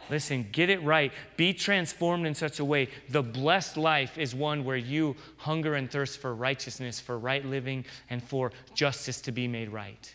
Listen, 0.08 0.46
get 0.52 0.70
it 0.70 0.82
right. 0.84 1.12
Be 1.36 1.52
transformed 1.52 2.26
in 2.26 2.34
such 2.34 2.60
a 2.60 2.64
way. 2.64 2.88
The 3.08 3.22
blessed 3.22 3.76
life 3.76 4.18
is 4.18 4.34
one 4.34 4.64
where 4.64 4.76
you 4.76 5.16
hunger 5.36 5.74
and 5.74 5.90
thirst 5.90 6.20
for 6.20 6.34
righteousness, 6.34 7.00
for 7.00 7.18
right 7.18 7.44
living, 7.44 7.84
and 8.08 8.22
for 8.22 8.52
justice 8.74 9.20
to 9.22 9.32
be 9.32 9.48
made 9.48 9.70
right. 9.70 10.14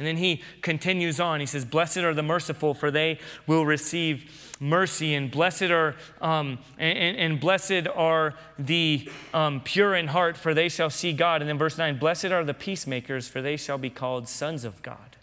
And 0.00 0.06
then 0.06 0.16
he 0.16 0.42
continues 0.62 1.20
on. 1.20 1.40
He 1.40 1.46
says, 1.46 1.66
Blessed 1.66 1.98
are 1.98 2.14
the 2.14 2.22
merciful, 2.22 2.72
for 2.72 2.90
they 2.90 3.18
will 3.46 3.66
receive 3.66 4.56
mercy. 4.58 5.14
And 5.14 5.30
blessed 5.30 5.64
are, 5.64 5.94
um, 6.22 6.58
and, 6.78 7.18
and, 7.18 7.38
blessed 7.38 7.86
are 7.94 8.32
the 8.58 9.06
um, 9.34 9.60
pure 9.60 9.94
in 9.94 10.06
heart, 10.06 10.38
for 10.38 10.54
they 10.54 10.70
shall 10.70 10.88
see 10.88 11.12
God. 11.12 11.42
And 11.42 11.50
then 11.50 11.58
verse 11.58 11.76
9, 11.76 11.98
Blessed 11.98 12.24
are 12.24 12.42
the 12.44 12.54
peacemakers, 12.54 13.28
for 13.28 13.42
they 13.42 13.58
shall 13.58 13.76
be 13.76 13.90
called 13.90 14.26
sons 14.26 14.64
of 14.64 14.82
God. 14.82 15.18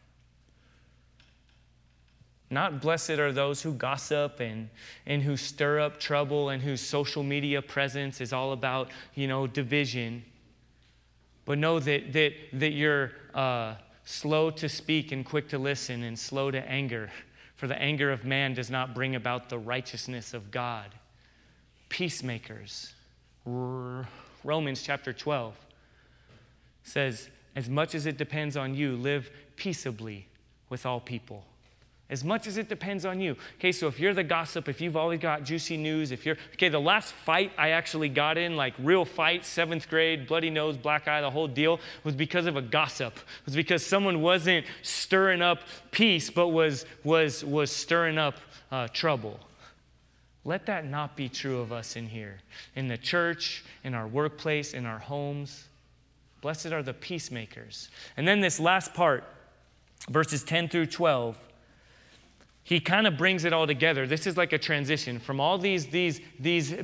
Not 2.51 2.79
blessed 2.79 3.09
are 3.09 3.31
those 3.31 3.63
who 3.63 3.73
gossip 3.73 4.39
and, 4.39 4.69
and 5.07 5.23
who 5.23 5.37
stir 5.37 5.79
up 5.79 5.99
trouble 5.99 6.49
and 6.49 6.61
whose 6.61 6.81
social 6.81 7.23
media 7.23 7.63
presence 7.63 8.21
is 8.21 8.31
all 8.31 8.51
about, 8.51 8.91
you 9.15 9.27
know, 9.27 9.47
division. 9.47 10.23
But 11.45 11.57
know 11.57 11.79
that, 11.79 12.13
that, 12.13 12.33
that 12.53 12.73
you're. 12.73 13.13
Uh, 13.33 13.73
slow 14.07 14.49
to 14.49 14.69
speak 14.69 15.11
and 15.11 15.25
quick 15.25 15.49
to 15.49 15.57
listen, 15.57 16.01
and 16.01 16.17
slow 16.17 16.49
to 16.49 16.69
anger. 16.69 17.09
For 17.55 17.67
the 17.67 17.79
anger 17.81 18.09
of 18.09 18.23
man 18.23 18.53
does 18.53 18.71
not 18.71 18.95
bring 18.95 19.15
about 19.15 19.49
the 19.49 19.57
righteousness 19.57 20.33
of 20.33 20.49
God. 20.49 20.95
Peacemakers. 21.89 22.93
Romans 23.45 24.81
chapter 24.81 25.11
12 25.11 25.53
says, 26.83 27.29
As 27.53 27.69
much 27.69 27.95
as 27.95 28.05
it 28.05 28.17
depends 28.17 28.55
on 28.55 28.75
you, 28.75 28.95
live 28.95 29.29
peaceably 29.57 30.27
with 30.69 30.85
all 30.85 31.01
people 31.01 31.43
as 32.09 32.23
much 32.23 32.47
as 32.47 32.57
it 32.57 32.69
depends 32.69 33.05
on 33.05 33.19
you. 33.19 33.35
Okay, 33.55 33.71
so 33.71 33.87
if 33.87 33.99
you're 33.99 34.13
the 34.13 34.23
gossip, 34.23 34.69
if 34.69 34.79
you've 34.79 34.95
always 34.95 35.19
got 35.19 35.43
juicy 35.43 35.75
news, 35.75 36.11
if 36.11 36.25
you're, 36.25 36.37
okay, 36.53 36.69
the 36.69 36.79
last 36.79 37.13
fight 37.13 37.51
I 37.57 37.71
actually 37.71 38.07
got 38.07 38.37
in, 38.37 38.55
like 38.55 38.73
real 38.79 39.03
fight, 39.03 39.45
seventh 39.45 39.89
grade, 39.89 40.25
bloody 40.25 40.49
nose, 40.49 40.77
black 40.77 41.07
eye, 41.07 41.19
the 41.19 41.29
whole 41.29 41.47
deal, 41.47 41.79
was 42.05 42.15
because 42.15 42.45
of 42.45 42.55
a 42.55 42.61
gossip. 42.61 43.17
It 43.17 43.45
was 43.45 43.55
because 43.55 43.85
someone 43.85 44.21
wasn't 44.21 44.65
stirring 44.83 45.41
up 45.41 45.59
peace, 45.91 46.29
but 46.29 46.49
was, 46.49 46.85
was, 47.03 47.43
was 47.43 47.71
stirring 47.71 48.17
up 48.17 48.35
uh, 48.71 48.87
trouble. 48.87 49.39
Let 50.45 50.65
that 50.67 50.85
not 50.85 51.17
be 51.17 51.27
true 51.27 51.59
of 51.59 51.73
us 51.73 51.97
in 51.97 52.07
here, 52.07 52.37
in 52.77 52.87
the 52.87 52.97
church, 52.97 53.65
in 53.83 53.93
our 53.93 54.07
workplace, 54.07 54.73
in 54.73 54.85
our 54.85 54.99
homes. 54.99 55.65
Blessed 56.39 56.67
are 56.67 56.83
the 56.83 56.93
peacemakers. 56.93 57.89
And 58.15 58.25
then 58.25 58.39
this 58.39 58.57
last 58.57 58.93
part, 58.93 59.25
verses 60.09 60.43
10 60.43 60.69
through 60.69 60.85
12 60.85 61.37
he 62.67 62.81
kind 62.81 63.07
of 63.07 63.15
brings 63.15 63.45
it 63.45 63.53
all 63.53 63.65
together. 63.65 64.05
This 64.05 64.27
is 64.27 64.35
like 64.35 64.51
a 64.51 64.57
transition 64.57 65.19
from 65.19 65.39
all 65.39 65.57
these, 65.57 65.87
these, 65.87 66.19
these 66.37 66.75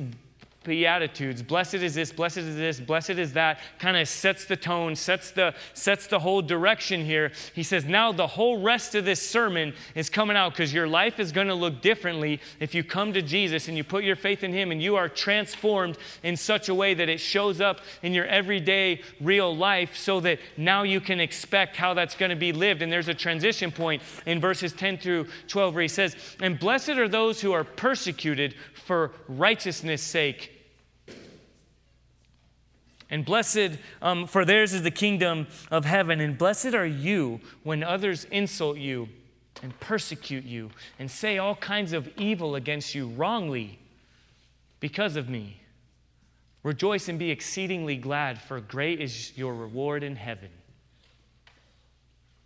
beatitudes. 0.64 1.42
Blessed 1.42 1.74
is 1.74 1.94
this 1.94 2.10
blessed 2.10 2.38
is 2.38 2.56
this 2.56 2.80
blessed 2.80 3.10
is 3.10 3.34
that 3.34 3.60
kind 3.78 3.96
of 3.96 4.08
sets 4.08 4.46
the 4.46 4.56
tone 4.56 4.96
sets 4.96 5.30
the 5.30 5.54
sets 5.74 6.06
the 6.06 6.18
whole 6.18 6.42
direction 6.42 7.04
here. 7.04 7.32
He 7.54 7.62
says 7.62 7.84
now 7.84 8.12
the 8.12 8.26
whole 8.26 8.60
rest 8.60 8.94
of 8.94 9.04
this 9.04 9.20
sermon 9.20 9.74
is 9.94 10.10
coming 10.10 10.36
out 10.36 10.52
because 10.52 10.72
your 10.72 10.88
life 10.88 11.20
is 11.20 11.32
going 11.32 11.48
to 11.48 11.54
look 11.54 11.80
differently 11.80 12.40
if 12.60 12.74
you 12.74 12.82
come 12.82 13.12
to 13.12 13.22
jesus 13.22 13.68
and 13.68 13.76
you 13.76 13.84
put 13.84 14.04
your 14.04 14.16
faith 14.16 14.42
in 14.42 14.52
him 14.52 14.72
and 14.72 14.82
you 14.82 14.96
are 14.96 15.08
transformed 15.08 15.98
in 16.22 16.36
such 16.36 16.68
a 16.68 16.74
way 16.74 16.94
that 16.94 17.08
it 17.08 17.18
shows 17.18 17.60
up 17.60 17.80
in 18.02 18.12
your 18.12 18.26
everyday 18.26 19.00
real 19.20 19.54
life 19.54 19.96
so 19.96 20.20
that 20.20 20.38
now 20.56 20.82
you 20.82 21.00
can 21.00 21.20
expect 21.20 21.76
how 21.76 21.94
that's 21.94 22.14
going 22.14 22.30
to 22.30 22.36
be 22.36 22.52
lived. 22.52 22.82
And 22.82 22.90
there's 22.90 23.08
a 23.08 23.14
transition 23.14 23.70
point 23.70 24.02
in 24.26 24.40
verses 24.40 24.72
10 24.72 24.98
through 24.98 25.26
12 25.48 25.74
where 25.74 25.82
he 25.82 25.88
says 25.88 26.16
and 26.40 26.58
blessed 26.58 26.90
are 26.90 27.08
those 27.08 27.40
who 27.40 27.52
are 27.52 27.64
persecuted 27.64 28.54
for 28.74 29.12
righteousness 29.28 30.02
sake 30.02 30.53
and 33.10 33.24
blessed, 33.24 33.78
um, 34.02 34.26
for 34.26 34.44
theirs 34.44 34.72
is 34.72 34.82
the 34.82 34.90
kingdom 34.90 35.46
of 35.70 35.84
heaven. 35.84 36.20
And 36.20 36.36
blessed 36.36 36.74
are 36.74 36.86
you 36.86 37.40
when 37.62 37.82
others 37.82 38.24
insult 38.30 38.78
you 38.78 39.08
and 39.62 39.78
persecute 39.80 40.44
you 40.44 40.70
and 40.98 41.10
say 41.10 41.38
all 41.38 41.54
kinds 41.56 41.92
of 41.92 42.08
evil 42.16 42.54
against 42.54 42.94
you 42.94 43.08
wrongly 43.08 43.78
because 44.80 45.16
of 45.16 45.28
me. 45.28 45.60
Rejoice 46.62 47.08
and 47.08 47.18
be 47.18 47.30
exceedingly 47.30 47.96
glad, 47.96 48.40
for 48.40 48.58
great 48.58 49.00
is 49.00 49.36
your 49.36 49.54
reward 49.54 50.02
in 50.02 50.16
heaven. 50.16 50.48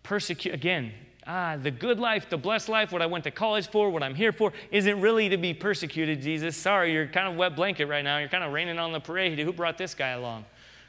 Persecute, 0.02 0.52
again, 0.52 0.92
ah, 1.28 1.56
the 1.62 1.70
good 1.70 2.00
life, 2.00 2.28
the 2.28 2.36
blessed 2.36 2.68
life, 2.68 2.90
what 2.90 3.02
I 3.02 3.06
went 3.06 3.24
to 3.24 3.30
college 3.30 3.68
for, 3.68 3.90
what 3.90 4.02
I'm 4.02 4.14
here 4.14 4.32
for, 4.32 4.52
isn't 4.70 5.00
really 5.00 5.28
to 5.28 5.36
be 5.36 5.54
persecuted, 5.54 6.22
Jesus. 6.22 6.56
Sorry, 6.56 6.92
you're 6.92 7.06
kind 7.06 7.28
of 7.28 7.36
wet 7.36 7.54
blanket 7.54 7.86
right 7.86 8.02
now. 8.02 8.18
You're 8.18 8.28
kind 8.28 8.42
of 8.42 8.52
raining 8.52 8.78
on 8.78 8.92
the 8.92 9.00
parade. 9.00 9.38
Who 9.38 9.52
brought 9.52 9.78
this 9.78 9.94
guy 9.94 10.10
along? 10.10 10.46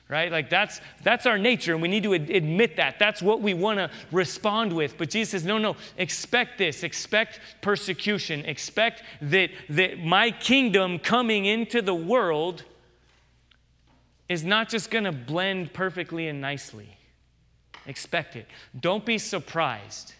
right? 0.10 0.32
Like 0.32 0.50
that's 0.50 0.82
that's 1.04 1.26
our 1.26 1.38
nature, 1.38 1.74
and 1.74 1.82
we 1.82 1.88
need 1.88 2.04
to 2.04 2.16
ad- 2.16 2.30
admit 2.32 2.76
that. 2.78 3.00
That's 3.00 3.22
what 3.22 3.42
we 3.42 3.54
want 3.54 3.78
to 3.78 3.92
respond 4.12 4.74
with. 4.74 4.98
But 4.98 5.12
Jesus 5.12 5.32
says, 5.32 5.46
no, 5.46 5.58
no, 5.58 5.76
expect 5.98 6.58
this, 6.58 6.84
expect 6.84 7.40
persecution, 7.62 8.44
expect 8.46 9.04
that 9.22 9.52
that 9.70 10.00
my 10.00 10.32
kingdom 10.32 11.00
coming 11.00 11.46
into 11.46 11.82
the 11.82 11.96
world 11.96 12.64
is 14.28 14.44
not 14.44 14.70
just 14.70 14.92
going 14.92 15.06
to 15.06 15.12
blend 15.12 15.74
perfectly 15.74 16.28
and 16.28 16.42
nicely. 16.42 16.98
Expect 17.86 18.36
it. 18.36 18.48
Don't 18.80 19.06
be 19.06 19.18
surprised. 19.18 20.14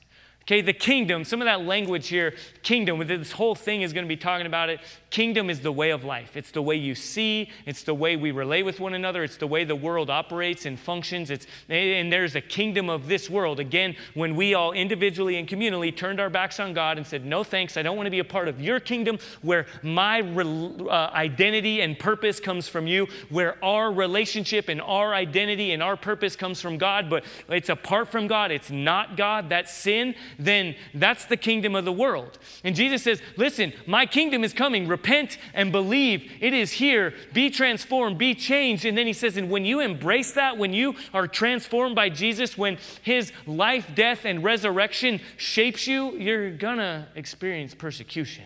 Okay, 0.50 0.62
the 0.62 0.74
kingdom, 0.74 1.26
some 1.26 1.44
of 1.44 1.46
that 1.46 1.62
language 1.62 2.08
here, 2.08 2.34
kingdom, 2.64 3.06
this 3.06 3.34
whole 3.34 3.54
thing 3.54 3.84
is 3.84 3.94
going 3.94 4.04
to 4.04 4.10
be 4.10 4.18
talking 4.18 4.48
about 4.48 4.68
it. 4.68 4.80
Kingdom 5.12 5.48
is 5.48 5.62
the 5.62 5.72
way 5.72 5.92
of 5.92 6.04
life. 6.04 6.36
It's 6.36 6.50
the 6.50 6.62
way 6.64 6.76
you 6.76 6.96
see, 6.96 7.52
it's 7.68 7.84
the 7.84 7.94
way 7.94 8.16
we 8.16 8.32
relate 8.32 8.64
with 8.64 8.80
one 8.80 8.96
another, 8.96 9.24
it's 9.24 9.38
the 9.38 9.46
way 9.46 9.64
the 9.64 9.76
world 9.76 10.10
operates 10.10 10.66
and 10.66 10.80
functions. 10.80 11.30
It's, 11.30 11.46
and 11.70 12.12
there's 12.12 12.36
a 12.36 12.42
kingdom 12.42 12.90
of 12.90 13.08
this 13.08 13.30
world. 13.30 13.60
Again, 13.60 13.96
when 14.16 14.36
we 14.36 14.56
all 14.56 14.72
individually 14.72 15.38
and 15.38 15.48
communally 15.48 15.96
turned 15.96 16.20
our 16.20 16.32
backs 16.32 16.60
on 16.60 16.74
God 16.74 16.98
and 16.98 17.06
said, 17.06 17.26
No 17.26 17.44
thanks, 17.44 17.78
I 17.78 17.84
don't 17.84 17.96
want 17.96 18.08
to 18.08 18.12
be 18.12 18.18
a 18.18 18.24
part 18.24 18.48
of 18.48 18.60
your 18.60 18.80
kingdom 18.80 19.20
where 19.44 19.68
my 19.84 20.22
uh, 20.22 21.12
identity 21.14 21.82
and 21.82 21.98
purpose 22.00 22.40
comes 22.40 22.68
from 22.68 22.88
you, 22.88 23.08
where 23.30 23.64
our 23.64 23.92
relationship 23.92 24.68
and 24.68 24.82
our 24.82 25.14
identity 25.14 25.74
and 25.74 25.84
our 25.84 25.96
purpose 25.96 26.36
comes 26.36 26.60
from 26.60 26.80
God, 26.80 27.08
but 27.08 27.24
it's 27.50 27.70
apart 27.70 28.10
from 28.10 28.26
God, 28.26 28.50
it's 28.50 28.72
not 28.72 29.16
God, 29.16 29.50
that's 29.50 29.72
sin, 29.72 30.16
then 30.40 30.76
that's 30.94 31.26
the 31.26 31.38
kingdom 31.38 31.76
of 31.76 31.84
the 31.84 31.92
world. 31.92 32.40
And 32.64 32.76
Jesus 32.76 33.04
says, 33.04 33.22
Listen, 33.36 33.74
my 33.86 34.06
kingdom 34.06 34.44
is 34.44 34.54
coming 34.54 34.88
repent 34.88 35.38
and 35.54 35.72
believe 35.72 36.32
it 36.40 36.54
is 36.54 36.72
here. 36.72 37.14
Be 37.34 37.50
transformed, 37.50 38.18
be 38.18 38.34
changed. 38.34 38.86
And 38.86 38.98
then 38.98 39.06
he 39.06 39.14
says, 39.14 39.36
and 39.36 39.50
when 39.52 39.66
you 39.66 39.82
embrace 39.82 40.32
that, 40.34 40.58
when 40.58 40.74
you 40.74 40.96
are 41.14 41.28
transformed 41.28 41.96
by 41.96 42.10
Jesus, 42.10 42.58
when 42.58 42.78
his 43.02 43.34
life, 43.46 43.88
death, 43.94 44.24
and 44.24 44.44
resurrection 44.44 45.20
shapes 45.38 45.86
you, 45.88 46.12
you're 46.18 46.52
gonna 46.52 47.10
experience 47.16 47.76
persecution. 47.76 48.46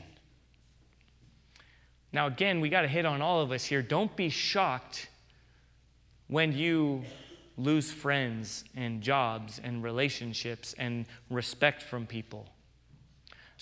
Now, 2.11 2.27
again, 2.27 2.59
we 2.59 2.69
got 2.69 2.83
to 2.83 2.87
hit 2.87 3.05
on 3.05 3.21
all 3.21 3.41
of 3.41 3.51
us 3.51 3.65
here. 3.65 3.81
Don't 3.81 4.15
be 4.15 4.29
shocked 4.29 5.09
when 6.27 6.53
you 6.53 7.03
lose 7.57 7.91
friends 7.91 8.63
and 8.75 9.01
jobs 9.01 9.59
and 9.63 9.83
relationships 9.83 10.73
and 10.77 11.05
respect 11.29 11.83
from 11.83 12.05
people. 12.05 12.52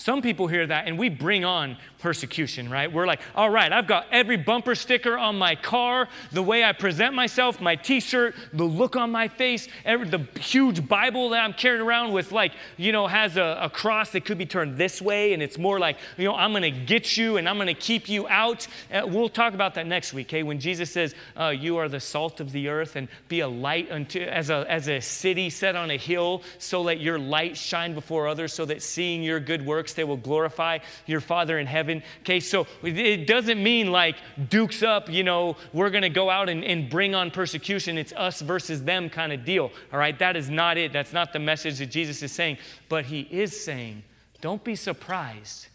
Some 0.02 0.24
people 0.24 0.48
hear 0.48 0.66
that 0.66 0.88
and 0.88 0.98
we 0.98 1.10
bring 1.10 1.46
on 1.46 1.78
persecution, 2.00 2.72
right? 2.72 2.92
We're 2.92 3.06
like, 3.06 3.22
all 3.36 3.52
right, 3.52 3.72
I've 3.72 3.86
got 3.86 4.08
every 4.12 4.36
bumper 4.36 4.74
sticker 4.74 5.16
on 5.16 5.38
my 5.38 5.54
car, 5.54 6.10
the 6.32 6.42
way 6.42 6.64
I 6.64 6.74
present 6.74 7.14
myself, 7.14 7.62
my 7.62 7.76
t 7.76 8.00
shirt, 8.00 8.34
the 8.52 8.64
look 8.64 8.96
on 8.96 9.12
my 9.12 9.28
face, 9.28 9.68
every, 9.86 10.10
the 10.10 10.28
huge 10.40 10.88
Bible 10.88 11.30
that 11.30 11.44
I'm 11.44 11.54
carrying 11.54 11.84
around 11.84 12.14
with, 12.14 12.32
like, 12.32 12.54
you 12.78 12.92
know, 12.92 13.06
has 13.06 13.38
a, 13.38 13.60
a 13.62 13.70
cross 13.70 14.10
that 14.14 14.26
could 14.26 14.40
be 14.40 14.48
turned 14.48 14.76
this 14.76 15.04
way. 15.04 15.34
And 15.34 15.44
it's 15.44 15.60
more 15.60 15.78
like, 15.78 15.98
you 16.18 16.26
know, 16.26 16.34
I'm 16.34 16.52
going 16.52 16.64
to 16.64 16.72
get 16.72 17.16
you 17.16 17.38
and 17.38 17.48
I'm 17.48 17.58
going 17.58 17.68
to 17.68 17.76
keep 17.76 18.10
you 18.10 18.28
out. 18.28 18.68
Uh, 18.92 19.04
we'll 19.06 19.30
talk 19.30 19.54
about 19.54 19.76
that 19.76 19.86
next 19.86 20.16
week, 20.16 20.30
okay? 20.30 20.42
When 20.42 20.60
Jesus 20.60 20.90
says, 20.90 21.14
uh, 21.40 21.50
you 21.50 21.78
are 21.78 21.88
the 21.88 22.00
salt 22.00 22.40
of 22.40 22.52
the 22.52 22.70
earth 22.70 22.96
and 22.96 23.08
be 23.28 23.42
a 23.42 23.48
light 23.48 23.92
unto, 23.92 24.20
as, 24.20 24.50
a, 24.50 24.66
as 24.68 24.90
a 24.90 25.00
city 25.00 25.52
set 25.52 25.76
on 25.76 25.92
a 25.92 25.98
hill, 25.98 26.42
so 26.58 26.82
let 26.82 27.00
your 27.00 27.20
light 27.20 27.56
shine 27.56 27.94
before 27.94 28.28
others, 28.28 28.52
so 28.52 28.66
that 28.66 28.82
seeing 28.82 29.22
your 29.22 29.40
good 29.40 29.64
works, 29.64 29.91
works, 29.92 29.96
they 29.96 30.04
will 30.04 30.18
glorify 30.18 30.80
your 31.06 31.22
Father 31.22 31.60
in 31.60 31.68
heaven. 31.68 32.04
Okay, 32.22 32.40
so 32.40 32.68
it 32.84 33.28
doesn't 33.28 33.62
mean 33.62 33.92
like 33.92 34.16
dukes 34.50 34.84
up, 34.84 35.10
you 35.10 35.24
know, 35.24 35.56
we're 35.74 35.90
going 35.90 36.04
to 36.04 36.10
go 36.10 36.30
out 36.30 36.50
and, 36.50 36.64
and 36.64 36.90
bring 36.90 37.16
on 37.16 37.32
persecution. 37.32 37.98
It's 37.98 38.14
us 38.14 38.42
versus 38.42 38.84
them 38.84 39.10
kind 39.10 39.32
of 39.32 39.46
deal. 39.46 39.72
All 39.92 40.00
right, 40.00 40.18
that 40.20 40.36
is 40.36 40.50
not 40.50 40.78
it. 40.78 40.94
That's 40.94 41.14
not 41.14 41.34
the 41.34 41.40
message 41.40 41.80
that 41.80 41.92
Jesus 41.92 42.22
is 42.24 42.32
saying. 42.32 42.58
But 42.90 43.06
he 43.06 43.22
is 43.32 43.64
saying, 43.64 44.04
don't 44.42 44.64
be 44.64 44.76
surprised 44.76 45.68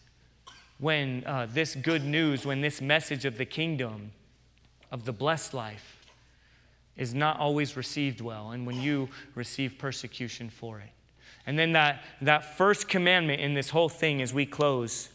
when 0.79 1.25
uh, 1.25 1.47
this 1.51 1.75
good 1.75 2.05
news, 2.05 2.45
when 2.45 2.61
this 2.61 2.81
message 2.81 3.25
of 3.25 3.39
the 3.39 3.47
kingdom, 3.47 4.13
of 4.91 5.05
the 5.05 5.13
blessed 5.13 5.55
life, 5.55 5.93
is 6.97 7.13
not 7.15 7.39
always 7.39 7.77
received 7.77 8.21
well, 8.21 8.53
and 8.53 8.67
when 8.67 8.81
you 8.81 9.09
receive 9.35 9.77
persecution 9.79 10.49
for 10.49 10.81
it. 10.81 10.96
And 11.47 11.59
then 11.59 11.73
that, 11.73 12.03
that 12.23 12.57
first 12.57 12.89
commandment 12.89 13.41
in 13.41 13.55
this 13.55 13.71
whole 13.71 13.89
thing 13.89 14.21
as 14.21 14.35
we 14.35 14.47
close 14.47 15.09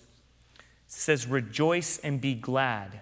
says, 0.87 1.27
Rejoice 1.27 1.99
and 1.99 2.19
be 2.19 2.35
glad. 2.35 3.01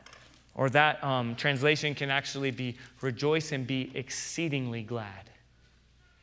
Or 0.55 0.69
that 0.71 1.03
um, 1.03 1.36
translation 1.36 1.95
can 1.95 2.09
actually 2.09 2.51
be, 2.51 2.75
Rejoice 3.01 3.51
and 3.51 3.65
be 3.65 3.91
exceedingly 3.93 4.84
glad. 4.84 5.30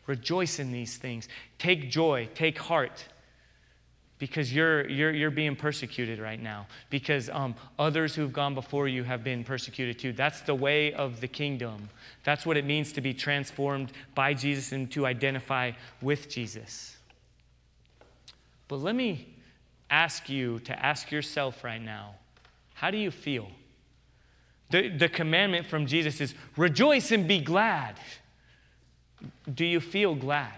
Rejoice 0.07 0.59
in 0.59 0.72
these 0.72 0.96
things. 0.96 1.28
Take 1.59 1.90
joy, 1.90 2.28
take 2.34 2.59
heart 2.59 3.04
because 4.18 4.52
you're, 4.52 4.88
you're, 4.88 5.12
you're 5.12 5.30
being 5.30 5.57
persecuted 5.57 6.18
right 6.18 6.40
now 6.40 6.66
because 6.90 7.28
um, 7.30 7.54
others 7.78 8.14
who've 8.14 8.32
gone 8.32 8.54
before 8.54 8.88
you 8.88 9.04
have 9.04 9.22
been 9.22 9.44
persecuted 9.44 9.98
too 9.98 10.12
that's 10.12 10.40
the 10.42 10.54
way 10.54 10.92
of 10.94 11.20
the 11.20 11.28
kingdom 11.28 11.88
that's 12.24 12.46
what 12.46 12.57
it 12.57 12.64
means 12.64 12.92
to 12.92 13.00
be 13.00 13.12
transformed 13.12 13.92
by 14.14 14.32
jesus 14.32 14.72
and 14.72 14.90
to 14.90 15.04
identify 15.04 15.70
with 16.00 16.30
jesus 16.30 16.95
but 18.68 18.76
let 18.76 18.94
me 18.94 19.34
ask 19.90 20.28
you 20.28 20.58
to 20.60 20.84
ask 20.84 21.10
yourself 21.10 21.62
right 21.62 21.80
now 21.80 22.14
how 22.74 22.90
do 22.90 22.98
you 22.98 23.10
feel? 23.10 23.48
The, 24.68 24.88
the 24.88 25.08
commandment 25.08 25.66
from 25.66 25.86
Jesus 25.86 26.20
is 26.20 26.34
rejoice 26.56 27.10
and 27.10 27.26
be 27.26 27.40
glad. 27.40 27.96
Do 29.52 29.64
you 29.64 29.80
feel 29.80 30.14
glad? 30.14 30.52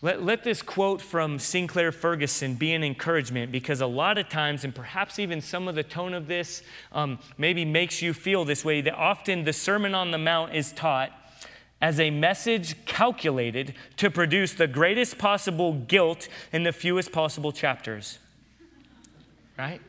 Let, 0.00 0.22
let 0.22 0.44
this 0.44 0.62
quote 0.62 1.02
from 1.02 1.38
Sinclair 1.38 1.92
Ferguson 1.92 2.54
be 2.54 2.72
an 2.72 2.84
encouragement 2.84 3.52
because 3.52 3.82
a 3.82 3.86
lot 3.86 4.16
of 4.16 4.28
times, 4.28 4.64
and 4.64 4.74
perhaps 4.74 5.18
even 5.18 5.40
some 5.40 5.68
of 5.68 5.74
the 5.74 5.82
tone 5.82 6.14
of 6.14 6.26
this 6.26 6.62
um, 6.92 7.18
maybe 7.36 7.64
makes 7.64 8.00
you 8.00 8.14
feel 8.14 8.44
this 8.44 8.64
way, 8.64 8.80
that 8.80 8.94
often 8.94 9.44
the 9.44 9.52
Sermon 9.52 9.94
on 9.94 10.10
the 10.10 10.18
Mount 10.18 10.54
is 10.54 10.72
taught 10.72 11.10
as 11.80 12.00
a 12.00 12.10
message 12.10 12.84
calculated 12.86 13.74
to 13.96 14.10
produce 14.10 14.54
the 14.54 14.66
greatest 14.66 15.18
possible 15.18 15.74
guilt 15.74 16.28
in 16.52 16.62
the 16.62 16.72
fewest 16.72 17.12
possible 17.12 17.52
chapters. 17.52 18.18
Right? 19.58 19.80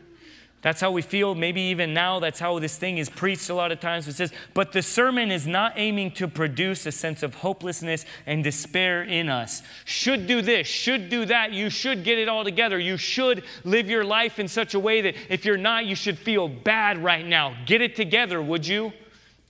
That's 0.63 0.81
how 0.81 0.91
we 0.91 1.03
feel, 1.03 1.35
maybe 1.35 1.61
even 1.61 1.93
now, 1.93 2.19
that's 2.19 2.39
how 2.39 2.57
this 2.59 2.77
thing 2.77 2.97
is 2.97 3.09
preached 3.09 3.49
a 3.49 3.53
lot 3.53 3.71
of 3.71 3.79
times. 3.79 4.07
It 4.07 4.15
says, 4.15 4.33
but 4.53 4.73
the 4.73 4.81
sermon 4.81 5.31
is 5.31 5.45
not 5.45 5.73
aiming 5.75 6.11
to 6.15 6.27
produce 6.27 6.85
a 6.85 6.91
sense 6.91 7.21
of 7.21 7.35
hopelessness 7.35 8.05
and 8.25 8.43
despair 8.43 9.03
in 9.03 9.29
us. 9.29 9.61
Should 9.85 10.25
do 10.25 10.41
this, 10.41 10.67
should 10.67 11.09
do 11.09 11.25
that, 11.25 11.53
you 11.53 11.69
should 11.69 12.03
get 12.03 12.17
it 12.17 12.27
all 12.27 12.43
together. 12.43 12.79
You 12.79 12.97
should 12.97 13.43
live 13.63 13.87
your 13.87 14.03
life 14.03 14.39
in 14.39 14.47
such 14.47 14.73
a 14.73 14.79
way 14.79 14.99
that 15.01 15.15
if 15.29 15.45
you're 15.45 15.57
not, 15.57 15.85
you 15.85 15.95
should 15.95 16.17
feel 16.17 16.47
bad 16.49 16.97
right 16.97 17.25
now. 17.25 17.55
Get 17.65 17.81
it 17.81 17.95
together, 17.95 18.41
would 18.41 18.67
you? 18.67 18.91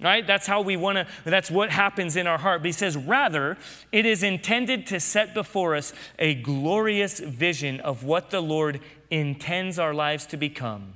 Right? 0.02 0.26
That's 0.26 0.48
how 0.48 0.62
we 0.62 0.78
want 0.78 0.98
to, 0.98 1.08
that's 1.24 1.50
what 1.50 1.70
happens 1.70 2.16
in 2.16 2.28
our 2.28 2.38
heart. 2.38 2.62
But 2.62 2.68
he 2.68 2.72
says, 2.72 2.96
rather, 2.96 3.58
it 3.92 4.06
is 4.06 4.24
intended 4.24 4.88
to 4.88 5.00
set 5.00 5.34
before 5.34 5.76
us 5.76 5.94
a 6.20 6.36
glorious 6.36 7.20
vision 7.20 7.80
of 7.80 8.04
what 8.04 8.30
the 8.30 8.42
Lord 8.42 8.80
intends 9.10 9.80
our 9.80 9.94
lives 9.94 10.26
to 10.28 10.38
become. 10.38 10.94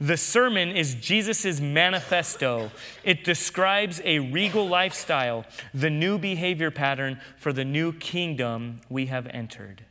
The 0.00 0.16
sermon 0.16 0.70
is 0.70 0.94
Jesus' 0.94 1.60
manifesto. 1.60 2.70
It 3.04 3.22
describes 3.22 4.00
a 4.04 4.18
regal 4.18 4.66
lifestyle, 4.66 5.44
the 5.74 5.90
new 5.90 6.18
behavior 6.18 6.70
pattern 6.70 7.20
for 7.36 7.52
the 7.52 7.66
new 7.66 7.92
kingdom 7.92 8.80
we 8.88 9.06
have 9.06 9.26
entered. 9.26 9.84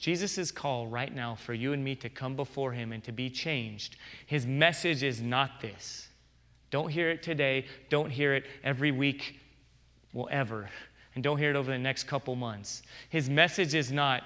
Jesus' 0.00 0.50
call 0.50 0.86
right 0.86 1.14
now 1.14 1.34
for 1.34 1.52
you 1.52 1.74
and 1.74 1.84
me 1.84 1.94
to 1.96 2.08
come 2.08 2.34
before 2.34 2.72
him 2.72 2.90
and 2.90 3.04
to 3.04 3.12
be 3.12 3.28
changed, 3.28 3.96
his 4.26 4.46
message 4.46 5.02
is 5.02 5.20
not 5.20 5.60
this. 5.60 6.08
Don't 6.70 6.88
hear 6.88 7.10
it 7.10 7.22
today. 7.22 7.66
Don't 7.90 8.10
hear 8.10 8.34
it 8.34 8.46
every 8.64 8.92
week, 8.92 9.38
well, 10.14 10.26
ever. 10.30 10.70
And 11.14 11.22
don't 11.22 11.36
hear 11.36 11.50
it 11.50 11.56
over 11.56 11.70
the 11.70 11.78
next 11.78 12.04
couple 12.04 12.34
months. 12.34 12.82
His 13.10 13.28
message 13.28 13.74
is 13.74 13.92
not 13.92 14.22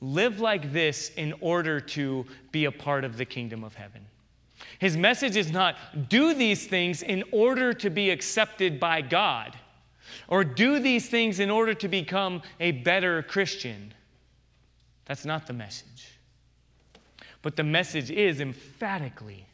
live 0.00 0.40
like 0.40 0.72
this 0.72 1.10
in 1.16 1.34
order 1.40 1.78
to 1.78 2.24
be 2.50 2.64
a 2.64 2.72
part 2.72 3.04
of 3.04 3.18
the 3.18 3.24
kingdom 3.24 3.64
of 3.64 3.74
heaven. 3.74 4.06
His 4.78 4.96
message 4.96 5.36
is 5.36 5.52
not 5.52 5.76
do 6.08 6.32
these 6.32 6.66
things 6.66 7.02
in 7.02 7.22
order 7.32 7.74
to 7.74 7.90
be 7.90 8.08
accepted 8.08 8.80
by 8.80 9.02
God 9.02 9.56
or 10.28 10.42
do 10.42 10.78
these 10.78 11.08
things 11.08 11.38
in 11.40 11.50
order 11.50 11.74
to 11.74 11.88
become 11.88 12.40
a 12.60 12.72
better 12.72 13.22
Christian. 13.22 13.92
That's 15.06 15.24
not 15.24 15.46
the 15.46 15.52
message. 15.52 16.12
But 17.42 17.56
the 17.56 17.64
message 17.64 18.10
is 18.10 18.40
emphatically 18.40 19.46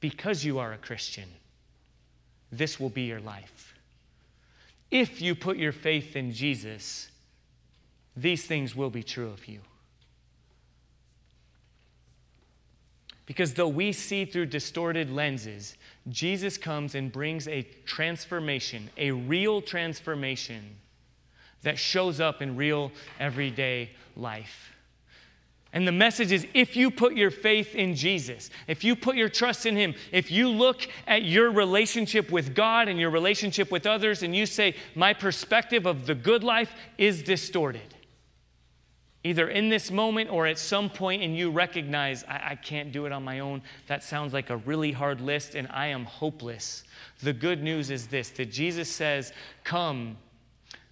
because 0.00 0.44
you 0.44 0.58
are 0.58 0.72
a 0.72 0.78
Christian, 0.78 1.28
this 2.50 2.80
will 2.80 2.88
be 2.88 3.02
your 3.02 3.20
life. 3.20 3.74
If 4.90 5.22
you 5.22 5.34
put 5.34 5.56
your 5.56 5.72
faith 5.72 6.16
in 6.16 6.32
Jesus, 6.32 7.10
these 8.16 8.44
things 8.44 8.74
will 8.74 8.90
be 8.90 9.04
true 9.04 9.28
of 9.28 9.46
you. 9.46 9.60
Because 13.24 13.54
though 13.54 13.68
we 13.68 13.92
see 13.92 14.24
through 14.24 14.46
distorted 14.46 15.08
lenses, 15.08 15.76
Jesus 16.08 16.58
comes 16.58 16.96
and 16.96 17.12
brings 17.12 17.46
a 17.46 17.62
transformation, 17.86 18.90
a 18.96 19.12
real 19.12 19.62
transformation 19.62 20.78
that 21.62 21.78
shows 21.78 22.20
up 22.20 22.42
in 22.42 22.56
real 22.56 22.92
everyday 23.18 23.90
life. 24.16 24.70
And 25.72 25.86
the 25.86 25.92
message 25.92 26.32
is 26.32 26.46
if 26.52 26.74
you 26.74 26.90
put 26.90 27.14
your 27.14 27.30
faith 27.30 27.76
in 27.76 27.94
Jesus, 27.94 28.50
if 28.66 28.82
you 28.82 28.96
put 28.96 29.14
your 29.14 29.28
trust 29.28 29.66
in 29.66 29.76
Him, 29.76 29.94
if 30.10 30.30
you 30.30 30.48
look 30.48 30.88
at 31.06 31.22
your 31.22 31.52
relationship 31.52 32.32
with 32.32 32.54
God 32.54 32.88
and 32.88 32.98
your 32.98 33.10
relationship 33.10 33.70
with 33.70 33.86
others 33.86 34.24
and 34.24 34.34
you 34.34 34.46
say, 34.46 34.74
My 34.96 35.12
perspective 35.12 35.86
of 35.86 36.06
the 36.06 36.14
good 36.16 36.42
life 36.42 36.74
is 36.98 37.22
distorted, 37.22 37.94
either 39.22 39.48
in 39.48 39.68
this 39.68 39.92
moment 39.92 40.30
or 40.30 40.48
at 40.48 40.58
some 40.58 40.90
point, 40.90 41.22
and 41.22 41.36
you 41.36 41.52
recognize, 41.52 42.24
I, 42.24 42.50
I 42.50 42.54
can't 42.56 42.90
do 42.90 43.06
it 43.06 43.12
on 43.12 43.22
my 43.22 43.38
own, 43.38 43.62
that 43.86 44.02
sounds 44.02 44.32
like 44.32 44.50
a 44.50 44.56
really 44.56 44.90
hard 44.90 45.20
list 45.20 45.54
and 45.54 45.68
I 45.70 45.86
am 45.88 46.04
hopeless. 46.04 46.82
The 47.22 47.32
good 47.32 47.62
news 47.62 47.90
is 47.90 48.08
this 48.08 48.30
that 48.30 48.50
Jesus 48.50 48.90
says, 48.90 49.32
Come 49.62 50.16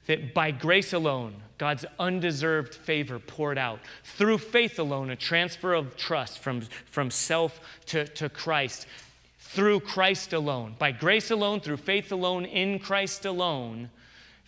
that 0.09 0.35
by 0.35 0.51
grace 0.51 0.93
alone, 0.93 1.35
God's 1.59 1.85
undeserved 1.99 2.75
favor 2.75 3.19
poured 3.19 3.59
out, 3.59 3.79
through 4.03 4.39
faith 4.39 4.79
alone, 4.79 5.11
a 5.11 5.17
transfer 5.17 5.75
of 5.75 5.97
trust 5.97 6.39
from, 6.39 6.63
from 6.87 7.11
self 7.11 7.61
to, 7.87 8.07
to 8.07 8.29
Christ, 8.29 8.87
through 9.39 9.81
Christ 9.81 10.33
alone, 10.33 10.77
by 10.79 10.93
grace 10.93 11.31
alone, 11.31 11.61
through 11.61 11.77
faith 11.77 12.11
alone, 12.11 12.45
in 12.45 12.79
Christ 12.79 13.25
alone, 13.25 13.91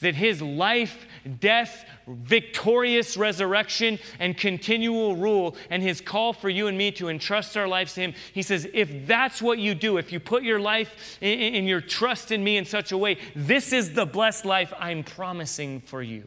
that 0.00 0.14
his 0.14 0.42
life, 0.42 1.06
death, 1.40 1.84
victorious 2.06 3.16
resurrection, 3.16 3.98
and 4.18 4.36
continual 4.36 5.16
rule, 5.16 5.56
and 5.70 5.82
his 5.82 6.00
call 6.00 6.32
for 6.32 6.48
you 6.48 6.66
and 6.66 6.76
me 6.76 6.90
to 6.92 7.08
entrust 7.08 7.56
our 7.56 7.68
lives 7.68 7.94
to 7.94 8.00
him, 8.00 8.14
he 8.32 8.42
says, 8.42 8.66
if 8.72 9.06
that's 9.06 9.40
what 9.40 9.58
you 9.58 9.74
do, 9.74 9.96
if 9.96 10.12
you 10.12 10.20
put 10.20 10.42
your 10.42 10.60
life 10.60 11.18
in, 11.20 11.38
in 11.38 11.64
your 11.64 11.80
trust 11.80 12.32
in 12.32 12.42
me 12.42 12.56
in 12.56 12.64
such 12.64 12.92
a 12.92 12.98
way, 12.98 13.18
this 13.36 13.72
is 13.72 13.92
the 13.92 14.06
blessed 14.06 14.44
life 14.44 14.72
I'm 14.78 15.04
promising 15.04 15.80
for 15.80 16.02
you. 16.02 16.24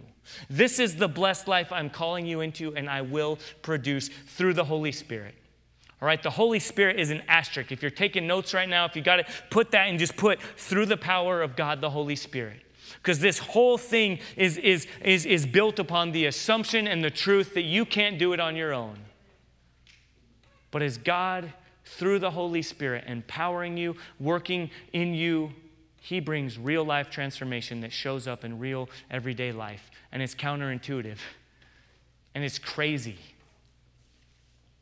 This 0.49 0.79
is 0.79 0.95
the 0.95 1.07
blessed 1.07 1.47
life 1.47 1.71
I'm 1.71 1.89
calling 1.89 2.25
you 2.25 2.41
into, 2.41 2.75
and 2.75 2.89
I 2.89 3.01
will 3.01 3.39
produce 3.61 4.09
through 4.27 4.53
the 4.53 4.63
Holy 4.63 4.91
Spirit. 4.91 5.35
All 6.01 6.07
right, 6.07 6.21
the 6.21 6.29
Holy 6.29 6.59
Spirit 6.59 6.99
is 6.99 7.11
an 7.11 7.23
asterisk. 7.27 7.71
If 7.71 7.81
you're 7.81 7.91
taking 7.91 8.27
notes 8.27 8.53
right 8.53 8.67
now, 8.67 8.85
if 8.85 8.95
you 8.95 9.01
got 9.01 9.19
it, 9.19 9.27
put 9.49 9.71
that 9.71 9.87
and 9.87 9.97
just 9.97 10.17
put 10.17 10.41
through 10.57 10.85
the 10.85 10.97
power 10.97 11.41
of 11.41 11.55
God, 11.55 11.81
the 11.81 11.89
Holy 11.89 12.15
Spirit. 12.15 12.61
Because 12.97 13.19
this 13.19 13.39
whole 13.39 13.77
thing 13.77 14.19
is, 14.35 14.57
is, 14.57 14.87
is, 15.01 15.25
is 15.25 15.45
built 15.45 15.79
upon 15.79 16.11
the 16.11 16.25
assumption 16.25 16.87
and 16.87 17.03
the 17.03 17.09
truth 17.09 17.53
that 17.53 17.63
you 17.63 17.85
can't 17.85 18.17
do 18.17 18.33
it 18.33 18.39
on 18.39 18.55
your 18.55 18.73
own. 18.73 18.97
But 20.71 20.81
as 20.81 20.97
God, 20.97 21.53
through 21.85 22.19
the 22.19 22.31
Holy 22.31 22.61
Spirit, 22.61 23.05
empowering 23.07 23.77
you, 23.77 23.95
working 24.19 24.69
in 24.91 25.13
you, 25.13 25.51
He 26.01 26.19
brings 26.19 26.57
real 26.57 26.83
life 26.83 27.09
transformation 27.09 27.81
that 27.81 27.91
shows 27.91 28.27
up 28.27 28.43
in 28.43 28.59
real 28.59 28.89
everyday 29.11 29.51
life. 29.51 29.91
And 30.11 30.21
it's 30.21 30.35
counterintuitive. 30.35 31.19
And 32.35 32.43
it's 32.43 32.59
crazy. 32.59 33.17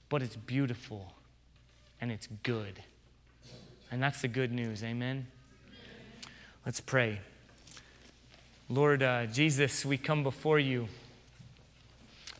But 0.09 0.21
it's 0.21 0.35
beautiful. 0.35 1.13
And 1.99 2.11
it's 2.11 2.27
good. 2.43 2.81
And 3.91 4.01
that's 4.01 4.21
the 4.21 4.27
good 4.27 4.51
news. 4.51 4.83
Amen? 4.83 5.27
Let's 6.65 6.79
pray. 6.79 7.19
Lord 8.71 9.03
uh, 9.03 9.25
Jesus, 9.25 9.85
we 9.85 9.97
come 9.97 10.23
before 10.23 10.57
you. 10.57 10.87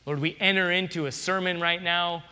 Lord, 0.06 0.22
we 0.22 0.38
enter 0.40 0.72
into 0.72 1.08
a 1.08 1.12
sermon 1.12 1.60
right 1.60 1.84
now. 1.84 2.24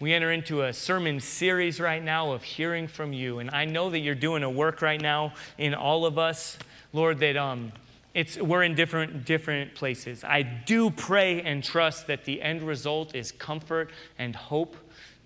We 0.00 0.14
enter 0.14 0.32
into 0.32 0.62
a 0.62 0.72
sermon 0.72 1.20
series 1.20 1.78
right 1.78 2.02
now 2.02 2.32
of 2.32 2.42
hearing 2.42 2.88
from 2.88 3.12
you. 3.12 3.40
And 3.40 3.50
I 3.50 3.66
know 3.66 3.90
that 3.90 3.98
you're 3.98 4.14
doing 4.14 4.42
a 4.42 4.48
work 4.48 4.80
right 4.80 5.00
now 5.00 5.34
in 5.58 5.74
all 5.74 6.06
of 6.06 6.16
us, 6.16 6.56
Lord, 6.94 7.18
that 7.18 7.36
um, 7.36 7.72
it's, 8.14 8.38
we're 8.38 8.62
in 8.62 8.74
different, 8.74 9.26
different 9.26 9.74
places. 9.74 10.24
I 10.24 10.40
do 10.40 10.90
pray 10.90 11.42
and 11.42 11.62
trust 11.62 12.06
that 12.06 12.24
the 12.24 12.40
end 12.40 12.62
result 12.62 13.14
is 13.14 13.32
comfort 13.32 13.90
and 14.18 14.34
hope 14.34 14.78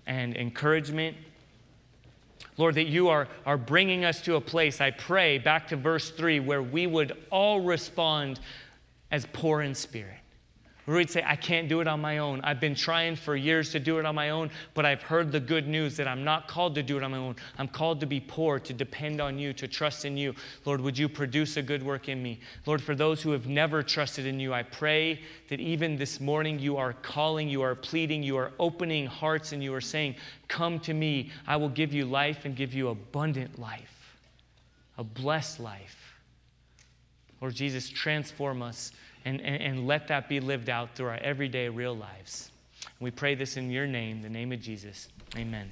and 0.05 0.35
encouragement 0.35 1.15
Lord, 2.57 2.75
that 2.75 2.87
you 2.87 3.09
are, 3.09 3.27
are 3.45 3.57
bringing 3.57 4.03
us 4.03 4.21
to 4.21 4.35
a 4.35 4.41
place, 4.41 4.81
I 4.81 4.91
pray, 4.91 5.37
back 5.37 5.67
to 5.67 5.75
verse 5.75 6.09
3, 6.09 6.39
where 6.39 6.61
we 6.61 6.87
would 6.87 7.15
all 7.29 7.61
respond 7.61 8.39
as 9.11 9.27
poor 9.31 9.61
in 9.61 9.75
spirit. 9.75 10.17
Where 10.87 10.95
we'd 10.95 11.09
say, 11.09 11.21
I 11.27 11.35
can't 11.35 11.67
do 11.67 11.81
it 11.81 11.87
on 11.87 11.99
my 11.99 12.19
own. 12.19 12.39
I've 12.45 12.61
been 12.61 12.73
trying 12.73 13.17
for 13.17 13.35
years 13.35 13.71
to 13.71 13.79
do 13.79 13.99
it 13.99 14.05
on 14.05 14.15
my 14.15 14.29
own, 14.29 14.49
but 14.73 14.85
I've 14.85 15.01
heard 15.01 15.33
the 15.33 15.39
good 15.41 15.67
news 15.67 15.97
that 15.97 16.07
I'm 16.07 16.23
not 16.23 16.47
called 16.47 16.75
to 16.75 16.81
do 16.81 16.95
it 16.95 17.03
on 17.03 17.11
my 17.11 17.17
own. 17.17 17.35
I'm 17.57 17.67
called 17.67 17.99
to 17.99 18.05
be 18.05 18.21
poor, 18.21 18.57
to 18.59 18.71
depend 18.71 19.19
on 19.19 19.37
you, 19.37 19.51
to 19.51 19.67
trust 19.67 20.05
in 20.05 20.15
you. 20.15 20.33
Lord, 20.63 20.79
would 20.79 20.97
you 20.97 21.09
produce 21.09 21.57
a 21.57 21.61
good 21.61 21.83
work 21.83 22.07
in 22.07 22.23
me? 22.23 22.39
Lord, 22.65 22.81
for 22.81 22.95
those 22.95 23.21
who 23.21 23.31
have 23.31 23.47
never 23.47 23.83
trusted 23.83 24.25
in 24.25 24.39
you, 24.39 24.53
I 24.53 24.63
pray 24.63 25.19
that 25.49 25.59
even 25.59 25.97
this 25.97 26.21
morning 26.21 26.57
you 26.57 26.77
are 26.77 26.93
calling, 26.93 27.49
you 27.49 27.63
are 27.63 27.75
pleading, 27.75 28.23
you 28.23 28.37
are 28.37 28.53
opening 28.57 29.07
hearts, 29.07 29.51
and 29.51 29.61
you 29.61 29.73
are 29.73 29.81
saying, 29.81 30.15
Come 30.47 30.79
to 30.79 30.93
me. 30.93 31.31
I 31.45 31.57
will 31.57 31.67
give 31.67 31.91
you 31.91 32.05
life 32.05 32.45
and 32.45 32.55
give 32.55 32.73
you 32.73 32.87
abundant 32.87 33.59
life, 33.59 34.15
a 34.97 35.03
blessed 35.03 35.59
life. 35.59 36.13
Lord 37.41 37.55
Jesus, 37.55 37.89
transform 37.89 38.61
us 38.61 38.93
and, 39.27 39.41
and, 39.41 39.61
and 39.61 39.87
let 39.87 40.07
that 40.07 40.29
be 40.29 40.39
lived 40.39 40.69
out 40.69 40.95
through 40.95 41.07
our 41.07 41.17
everyday 41.17 41.67
real 41.67 41.95
lives. 41.95 42.49
We 42.99 43.11
pray 43.11 43.35
this 43.35 43.57
in 43.57 43.69
your 43.69 43.85
name, 43.85 44.21
the 44.21 44.29
name 44.29 44.53
of 44.53 44.61
Jesus. 44.61 45.09
Amen. 45.35 45.69